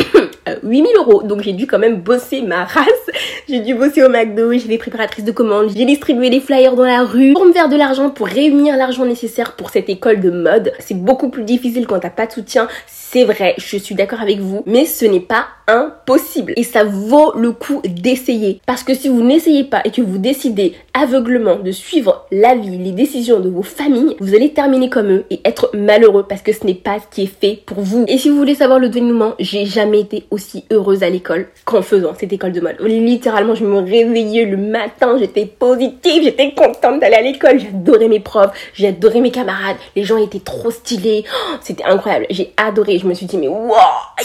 8000 0.64 0.86
euh, 0.96 1.00
euros, 1.00 1.24
donc 1.24 1.42
j'ai 1.42 1.54
dû 1.54 1.68
quand 1.68 1.80
même 1.80 1.98
bosser 1.98 2.42
ma 2.42 2.64
race. 2.64 2.88
J'ai 3.50 3.60
dû 3.60 3.76
bosser 3.76 4.02
au 4.02 4.10
McDo, 4.10 4.54
j'ai 4.54 4.70
des 4.70 4.78
préparatrices 4.78 5.26
de 5.26 5.32
commandes, 5.32 5.70
j'ai 5.76 5.84
distribué 5.84 6.30
des 6.30 6.40
flyers 6.40 6.76
dans 6.76 6.86
la 6.86 7.04
rue 7.04 7.34
pour 7.34 7.46
me 7.46 7.52
faire 7.52 7.68
de 7.68 7.76
l'argent, 7.76 8.10
pour 8.10 8.28
réunir 8.28 8.78
l'argent 8.78 9.06
nécessaire 9.06 9.58
pour 9.58 9.70
cette 9.70 9.90
école 9.90 10.22
de 10.22 10.32
mode. 10.32 10.72
C'est 10.80 10.98
beaucoup 10.98 11.30
plus 11.30 11.44
difficile 11.44 11.86
quand 11.86 12.00
t'as 12.00 12.10
pas 12.10 12.26
de 12.26 12.32
soutien, 12.32 12.70
c'est 13.14 13.26
vrai, 13.26 13.54
je 13.58 13.78
suis 13.78 13.94
d'accord 13.94 14.22
avec 14.22 14.40
vous, 14.40 14.64
mais 14.66 14.86
ce 14.86 15.06
n'est 15.06 15.20
pas 15.20 15.46
impossible. 15.68 16.54
Et 16.56 16.64
ça 16.64 16.84
vaut 16.84 17.32
le 17.36 17.52
coup 17.52 17.80
d'essayer. 17.86 18.60
Parce 18.66 18.82
que 18.84 18.96
si 18.96 19.08
vous 19.08 19.22
n'essayez 19.22 19.64
pas 19.64 19.82
et 19.86 19.92
que 19.92 20.02
vous 20.02 20.18
décidez 20.18 20.74
aveuglement 20.96 21.58
de 21.58 21.72
suivre 21.72 22.26
l'avis, 22.32 22.78
les 22.78 22.92
décisions 22.92 23.40
de 23.40 23.50
vos 23.50 23.62
familles, 23.62 24.18
vous 24.20 24.34
allez 24.34 24.52
terminer 24.52 24.90
comme 24.90 25.12
eux 25.12 25.26
et 25.30 25.42
être 25.46 25.70
malheureux 25.76 26.26
parce 26.28 26.42
que 26.42 26.52
ce 26.52 26.66
n'est 26.66 26.74
pas 26.74 26.98
ce 27.00 27.16
qui 27.16 27.24
est 27.24 27.40
fait 27.40 27.62
pour 27.66 27.82
vous. 27.82 28.04
Et 28.08 28.18
si 28.18 28.30
vous 28.30 28.36
voulez 28.36 28.56
savoir 28.56 28.80
le 28.80 28.90
dénouement, 28.90 29.36
j'ai 29.38 29.66
jamais 29.66 30.00
été 30.00 30.26
aussi 30.32 30.66
heureuse 30.72 31.04
à 31.04 31.10
l'école 31.10 31.48
qu'en 31.66 31.84
faisant 31.84 32.16
cette 32.20 32.34
école 32.34 32.52
de 32.52 32.62
mode. 32.62 32.78
Littéralement, 32.82 33.54
je 33.54 33.64
me 33.64 33.78
réveillais 33.78 34.46
le 34.46 34.58
matin, 34.58 35.18
j'étais 35.20 35.46
positive, 35.46 36.24
j'étais 36.24 36.54
contente 36.56 37.00
d'aller 37.00 37.16
à 37.16 37.22
l'école, 37.22 37.60
j'adorais 37.60 38.08
mes 38.08 38.20
profs, 38.20 38.74
adoré 38.84 39.22
mes 39.22 39.32
camarades, 39.32 39.78
les 39.96 40.04
gens 40.04 40.18
étaient 40.18 40.40
trop 40.40 40.72
stylés, 40.72 41.24
oh, 41.28 41.56
c'était 41.62 41.84
incroyable, 41.84 42.26
j'ai 42.30 42.54
adoré 42.58 43.03
je 43.04 43.08
me 43.08 43.14
suis 43.14 43.26
dit, 43.26 43.38
mais 43.38 43.48
wow, 43.48 43.76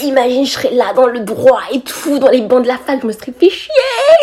imagine, 0.01 0.45
je 0.45 0.51
serais 0.51 0.71
là 0.71 0.93
dans 0.95 1.05
le 1.05 1.19
droit 1.19 1.61
et 1.71 1.81
tout, 1.81 2.17
dans 2.17 2.29
les 2.29 2.41
bancs 2.41 2.63
de 2.63 2.67
la 2.67 2.77
fac, 2.77 2.99
je 3.01 3.07
me 3.07 3.11
serais 3.11 3.33
fait 3.37 3.49
chier, 3.49 3.69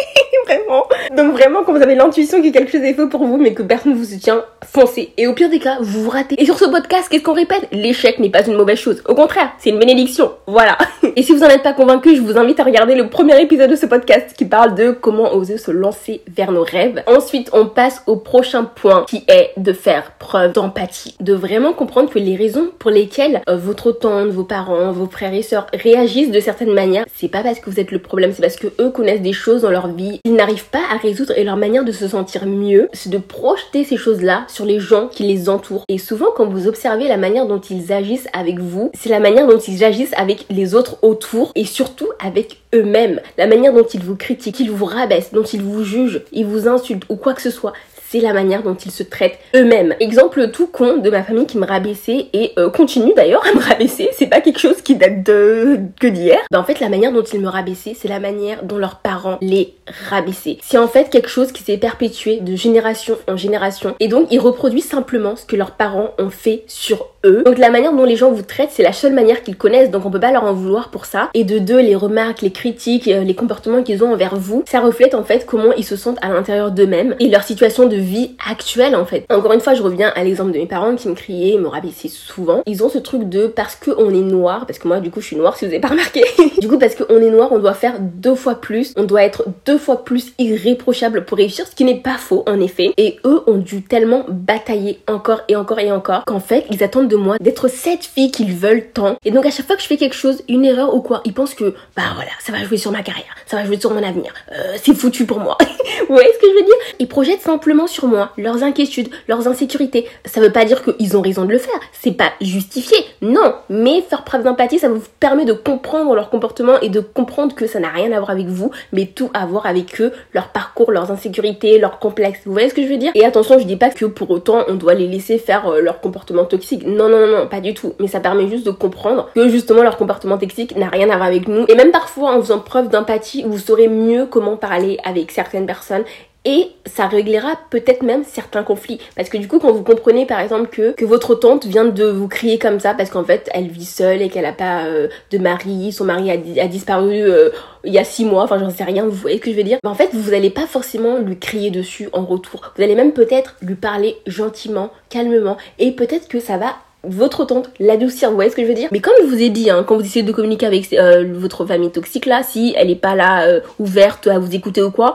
vraiment. 0.47 0.85
Donc 1.15 1.33
vraiment, 1.33 1.63
quand 1.65 1.73
vous 1.73 1.83
avez 1.83 1.95
l'intuition 1.95 2.43
que 2.43 2.49
quelque 2.51 2.73
chose 2.73 2.83
est 2.83 2.95
faux 2.95 3.09
pour 3.09 3.25
vous, 3.25 3.37
mais 3.37 3.53
que 3.53 3.63
personne 3.63 3.93
ne 3.93 3.97
vous 3.97 4.05
soutient, 4.05 4.45
foncez. 4.65 5.13
Et 5.17 5.27
au 5.27 5.35
pire 5.35 5.51
des 5.51 5.59
cas, 5.59 5.77
vous 5.81 6.05
vous 6.05 6.11
ratez. 6.11 6.41
Et 6.41 6.45
sur 6.45 6.59
ce 6.59 6.65
podcast, 6.65 7.09
qu'est-ce 7.11 7.23
qu'on 7.23 7.35
répète? 7.35 7.69
L'échec 7.73 8.19
n'est 8.19 8.31
pas 8.31 8.45
une 8.47 8.57
mauvaise 8.57 8.79
chose. 8.79 9.03
Au 9.07 9.15
contraire, 9.15 9.51
c'est 9.59 9.71
une 9.71 9.79
bénédiction. 9.79 10.33
Voilà. 10.47 10.79
Et 11.17 11.23
si 11.23 11.33
vous 11.33 11.43
en 11.43 11.49
êtes 11.49 11.63
pas 11.63 11.73
convaincu, 11.73 12.17
je 12.17 12.23
vous 12.23 12.39
invite 12.39 12.61
à 12.61 12.65
regarder 12.65 12.95
le 12.95 13.09
premier 13.09 13.41
épisode 13.41 13.71
de 13.71 13.77
ce 13.77 13.87
podcast 13.87 14.35
qui 14.37 14.45
parle 14.45 14.75
de 14.75 14.91
comment 14.91 15.35
oser 15.35 15.59
se 15.59 15.71
lancer 15.71 16.23
vers 16.29 16.53
nos 16.53 16.65
rêves. 16.65 17.03
Ensuite, 17.07 17.51
on 17.53 17.67
passe 17.67 18.03
au 18.07 18.17
prochain 18.17 18.65
point 18.65 19.05
qui 19.09 19.25
est 19.29 19.53
de 19.57 19.73
faire 19.73 20.13
preuve 20.19 20.53
d'empathie. 20.53 21.17
De 21.21 21.35
vraiment 21.35 21.73
comprendre 21.73 22.11
que 22.11 22.19
les 22.19 22.37
raisons 22.37 22.69
pour 22.79 22.91
lesquelles 22.91 23.43
euh, 23.49 23.57
votre 23.57 23.93
tante, 23.93 24.29
vos 24.29 24.46
parents, 24.47 24.93
vos 24.93 25.07
frères 25.07 25.35
et 25.35 25.43
sœurs 25.43 25.67
réagissent 25.73 26.31
de 26.31 26.41
certaines 26.41 26.73
manières, 26.73 27.05
c'est 27.15 27.29
pas 27.29 27.43
parce 27.43 27.61
que 27.61 27.71
vous 27.71 27.81
êtes 27.81 27.91
le 27.91 27.99
problème, 27.99 28.33
c'est 28.33 28.43
parce 28.43 28.57
que 28.57 28.69
eux 28.81 28.91
connaissent 28.91 29.21
des 29.21 29.33
choses 29.33 29.63
dans 29.63 29.71
leur 29.71 29.89
vie, 29.89 30.21
ils 30.25 30.35
n'arrivent 30.35 30.69
pas 30.71 30.83
à 30.93 30.97
résoudre 30.97 31.33
et 31.37 31.45
leur 31.45 31.57
manière 31.57 31.85
de 31.85 31.93
se 31.93 32.09
sentir 32.09 32.47
mieux, 32.47 32.89
c'est 32.93 33.11
de 33.11 33.19
projeter 33.19 33.85
ces 33.85 33.97
choses-là 33.97 34.45
sur 34.49 34.65
les 34.65 34.81
gens 34.81 35.09
qui 35.09 35.25
les 35.25 35.49
entourent. 35.49 35.85
Et 35.89 35.99
souvent 35.99 36.29
quand 36.35 36.47
vous 36.47 36.67
observez 36.67 37.09
la 37.09 37.17
manière 37.17 37.47
dont 37.47 37.61
ils 37.61 37.93
agissent 37.93 38.29
avec 38.33 38.59
vous, 38.59 38.91
c'est 38.95 39.11
la 39.11 39.21
manière 39.21 39.47
dont 39.47 39.59
ils 39.59 39.85
agissent 39.85 40.15
avec 40.17 40.47
les 40.51 40.75
autres 40.75 40.99
autour 41.03 41.53
et 41.55 41.65
surtout 41.65 42.09
avec 42.25 42.61
eux-mêmes. 42.75 43.21
La 43.39 43.47
manière 43.47 43.73
dont 43.73 43.87
ils 43.87 44.03
vous 44.03 44.17
critiquent, 44.17 44.61
ils 44.61 44.71
vous 44.71 44.85
rabaissent, 44.85 45.33
dont 45.33 45.43
ils 45.43 45.63
vous 45.63 45.85
jugent, 45.85 46.23
ils 46.33 46.47
vous 46.47 46.69
insultent 46.69 47.05
ou 47.09 47.17
quoi 47.17 47.35
que 47.35 47.43
ce 47.43 47.51
soit 47.51 47.73
c'est 48.09 48.21
la 48.21 48.33
manière 48.33 48.63
dont 48.63 48.75
ils 48.75 48.91
se 48.91 49.03
traitent 49.03 49.39
eux-mêmes. 49.55 49.95
Exemple 50.01 50.51
tout 50.51 50.67
con 50.67 50.99
de 50.99 51.11
ma 51.11 51.23
famille 51.23 51.47
qui 51.47 51.59
me 51.59 51.67
rabaissait 51.67 52.27
et 52.33 52.53
euh, 52.59 52.71
continue 52.71 53.13
d'ailleurs 53.15 53.45
à 53.47 53.55
me 53.55 53.61
rabaisser. 53.61 54.11
C'est 54.13 54.27
pas 54.27 54.41
quelque 54.41 54.61
chose 54.61 54.83
qui 54.83 54.95
date 54.95 55.23
de 55.25 55.79
que 56.01 56.07
d'hier. 56.07 56.39
Ben, 56.51 56.61
en 56.61 56.65
fait, 56.65 56.81
la 56.81 56.89
manière 56.89 57.13
dont 57.13 57.23
ils 57.23 57.41
me 57.41 57.49
rabaissaient, 57.49 57.95
c'est 57.99 58.09
la 58.09 58.21
manière 58.21 58.63
dont 58.63 58.79
leurs 58.79 58.97
parents 58.97 59.39
les 59.41 59.75
rabaissaient. 60.09 60.59
C'est 60.63 60.79
en 60.79 60.89
fait 60.89 61.11
quelque 61.11 61.29
chose 61.29 61.53
qui 61.53 61.63
s'est 61.63 61.77
perpétué 61.77 62.41
de 62.41 62.55
génération 62.57 63.17
en 63.29 63.37
génération. 63.37 63.95
Et 64.01 64.09
donc, 64.09 64.29
ils 64.31 64.41
reproduisent 64.41 64.89
simplement 64.89 65.37
ce 65.37 65.45
que 65.45 65.57
leurs 65.57 65.73
parents 65.73 66.11
ont 66.19 66.31
fait 66.31 66.65
sur 66.67 67.09
eux. 67.25 67.43
Donc, 67.45 67.59
la 67.59 67.71
manière 67.71 67.93
dont 67.93 68.05
les 68.05 68.17
gens 68.17 68.31
vous 68.31 68.43
traitent, 68.43 68.71
c'est 68.73 68.83
la 68.83 68.93
seule 68.93 69.13
manière 69.13 69.43
qu'ils 69.43 69.57
connaissent. 69.57 69.91
Donc, 69.91 70.07
on 70.07 70.11
peut 70.11 70.21
pas 70.21 70.33
leur 70.33 70.45
en 70.45 70.53
vouloir 70.53 70.91
pour 70.91 71.07
ça. 71.07 71.31
Et 71.35 71.45
de 71.45 71.59
deux, 71.59 71.81
les 71.81 71.97
remarques, 71.97 72.43
les 72.43 72.53
critiques, 72.53 73.09
euh, 73.09 73.25
les 73.25 73.35
comportements 73.35 73.83
qu'ils 73.83 74.05
ont 74.05 74.13
envers 74.13 74.37
vous, 74.37 74.65
ça 74.67 74.81
reflète 74.81 75.15
en 75.15 75.25
fait 75.25 75.47
comment 75.47 75.73
ils 75.77 75.85
se 75.85 75.97
sentent 75.97 76.19
à 76.23 76.29
l'intérieur 76.29 76.71
d'eux-mêmes 76.71 77.15
et 77.19 77.29
leur 77.29 77.43
situation 77.43 77.87
de 77.87 77.96
vie 77.99 78.37
actuelle 78.49 78.97
en 78.97 79.05
fait. 79.05 79.25
Encore 79.31 79.53
une 79.53 79.61
fois, 79.61 79.75
je 79.75 79.83
reviens 79.83 80.13
à 80.15 80.25
l'exemple 80.25 80.53
de 80.53 80.59
mes 80.59 80.67
parents 80.67 80.95
qui 80.97 81.09
me 81.09 81.15
criaient, 81.15 81.59
me 81.59 81.69
rabaissaient 81.69 82.09
souvent. 82.09 82.63
Ils 82.67 82.83
ont 82.85 82.89
ce 82.89 82.99
truc 82.99 83.29
de 83.29 83.47
parce 83.47 83.77
qu'on 83.77 84.11
est 84.11 84.23
noir, 84.23 84.67
parce 84.67 84.79
que 84.79 84.89
moi 84.89 85.01
du 85.01 85.11
coup 85.11 85.21
je 85.21 85.27
suis 85.27 85.37
noire 85.37 85.57
si 85.57 85.65
vous 85.65 85.71
avez 85.71 85.81
pas 85.81 85.89
remarqué. 85.89 86.25
du 86.61 86.69
coup 86.69 86.79
parce 86.79 86.95
qu'on 86.95 87.21
est 87.21 87.31
noir, 87.31 87.49
on 87.53 87.59
doit 87.59 87.75
faire 87.75 88.01
deux 88.01 88.35
fois 88.35 88.57
plus, 88.57 88.93
on 88.97 89.05
doit 89.05 89.23
être 89.23 89.45
deux 89.65 89.79
fois 89.79 90.05
plus 90.05 90.33
irréprochable 90.39 91.25
pour 91.25 91.39
réussir, 91.39 91.67
ce 91.67 91.75
qui 91.75 91.85
n'est 91.85 92.01
pas 92.01 92.17
faux 92.17 92.45
en 92.47 92.61
effet. 92.61 92.93
Et 92.97 93.19
eux 93.25 93.43
ont 93.47 93.59
dû 93.59 93.83
tellement 93.83 94.25
batailler 94.29 95.01
encore 95.09 95.43
et 95.49 95.57
encore 95.57 95.79
et 95.79 95.93
encore 95.93 96.25
qu'en 96.25 96.41
fait 96.41 96.65
ils 96.71 96.83
attendent 96.83 97.09
de 97.09 97.17
moi 97.17 97.37
d'être 97.41 97.69
cette 97.69 98.05
fille 98.05 98.31
qu'ils 98.31 98.55
veulent 98.55 98.87
tant. 98.93 99.17
Et 99.25 99.31
donc 99.31 99.47
à 99.47 99.51
chaque 99.51 99.67
fois 99.67 99.77
que 99.77 99.83
je 99.83 99.87
fais 99.87 99.97
quelque 99.97 100.17
chose, 100.17 100.43
une 100.49 100.65
erreur 100.65 100.95
ou 100.95 101.01
quoi, 101.01 101.23
ils 101.25 101.35
pensent 101.35 101.55
que 101.55 101.75
bah 101.97 102.03
voilà, 102.15 102.31
ça 102.41 102.53
va 102.53 102.63
jouer 102.65 102.77
sur 102.77 102.93
ma 102.93 103.03
carrière, 103.03 103.35
ça 103.47 103.57
va 103.57 103.65
jouer 103.65 103.79
sur 103.79 103.91
mon 103.93 104.03
avenir, 104.03 104.33
euh, 104.53 104.77
c'est 104.83 104.95
foutu 104.95 105.27
pour 105.27 105.41
moi. 105.41 105.57
Vous 106.09 106.15
voyez 106.15 106.31
ce 106.33 106.39
que 106.39 106.47
je 106.49 106.55
veux 106.55 106.65
dire? 106.65 106.75
Ils 106.99 107.09
projettent 107.09 107.41
simplement 107.41 107.86
sur 107.87 108.07
moi 108.07 108.31
leurs 108.37 108.63
inquiétudes, 108.63 109.09
leurs 109.29 109.49
insécurités. 109.49 110.07
Ça 110.25 110.41
veut 110.41 110.53
pas 110.53 110.65
dire 110.65 110.83
qu'ils 110.83 111.17
ont 111.17 111.21
raison 111.21 111.45
de 111.45 111.53
le 111.53 111.59
faire, 111.59 111.79
c'est 111.93 112.13
pas 112.17 112.33
justifié, 112.41 112.97
non. 113.23 113.55
Mais 113.69 114.03
faire 114.03 114.25
preuve 114.25 114.45
d'empathie, 114.45 114.79
ça 114.79 114.89
vous 114.89 115.03
permet 115.21 115.45
de 115.45 115.53
comprendre 115.53 116.15
leur 116.15 116.31
comportement 116.31 116.81
et 116.81 116.89
de 116.89 117.01
comprendre 117.01 117.55
que 117.55 117.67
ça 117.67 117.81
n'a 117.81 117.89
rien 117.89 118.13
à 118.13 118.19
voir 118.19 118.31
avec 118.31 118.47
vous, 118.47 118.71
mais 118.93 119.07
tout 119.07 119.31
à 119.35 119.47
voir 119.47 119.67
avec 119.67 120.01
eux, 120.01 120.13
leur 120.33 120.49
parcours, 120.49 120.93
leurs 120.93 121.11
insécurités, 121.11 121.79
leurs 121.79 121.99
complexes. 121.99 122.41
Vous 122.45 122.53
voyez 122.53 122.69
ce 122.69 122.75
que 122.75 122.83
je 122.83 122.89
veux 122.89 122.97
dire? 122.97 123.13
Et 123.15 123.25
attention, 123.25 123.59
je 123.59 123.65
dis 123.65 123.77
pas 123.77 123.91
que 123.91 124.05
pour 124.05 124.31
autant 124.31 124.65
on 124.69 124.75
doit 124.75 124.95
les 124.95 125.09
laisser 125.09 125.39
faire 125.39 125.67
euh, 125.67 125.81
leur 125.81 126.01
comportement 126.01 126.45
toxique. 126.45 126.87
Non, 126.87 127.09
non, 127.09 127.21
non, 127.21 127.39
non, 127.39 127.47
pas 127.47 127.61
du 127.61 127.75
tout. 127.75 127.95
Mais 128.01 128.09
ça 128.09 128.21
permet 128.21 128.49
juste 128.49 128.67
de 128.67 128.71
comprendre 128.71 129.29
que 129.35 129.49
justement 129.49 129.83
leur 129.83 129.97
comportement 129.97 130.39
toxique 130.39 130.77
n'a 130.77 130.89
rien 130.89 131.11
à 131.11 131.17
voir 131.17 131.29
avec 131.29 131.49
nous. 131.49 131.65
Et 131.69 131.75
même 131.75 131.91
parfois 131.91 132.37
en 132.37 132.41
faisant 132.41 132.61
preuve 132.61 132.89
d'empathie, 132.89 133.45
vous 133.47 133.59
saurez 133.59 133.89
mieux 133.89 134.27
comment 134.27 134.57
parler 134.57 134.99
avec 135.05 135.31
certaines 135.31 135.67
personnes 135.67 136.05
et 136.47 136.69
ça 136.87 137.09
réglera 137.09 137.59
peut-être 137.71 138.03
même 138.03 138.23
certains 138.25 138.63
conflits. 138.63 139.01
Parce 139.17 139.29
que 139.29 139.37
du 139.37 139.49
coup 139.49 139.59
quand 139.59 139.73
vous 139.73 139.83
comprenez 139.83 140.27
par 140.27 140.39
exemple 140.41 140.69
que, 140.69 141.05
votre 141.05 141.35
tante 141.35 141.67
vient 141.67 141.85
de 141.85 142.05
vous 142.05 142.29
crier 142.29 142.59
comme 142.59 142.79
ça 142.81 142.95
parce 142.95 143.11
qu'en 143.11 143.25
fait 143.25 143.51
elle 143.53 143.67
vit 143.67 143.85
seule 143.85 144.23
et 144.23 144.29
qu'elle 144.29 144.47
a 144.47 144.53
pas 144.53 144.85
euh, 144.85 145.09
de 145.31 145.39
mari 145.39 145.93
son 145.93 146.05
mari 146.05 146.31
a, 146.31 146.67
disparu 146.69 147.21
euh, 147.21 147.51
il 147.85 147.93
y 147.93 147.99
a 147.99 148.05
six 148.05 148.25
mois 148.25 148.45
enfin 148.45 148.59
j'en 148.59 148.71
sais 148.71 148.85
rien 148.85 149.05
vous 149.05 149.11
voyez 149.11 149.39
ce 149.39 149.43
que 149.43 149.51
je 149.51 149.57
veux 149.57 149.65
dire. 149.65 149.79
En 149.85 149.95
fait 149.95 150.11
vous 150.13 150.33
allez 150.33 150.51
pas 150.51 150.67
forcément 150.67 151.19
lui 151.19 151.37
crier 151.37 151.71
dessus 151.71 152.09
en 152.13 152.25
retour. 152.25 152.73
Vous 152.77 152.83
allez 152.83 152.95
même 152.95 153.13
peut-être 153.13 153.57
lui 153.61 153.75
parler 153.75 154.17
gentiment 154.27 154.91
calmement 155.09 155.57
et 155.81 155.91
peut-être 155.91 156.29
que 156.29 156.39
ça 156.39 156.57
va 156.59 156.77
votre 157.09 157.45
tante, 157.45 157.71
l'adoucir, 157.79 158.31
vous 158.31 158.35
voyez 158.35 158.51
ce 158.51 158.57
que 158.57 158.63
je 158.63 158.67
veux 158.67 158.75
dire? 158.75 158.89
Mais 158.91 158.99
comme 158.99 159.15
je 159.21 159.27
vous 159.27 159.41
ai 159.41 159.49
dit, 159.49 159.71
hein, 159.71 159.85
quand 159.87 159.95
vous 159.95 160.05
essayez 160.05 160.25
de 160.25 160.33
communiquer 160.33 160.67
avec 160.67 160.93
euh, 160.93 161.25
votre 161.35 161.65
famille 161.65 161.93
toxique 161.93 162.27
là, 162.27 162.43
si 162.43 162.75
elle 162.77 162.91
est 162.91 162.97
pas 162.97 163.15
là 163.15 163.61
ouverte 163.79 164.27
à 164.27 164.41
vous 164.41 164.53
écouter 164.57 164.83
ou 164.83 164.91
quoi, 164.91 165.15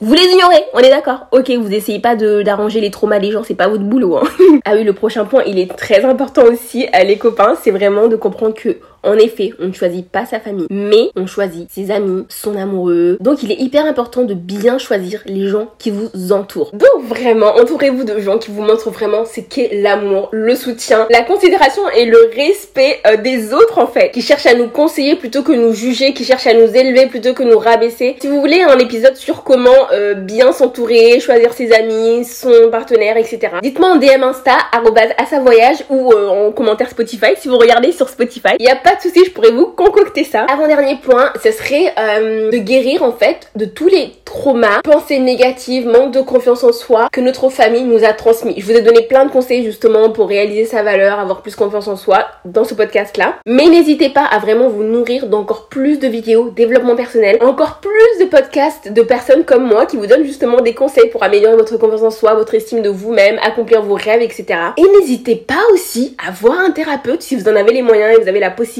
vous 0.00 0.14
les 0.14 0.22
ignorez, 0.22 0.62
on 0.74 0.78
est 0.78 0.90
d'accord 0.90 1.26
Ok, 1.32 1.50
vous 1.50 1.72
essayez 1.72 1.98
pas 1.98 2.14
d'arranger 2.14 2.80
les 2.80 2.92
traumas 2.92 3.18
des 3.18 3.32
gens, 3.32 3.42
c'est 3.42 3.56
pas 3.56 3.66
votre 3.66 3.82
boulot. 3.82 4.16
Hein. 4.18 4.28
ah 4.64 4.74
oui, 4.74 4.84
le 4.84 4.92
prochain 4.92 5.24
point, 5.24 5.42
il 5.44 5.58
est 5.58 5.76
très 5.76 6.04
important 6.04 6.44
aussi, 6.44 6.86
les 7.04 7.18
copains, 7.18 7.56
c'est 7.60 7.72
vraiment 7.72 8.06
de 8.06 8.14
comprendre 8.14 8.54
que 8.54 8.76
en 9.02 9.14
effet, 9.14 9.52
on 9.60 9.68
ne 9.68 9.72
choisit 9.72 10.08
pas 10.08 10.26
sa 10.26 10.40
famille, 10.40 10.66
mais 10.70 11.10
on 11.16 11.26
choisit 11.26 11.70
ses 11.70 11.90
amis, 11.90 12.26
son 12.28 12.56
amoureux. 12.56 13.16
Donc 13.20 13.42
il 13.42 13.52
est 13.52 13.60
hyper 13.60 13.86
important 13.86 14.22
de 14.22 14.34
bien 14.34 14.78
choisir 14.78 15.22
les 15.26 15.48
gens 15.48 15.68
qui 15.78 15.90
vous 15.90 16.32
entourent. 16.32 16.70
Donc 16.72 17.04
vraiment, 17.04 17.54
entourez-vous 17.56 18.04
de 18.04 18.18
gens 18.20 18.38
qui 18.38 18.50
vous 18.50 18.62
montrent 18.62 18.90
vraiment 18.90 19.24
ce 19.24 19.40
qu'est 19.40 19.70
l'amour, 19.82 20.28
le 20.32 20.54
soutien, 20.54 21.06
la 21.10 21.22
considération 21.22 21.82
et 21.96 22.06
le 22.06 22.30
respect 22.34 23.00
euh, 23.06 23.16
des 23.16 23.52
autres 23.54 23.78
en 23.78 23.86
fait, 23.86 24.10
qui 24.10 24.22
cherchent 24.22 24.46
à 24.46 24.54
nous 24.54 24.68
conseiller 24.68 25.16
plutôt 25.16 25.42
que 25.42 25.52
nous 25.52 25.72
juger, 25.72 26.12
qui 26.12 26.24
cherchent 26.24 26.46
à 26.46 26.54
nous 26.54 26.74
élever 26.74 27.06
plutôt 27.06 27.34
que 27.34 27.42
nous 27.42 27.58
rabaisser. 27.58 28.16
Si 28.20 28.28
vous 28.28 28.40
voulez 28.40 28.62
un 28.62 28.78
épisode 28.78 29.16
sur 29.16 29.44
comment 29.44 29.70
euh, 29.92 30.14
bien 30.14 30.52
s'entourer, 30.52 31.20
choisir 31.20 31.52
ses 31.52 31.72
amis, 31.72 32.24
son 32.24 32.70
partenaire, 32.70 33.16
etc. 33.16 33.38
Dites-moi 33.62 33.90
en 33.90 33.96
DM 33.96 34.22
Insta, 34.22 34.56
à 34.72 35.26
sa 35.26 35.40
voyage 35.40 35.84
ou 35.88 36.12
euh, 36.12 36.28
en 36.28 36.52
commentaire 36.52 36.90
Spotify 36.90 37.34
si 37.36 37.48
vous 37.48 37.58
regardez 37.58 37.92
sur 37.92 38.08
Spotify. 38.08 38.54
Il 38.58 38.66
y 38.66 38.70
a 38.70 38.76
de 38.94 39.00
souci, 39.00 39.24
je 39.24 39.30
pourrais 39.30 39.50
vous 39.50 39.66
concocter 39.66 40.24
ça. 40.24 40.46
Avant-dernier 40.52 40.96
point, 40.96 41.32
ce 41.42 41.50
serait 41.50 41.92
euh, 41.98 42.50
de 42.50 42.58
guérir 42.58 43.02
en 43.02 43.12
fait 43.12 43.50
de 43.56 43.64
tous 43.64 43.88
les 43.88 44.12
traumas, 44.24 44.80
pensées 44.82 45.18
négatives, 45.18 45.86
manque 45.86 46.12
de 46.12 46.20
confiance 46.20 46.64
en 46.64 46.72
soi 46.72 47.08
que 47.12 47.20
notre 47.20 47.48
famille 47.48 47.84
nous 47.84 48.04
a 48.04 48.12
transmis. 48.12 48.54
Je 48.56 48.64
vous 48.64 48.72
ai 48.72 48.82
donné 48.82 49.02
plein 49.02 49.24
de 49.24 49.30
conseils 49.30 49.64
justement 49.64 50.10
pour 50.10 50.28
réaliser 50.28 50.64
sa 50.64 50.82
valeur, 50.82 51.18
avoir 51.18 51.42
plus 51.42 51.56
confiance 51.56 51.88
en 51.88 51.96
soi 51.96 52.26
dans 52.44 52.64
ce 52.64 52.74
podcast 52.74 53.16
là. 53.16 53.34
Mais 53.46 53.66
n'hésitez 53.66 54.10
pas 54.10 54.24
à 54.24 54.38
vraiment 54.38 54.68
vous 54.68 54.84
nourrir 54.84 55.26
d'encore 55.26 55.68
plus 55.68 55.98
de 55.98 56.08
vidéos, 56.08 56.50
développement 56.50 56.96
personnel, 56.96 57.38
encore 57.42 57.80
plus 57.80 58.24
de 58.24 58.30
podcasts 58.30 58.92
de 58.92 59.02
personnes 59.02 59.44
comme 59.44 59.66
moi 59.66 59.86
qui 59.86 59.96
vous 59.96 60.06
donnent 60.06 60.24
justement 60.24 60.60
des 60.60 60.74
conseils 60.74 61.10
pour 61.10 61.22
améliorer 61.22 61.56
votre 61.56 61.76
confiance 61.76 62.02
en 62.02 62.10
soi, 62.10 62.34
votre 62.34 62.54
estime 62.54 62.82
de 62.82 62.90
vous-même, 62.90 63.38
accomplir 63.42 63.82
vos 63.82 63.94
rêves, 63.94 64.22
etc. 64.22 64.46
Et 64.76 64.84
n'hésitez 64.98 65.36
pas 65.36 65.54
aussi 65.72 66.16
à 66.26 66.30
voir 66.30 66.58
un 66.58 66.70
thérapeute 66.70 67.22
si 67.22 67.34
vous 67.36 67.48
en 67.48 67.56
avez 67.56 67.72
les 67.72 67.82
moyens 67.82 68.16
et 68.16 68.22
vous 68.22 68.28
avez 68.28 68.40
la 68.40 68.50
possibilité 68.50 68.77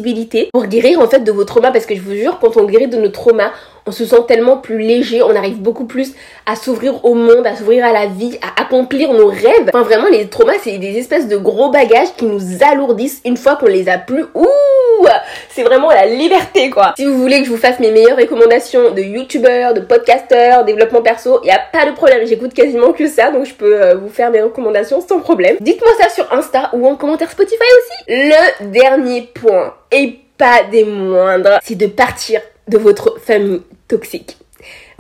pour 0.53 0.67
guérir 0.67 1.01
en 1.01 1.09
fait 1.09 1.21
de 1.21 1.33
vos 1.33 1.45
traumas 1.45 1.71
parce 1.71 1.87
que 1.87 1.95
je 1.95 2.01
vous 2.01 2.15
jure 2.15 2.39
quand 2.41 2.57
on 2.57 2.65
guérit 2.65 2.89
de 2.89 2.97
nos 2.97 3.09
traumas 3.09 3.53
on 3.89 3.91
se 3.91 4.05
sent 4.05 4.25
tellement 4.29 4.59
plus 4.59 4.79
léger, 4.79 5.23
on 5.23 5.35
arrive 5.35 5.63
beaucoup 5.63 5.87
plus 5.87 6.13
à 6.45 6.57
s'ouvrir 6.57 7.07
au 7.07 7.15
monde, 7.15 7.47
à 7.47 7.57
s'ouvrir 7.57 7.87
à 7.87 7.93
la 7.93 8.05
vie, 8.05 8.39
à 8.43 8.61
accomplir 8.61 9.15
nos 9.15 9.29
rêves. 9.29 9.69
Enfin 9.69 9.83
vraiment 9.83 10.09
les 10.09 10.29
traumas 10.29 10.59
c'est 10.63 10.77
des 10.77 10.99
espèces 10.99 11.27
de 11.27 11.39
gros 11.39 11.71
bagages 11.71 12.15
qui 12.19 12.27
nous 12.27 12.63
alourdissent 12.63 13.23
une 13.25 13.39
fois 13.39 13.57
qu'on 13.57 13.67
les 13.67 13.89
a 13.89 13.97
plus. 13.97 14.25
Ouh 14.35 15.07
C'est 15.49 15.63
vraiment 15.63 15.89
la 15.89 16.05
liberté 16.05 16.69
quoi. 16.69 16.93
Si 16.99 17.07
vous 17.07 17.17
voulez 17.17 17.39
que 17.39 17.47
je 17.47 17.51
vous 17.51 17.57
fasse 17.57 17.81
mes 17.81 17.91
meilleures 17.91 18.19
recommandations 18.19 18.91
de 18.91 19.01
youtubeurs, 19.01 19.73
de 19.73 19.81
podcasteurs, 19.81 20.67
développement 20.67 21.01
perso, 21.01 21.41
il 21.43 21.51
a 21.51 21.59
pas 21.73 21.87
de 21.87 21.93
problème, 21.93 22.27
j'écoute 22.27 22.53
quasiment 22.53 22.93
que 22.93 23.09
ça 23.09 23.31
donc 23.31 23.47
je 23.47 23.55
peux 23.55 23.81
euh, 23.81 23.95
vous 23.95 24.11
faire 24.11 24.31
mes 24.31 24.43
recommandations 24.43 25.01
sans 25.01 25.21
problème. 25.21 25.57
Dites-moi 25.61 25.93
ça 25.99 26.11
sur 26.11 26.31
Insta 26.31 26.71
ou 26.75 26.87
en 26.87 26.97
commentaire 26.97 27.31
Spotify 27.31 27.57
aussi. 27.57 28.05
Le 28.09 28.67
dernier 28.71 29.23
point 29.23 29.73
et 29.91 30.19
pas 30.37 30.63
des 30.71 30.85
moindres, 30.85 31.59
c'est 31.63 31.75
de 31.75 31.87
partir 31.87 32.41
de 32.69 32.79
votre 32.79 33.19
famille 33.21 33.63
toxique. 33.87 34.37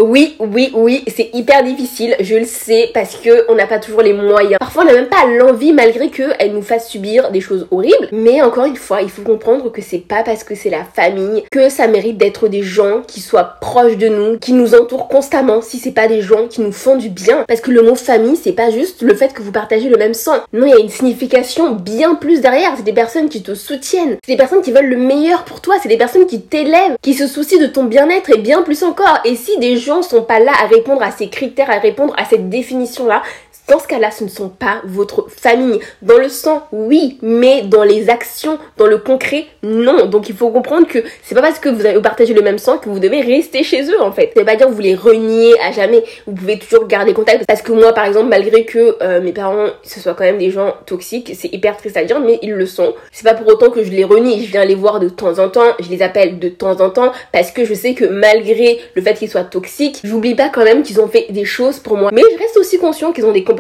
Oui, 0.00 0.36
oui, 0.38 0.70
oui, 0.74 1.02
c'est 1.08 1.30
hyper 1.34 1.64
difficile, 1.64 2.14
je 2.20 2.36
le 2.36 2.44
sais, 2.44 2.88
parce 2.94 3.16
que 3.16 3.50
on 3.50 3.56
n'a 3.56 3.66
pas 3.66 3.80
toujours 3.80 4.02
les 4.02 4.12
moyens. 4.12 4.56
Parfois, 4.60 4.84
on 4.84 4.86
n'a 4.86 4.92
même 4.92 5.08
pas 5.08 5.26
l'envie, 5.26 5.72
malgré 5.72 6.08
qu'elle 6.08 6.52
nous 6.52 6.62
fasse 6.62 6.88
subir 6.88 7.32
des 7.32 7.40
choses 7.40 7.66
horribles. 7.72 8.08
Mais 8.12 8.40
encore 8.40 8.66
une 8.66 8.76
fois, 8.76 9.02
il 9.02 9.10
faut 9.10 9.22
comprendre 9.22 9.72
que 9.72 9.82
c'est 9.82 9.98
pas 9.98 10.22
parce 10.22 10.44
que 10.44 10.54
c'est 10.54 10.70
la 10.70 10.84
famille 10.84 11.42
que 11.50 11.68
ça 11.68 11.88
mérite 11.88 12.16
d'être 12.16 12.46
des 12.46 12.62
gens 12.62 13.02
qui 13.08 13.20
soient 13.20 13.56
proches 13.60 13.96
de 13.96 14.06
nous, 14.06 14.38
qui 14.38 14.52
nous 14.52 14.76
entourent 14.76 15.08
constamment, 15.08 15.62
si 15.62 15.78
c'est 15.78 15.90
pas 15.90 16.06
des 16.06 16.22
gens 16.22 16.46
qui 16.46 16.60
nous 16.60 16.70
font 16.70 16.94
du 16.94 17.08
bien. 17.08 17.44
Parce 17.48 17.60
que 17.60 17.72
le 17.72 17.82
mot 17.82 17.96
famille, 17.96 18.36
c'est 18.36 18.52
pas 18.52 18.70
juste 18.70 19.02
le 19.02 19.16
fait 19.16 19.32
que 19.32 19.42
vous 19.42 19.50
partagez 19.50 19.88
le 19.88 19.96
même 19.96 20.14
sang. 20.14 20.36
Non, 20.52 20.66
il 20.66 20.70
y 20.70 20.74
a 20.74 20.78
une 20.78 20.90
signification 20.90 21.72
bien 21.72 22.14
plus 22.14 22.40
derrière. 22.40 22.74
C'est 22.76 22.84
des 22.84 22.92
personnes 22.92 23.28
qui 23.28 23.42
te 23.42 23.56
soutiennent, 23.56 24.16
c'est 24.24 24.32
des 24.32 24.38
personnes 24.38 24.62
qui 24.62 24.70
veulent 24.70 24.86
le 24.86 24.96
meilleur 24.96 25.42
pour 25.42 25.60
toi, 25.60 25.74
c'est 25.82 25.88
des 25.88 25.98
personnes 25.98 26.26
qui 26.26 26.40
t'élèvent, 26.40 26.96
qui 27.02 27.14
se 27.14 27.26
soucient 27.26 27.58
de 27.58 27.66
ton 27.66 27.82
bien-être 27.82 28.30
et 28.30 28.38
bien 28.38 28.62
plus 28.62 28.84
encore. 28.84 29.18
Et 29.24 29.34
si 29.34 29.58
des 29.58 29.76
gens 29.76 29.87
sont 30.02 30.22
pas 30.22 30.38
là 30.38 30.52
à 30.62 30.66
répondre 30.66 31.02
à 31.02 31.10
ces 31.10 31.28
critères, 31.28 31.70
à 31.70 31.78
répondre 31.78 32.14
à 32.16 32.24
cette 32.24 32.48
définition-là, 32.48 33.22
dans 33.68 33.78
ce 33.78 33.86
cas-là, 33.86 34.10
ce 34.10 34.24
ne 34.24 34.30
sont 34.30 34.48
pas 34.48 34.80
votre 34.84 35.28
famille. 35.28 35.78
Dans 36.00 36.16
le 36.16 36.30
sang, 36.30 36.66
oui, 36.72 37.18
mais 37.20 37.62
dans 37.62 37.84
les 37.84 38.08
actions, 38.08 38.58
dans 38.78 38.86
le 38.86 38.96
concret, 38.96 39.44
non. 39.62 40.06
Donc 40.06 40.30
il 40.30 40.34
faut 40.34 40.50
comprendre 40.50 40.86
que 40.88 41.00
c'est 41.22 41.34
pas 41.34 41.42
parce 41.42 41.58
que 41.58 41.68
vous 41.68 41.84
avez 41.84 42.00
partagé 42.00 42.32
le 42.32 42.40
même 42.40 42.56
sang 42.56 42.78
que 42.78 42.88
vous 42.88 42.98
devez 42.98 43.20
rester 43.20 43.62
chez 43.62 43.82
eux 43.90 44.00
en 44.00 44.10
fait. 44.10 44.32
Ça 44.34 44.40
veut 44.40 44.46
pas 44.46 44.56
dire 44.56 44.68
que 44.68 44.72
vous 44.72 44.80
les 44.80 44.94
reniez 44.94 45.52
à 45.60 45.70
jamais. 45.70 46.02
Vous 46.26 46.32
pouvez 46.32 46.58
toujours 46.58 46.86
garder 46.86 47.12
contact. 47.12 47.44
Parce 47.46 47.60
que 47.60 47.72
moi, 47.72 47.92
par 47.92 48.06
exemple, 48.06 48.28
malgré 48.28 48.64
que 48.64 48.96
euh, 49.02 49.20
mes 49.20 49.32
parents, 49.32 49.66
ce 49.82 50.00
soient 50.00 50.14
quand 50.14 50.24
même 50.24 50.38
des 50.38 50.50
gens 50.50 50.74
toxiques, 50.86 51.32
c'est 51.38 51.52
hyper 51.52 51.76
triste 51.76 51.98
à 51.98 52.04
dire, 52.04 52.20
mais 52.20 52.38
ils 52.40 52.54
le 52.54 52.66
sont. 52.66 52.94
C'est 53.12 53.24
pas 53.24 53.34
pour 53.34 53.46
autant 53.48 53.70
que 53.70 53.84
je 53.84 53.90
les 53.90 54.04
renie. 54.04 54.46
Je 54.46 54.50
viens 54.50 54.64
les 54.64 54.74
voir 54.74 54.98
de 54.98 55.10
temps 55.10 55.38
en 55.38 55.50
temps, 55.50 55.74
je 55.78 55.90
les 55.90 56.00
appelle 56.00 56.38
de 56.38 56.48
temps 56.48 56.80
en 56.80 56.88
temps, 56.88 57.12
parce 57.32 57.50
que 57.50 57.66
je 57.66 57.74
sais 57.74 57.92
que 57.92 58.06
malgré 58.06 58.80
le 58.94 59.02
fait 59.02 59.14
qu'ils 59.14 59.28
soient 59.28 59.44
toxiques, 59.44 60.00
j'oublie 60.04 60.34
pas 60.34 60.48
quand 60.48 60.64
même 60.64 60.82
qu'ils 60.82 61.02
ont 61.02 61.08
fait 61.08 61.26
des 61.28 61.44
choses 61.44 61.80
pour 61.80 61.98
moi. 61.98 62.10
Mais 62.14 62.22
je 62.22 62.38
reste 62.38 62.56
aussi 62.56 62.78
conscient 62.78 63.12
qu'ils 63.12 63.26
ont 63.26 63.32
des 63.32 63.44
comportements 63.44 63.57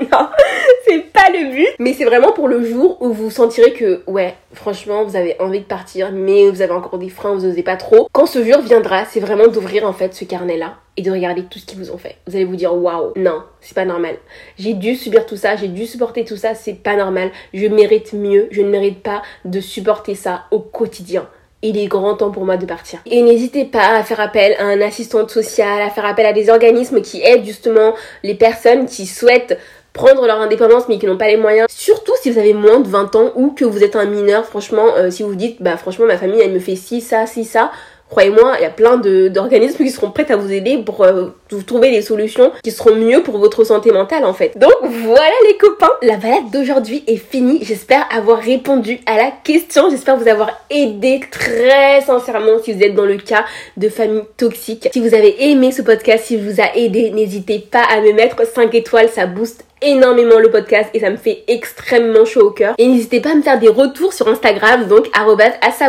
c'est 0.86 1.12
pas 1.12 1.30
le 1.32 1.50
but. 1.50 1.68
Mais 1.78 1.92
c'est 1.92 2.04
vraiment 2.04 2.32
pour 2.32 2.48
le 2.48 2.64
jour 2.64 3.00
où 3.00 3.12
vous 3.12 3.30
sentirez 3.30 3.72
que, 3.72 4.02
ouais, 4.06 4.34
franchement, 4.52 5.04
vous 5.04 5.16
avez 5.16 5.36
envie 5.40 5.60
de 5.60 5.64
partir, 5.64 6.12
mais 6.12 6.48
vous 6.50 6.62
avez 6.62 6.72
encore 6.72 6.98
des 6.98 7.08
freins, 7.08 7.34
vous 7.34 7.44
osez 7.44 7.62
pas 7.62 7.76
trop. 7.76 8.08
Quand 8.12 8.26
ce 8.26 8.44
jour 8.44 8.60
viendra, 8.60 9.04
c'est 9.04 9.20
vraiment 9.20 9.48
d'ouvrir 9.48 9.86
en 9.86 9.92
fait 9.92 10.14
ce 10.14 10.24
carnet-là 10.24 10.74
et 10.96 11.02
de 11.02 11.10
regarder 11.10 11.44
tout 11.44 11.58
ce 11.58 11.66
qu'ils 11.66 11.78
vous 11.78 11.90
ont 11.90 11.98
fait. 11.98 12.16
Vous 12.26 12.34
allez 12.34 12.44
vous 12.44 12.56
dire, 12.56 12.74
waouh, 12.74 13.12
non, 13.16 13.42
c'est 13.60 13.74
pas 13.74 13.84
normal. 13.84 14.16
J'ai 14.58 14.74
dû 14.74 14.96
subir 14.96 15.26
tout 15.26 15.36
ça, 15.36 15.56
j'ai 15.56 15.68
dû 15.68 15.86
supporter 15.86 16.24
tout 16.24 16.36
ça, 16.36 16.54
c'est 16.54 16.74
pas 16.74 16.96
normal. 16.96 17.30
Je 17.54 17.66
mérite 17.66 18.12
mieux, 18.12 18.48
je 18.50 18.62
ne 18.62 18.68
mérite 18.68 19.02
pas 19.02 19.22
de 19.44 19.60
supporter 19.60 20.14
ça 20.14 20.44
au 20.50 20.60
quotidien 20.60 21.28
il 21.62 21.76
est 21.76 21.86
grand 21.86 22.14
temps 22.14 22.30
pour 22.30 22.44
moi 22.44 22.56
de 22.56 22.66
partir. 22.66 23.00
Et 23.06 23.22
n'hésitez 23.22 23.64
pas 23.64 23.96
à 23.96 24.02
faire 24.04 24.20
appel 24.20 24.54
à 24.58 24.64
un 24.64 24.80
assistant 24.80 25.26
social, 25.26 25.82
à 25.82 25.90
faire 25.90 26.04
appel 26.04 26.26
à 26.26 26.32
des 26.32 26.50
organismes 26.50 27.00
qui 27.00 27.20
aident 27.22 27.44
justement 27.44 27.94
les 28.22 28.34
personnes 28.34 28.86
qui 28.86 29.06
souhaitent 29.06 29.58
prendre 29.92 30.26
leur 30.26 30.40
indépendance 30.40 30.84
mais 30.88 30.98
qui 30.98 31.06
n'ont 31.06 31.16
pas 31.16 31.28
les 31.28 31.36
moyens. 31.36 31.66
Surtout 31.70 32.12
si 32.22 32.30
vous 32.30 32.38
avez 32.38 32.54
moins 32.54 32.80
de 32.80 32.88
20 32.88 33.16
ans 33.16 33.32
ou 33.34 33.50
que 33.50 33.64
vous 33.64 33.82
êtes 33.82 33.96
un 33.96 34.04
mineur, 34.04 34.44
franchement, 34.44 34.94
euh, 34.96 35.10
si 35.10 35.22
vous 35.22 35.30
vous 35.30 35.34
dites, 35.34 35.62
bah 35.62 35.76
franchement 35.76 36.06
ma 36.06 36.16
famille 36.16 36.40
elle 36.40 36.52
me 36.52 36.60
fait 36.60 36.76
ci, 36.76 37.00
ça, 37.00 37.26
ci, 37.26 37.44
ça, 37.44 37.70
Croyez-moi, 38.10 38.54
il 38.58 38.62
y 38.62 38.66
a 38.66 38.70
plein 38.70 38.96
d'organismes 38.96 39.84
qui 39.84 39.90
seront 39.90 40.10
prêts 40.10 40.30
à 40.32 40.36
vous 40.36 40.50
aider 40.50 40.78
pour 40.78 41.02
euh, 41.04 41.26
vous 41.50 41.62
trouver 41.62 41.90
des 41.90 42.00
solutions 42.00 42.52
qui 42.62 42.70
seront 42.70 42.94
mieux 42.94 43.22
pour 43.22 43.36
votre 43.38 43.64
santé 43.64 43.92
mentale 43.92 44.24
en 44.24 44.32
fait. 44.32 44.56
Donc 44.56 44.72
voilà 44.82 45.34
les 45.46 45.58
copains, 45.58 45.90
la 46.02 46.16
balade 46.16 46.50
d'aujourd'hui 46.50 47.04
est 47.06 47.16
finie. 47.16 47.58
J'espère 47.62 48.06
avoir 48.10 48.38
répondu 48.38 49.00
à 49.04 49.18
la 49.18 49.30
question. 49.44 49.90
J'espère 49.90 50.16
vous 50.16 50.28
avoir 50.28 50.58
aidé 50.70 51.20
très 51.30 52.00
sincèrement 52.00 52.58
si 52.62 52.72
vous 52.72 52.82
êtes 52.82 52.94
dans 52.94 53.04
le 53.04 53.18
cas 53.18 53.44
de 53.76 53.90
famille 53.90 54.22
toxique. 54.38 54.88
Si 54.90 55.00
vous 55.00 55.14
avez 55.14 55.50
aimé 55.50 55.70
ce 55.70 55.82
podcast, 55.82 56.24
si 56.24 56.38
vous 56.38 56.62
a 56.62 56.76
aidé, 56.76 57.10
n'hésitez 57.10 57.58
pas 57.58 57.82
à 57.82 58.00
me 58.00 58.12
mettre 58.12 58.46
5 58.46 58.74
étoiles, 58.74 59.10
ça 59.10 59.26
booste 59.26 59.64
énormément 59.82 60.38
le 60.38 60.50
podcast 60.50 60.90
et 60.94 61.00
ça 61.00 61.10
me 61.10 61.16
fait 61.16 61.44
extrêmement 61.48 62.24
chaud 62.24 62.48
au 62.48 62.50
cœur. 62.50 62.74
Et 62.78 62.86
n'hésitez 62.86 63.20
pas 63.20 63.30
à 63.30 63.34
me 63.34 63.42
faire 63.42 63.58
des 63.58 63.68
retours 63.68 64.12
sur 64.12 64.28
Instagram, 64.28 64.86
donc 64.86 65.08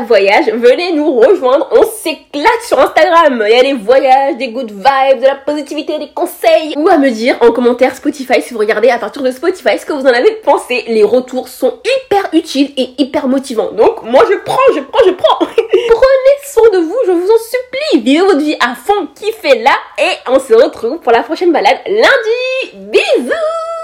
voyage. 0.10 0.46
Venez 0.54 0.94
nous 0.94 1.20
rejoindre, 1.20 1.68
on 1.72 1.84
s'éclate 1.84 2.62
sur 2.68 2.80
Instagram. 2.80 3.44
Il 3.48 3.56
y 3.56 3.60
a 3.60 3.64
des 3.64 3.74
voyages, 3.74 4.38
des 4.38 4.50
good 4.50 4.72
vibes, 4.72 5.22
de 5.22 5.26
la 5.26 5.36
positivité, 5.36 5.98
des 6.00 6.10
conseils. 6.14 6.74
Ou 6.78 6.88
à 6.90 6.98
me 6.98 7.10
dire 7.10 7.38
en 7.42 7.52
commentaire 7.52 7.96
Spotify 7.96 8.42
si 8.42 8.54
vous 8.54 8.60
regardez 8.60 8.90
à 8.90 8.98
partir 8.98 9.22
de 9.22 9.32
Spotify 9.32 9.78
ce 9.80 9.86
que 9.86 9.94
vous 9.94 10.04
en 10.04 10.14
avez 10.14 10.32
pensé. 10.44 10.84
Les 10.88 11.04
retours 11.04 11.48
sont 11.48 11.80
hyper 11.84 12.30
utiles 12.34 12.72
et 12.78 12.90
hyper 12.98 13.28
motivants. 13.28 13.72
Donc 13.72 14.04
moi 14.04 14.24
je 14.30 14.38
prends, 14.44 14.58
je 14.76 14.82
prends, 14.82 15.06
je 15.06 15.12
prends. 15.12 15.40
Prenez 15.46 16.38
soin 16.46 16.70
de 16.74 16.80
vous, 16.80 16.98
je 17.06 17.12
vous 17.12 17.30
en 17.30 17.40
supplie. 17.40 18.04
Vivez 18.04 18.22
votre 18.22 18.40
vie 18.40 18.58
à 18.60 18.76
fond, 18.76 19.08
kiffez 19.16 19.60
là 19.60 19.72
et 19.98 20.32
on 20.32 20.40
se 20.40 20.54
retrouve 20.54 21.00
pour 21.00 21.12
la 21.12 21.24
prochaine 21.24 21.52
balade 21.52 21.80
lundi. 21.88 22.90
Bisous 22.92 23.79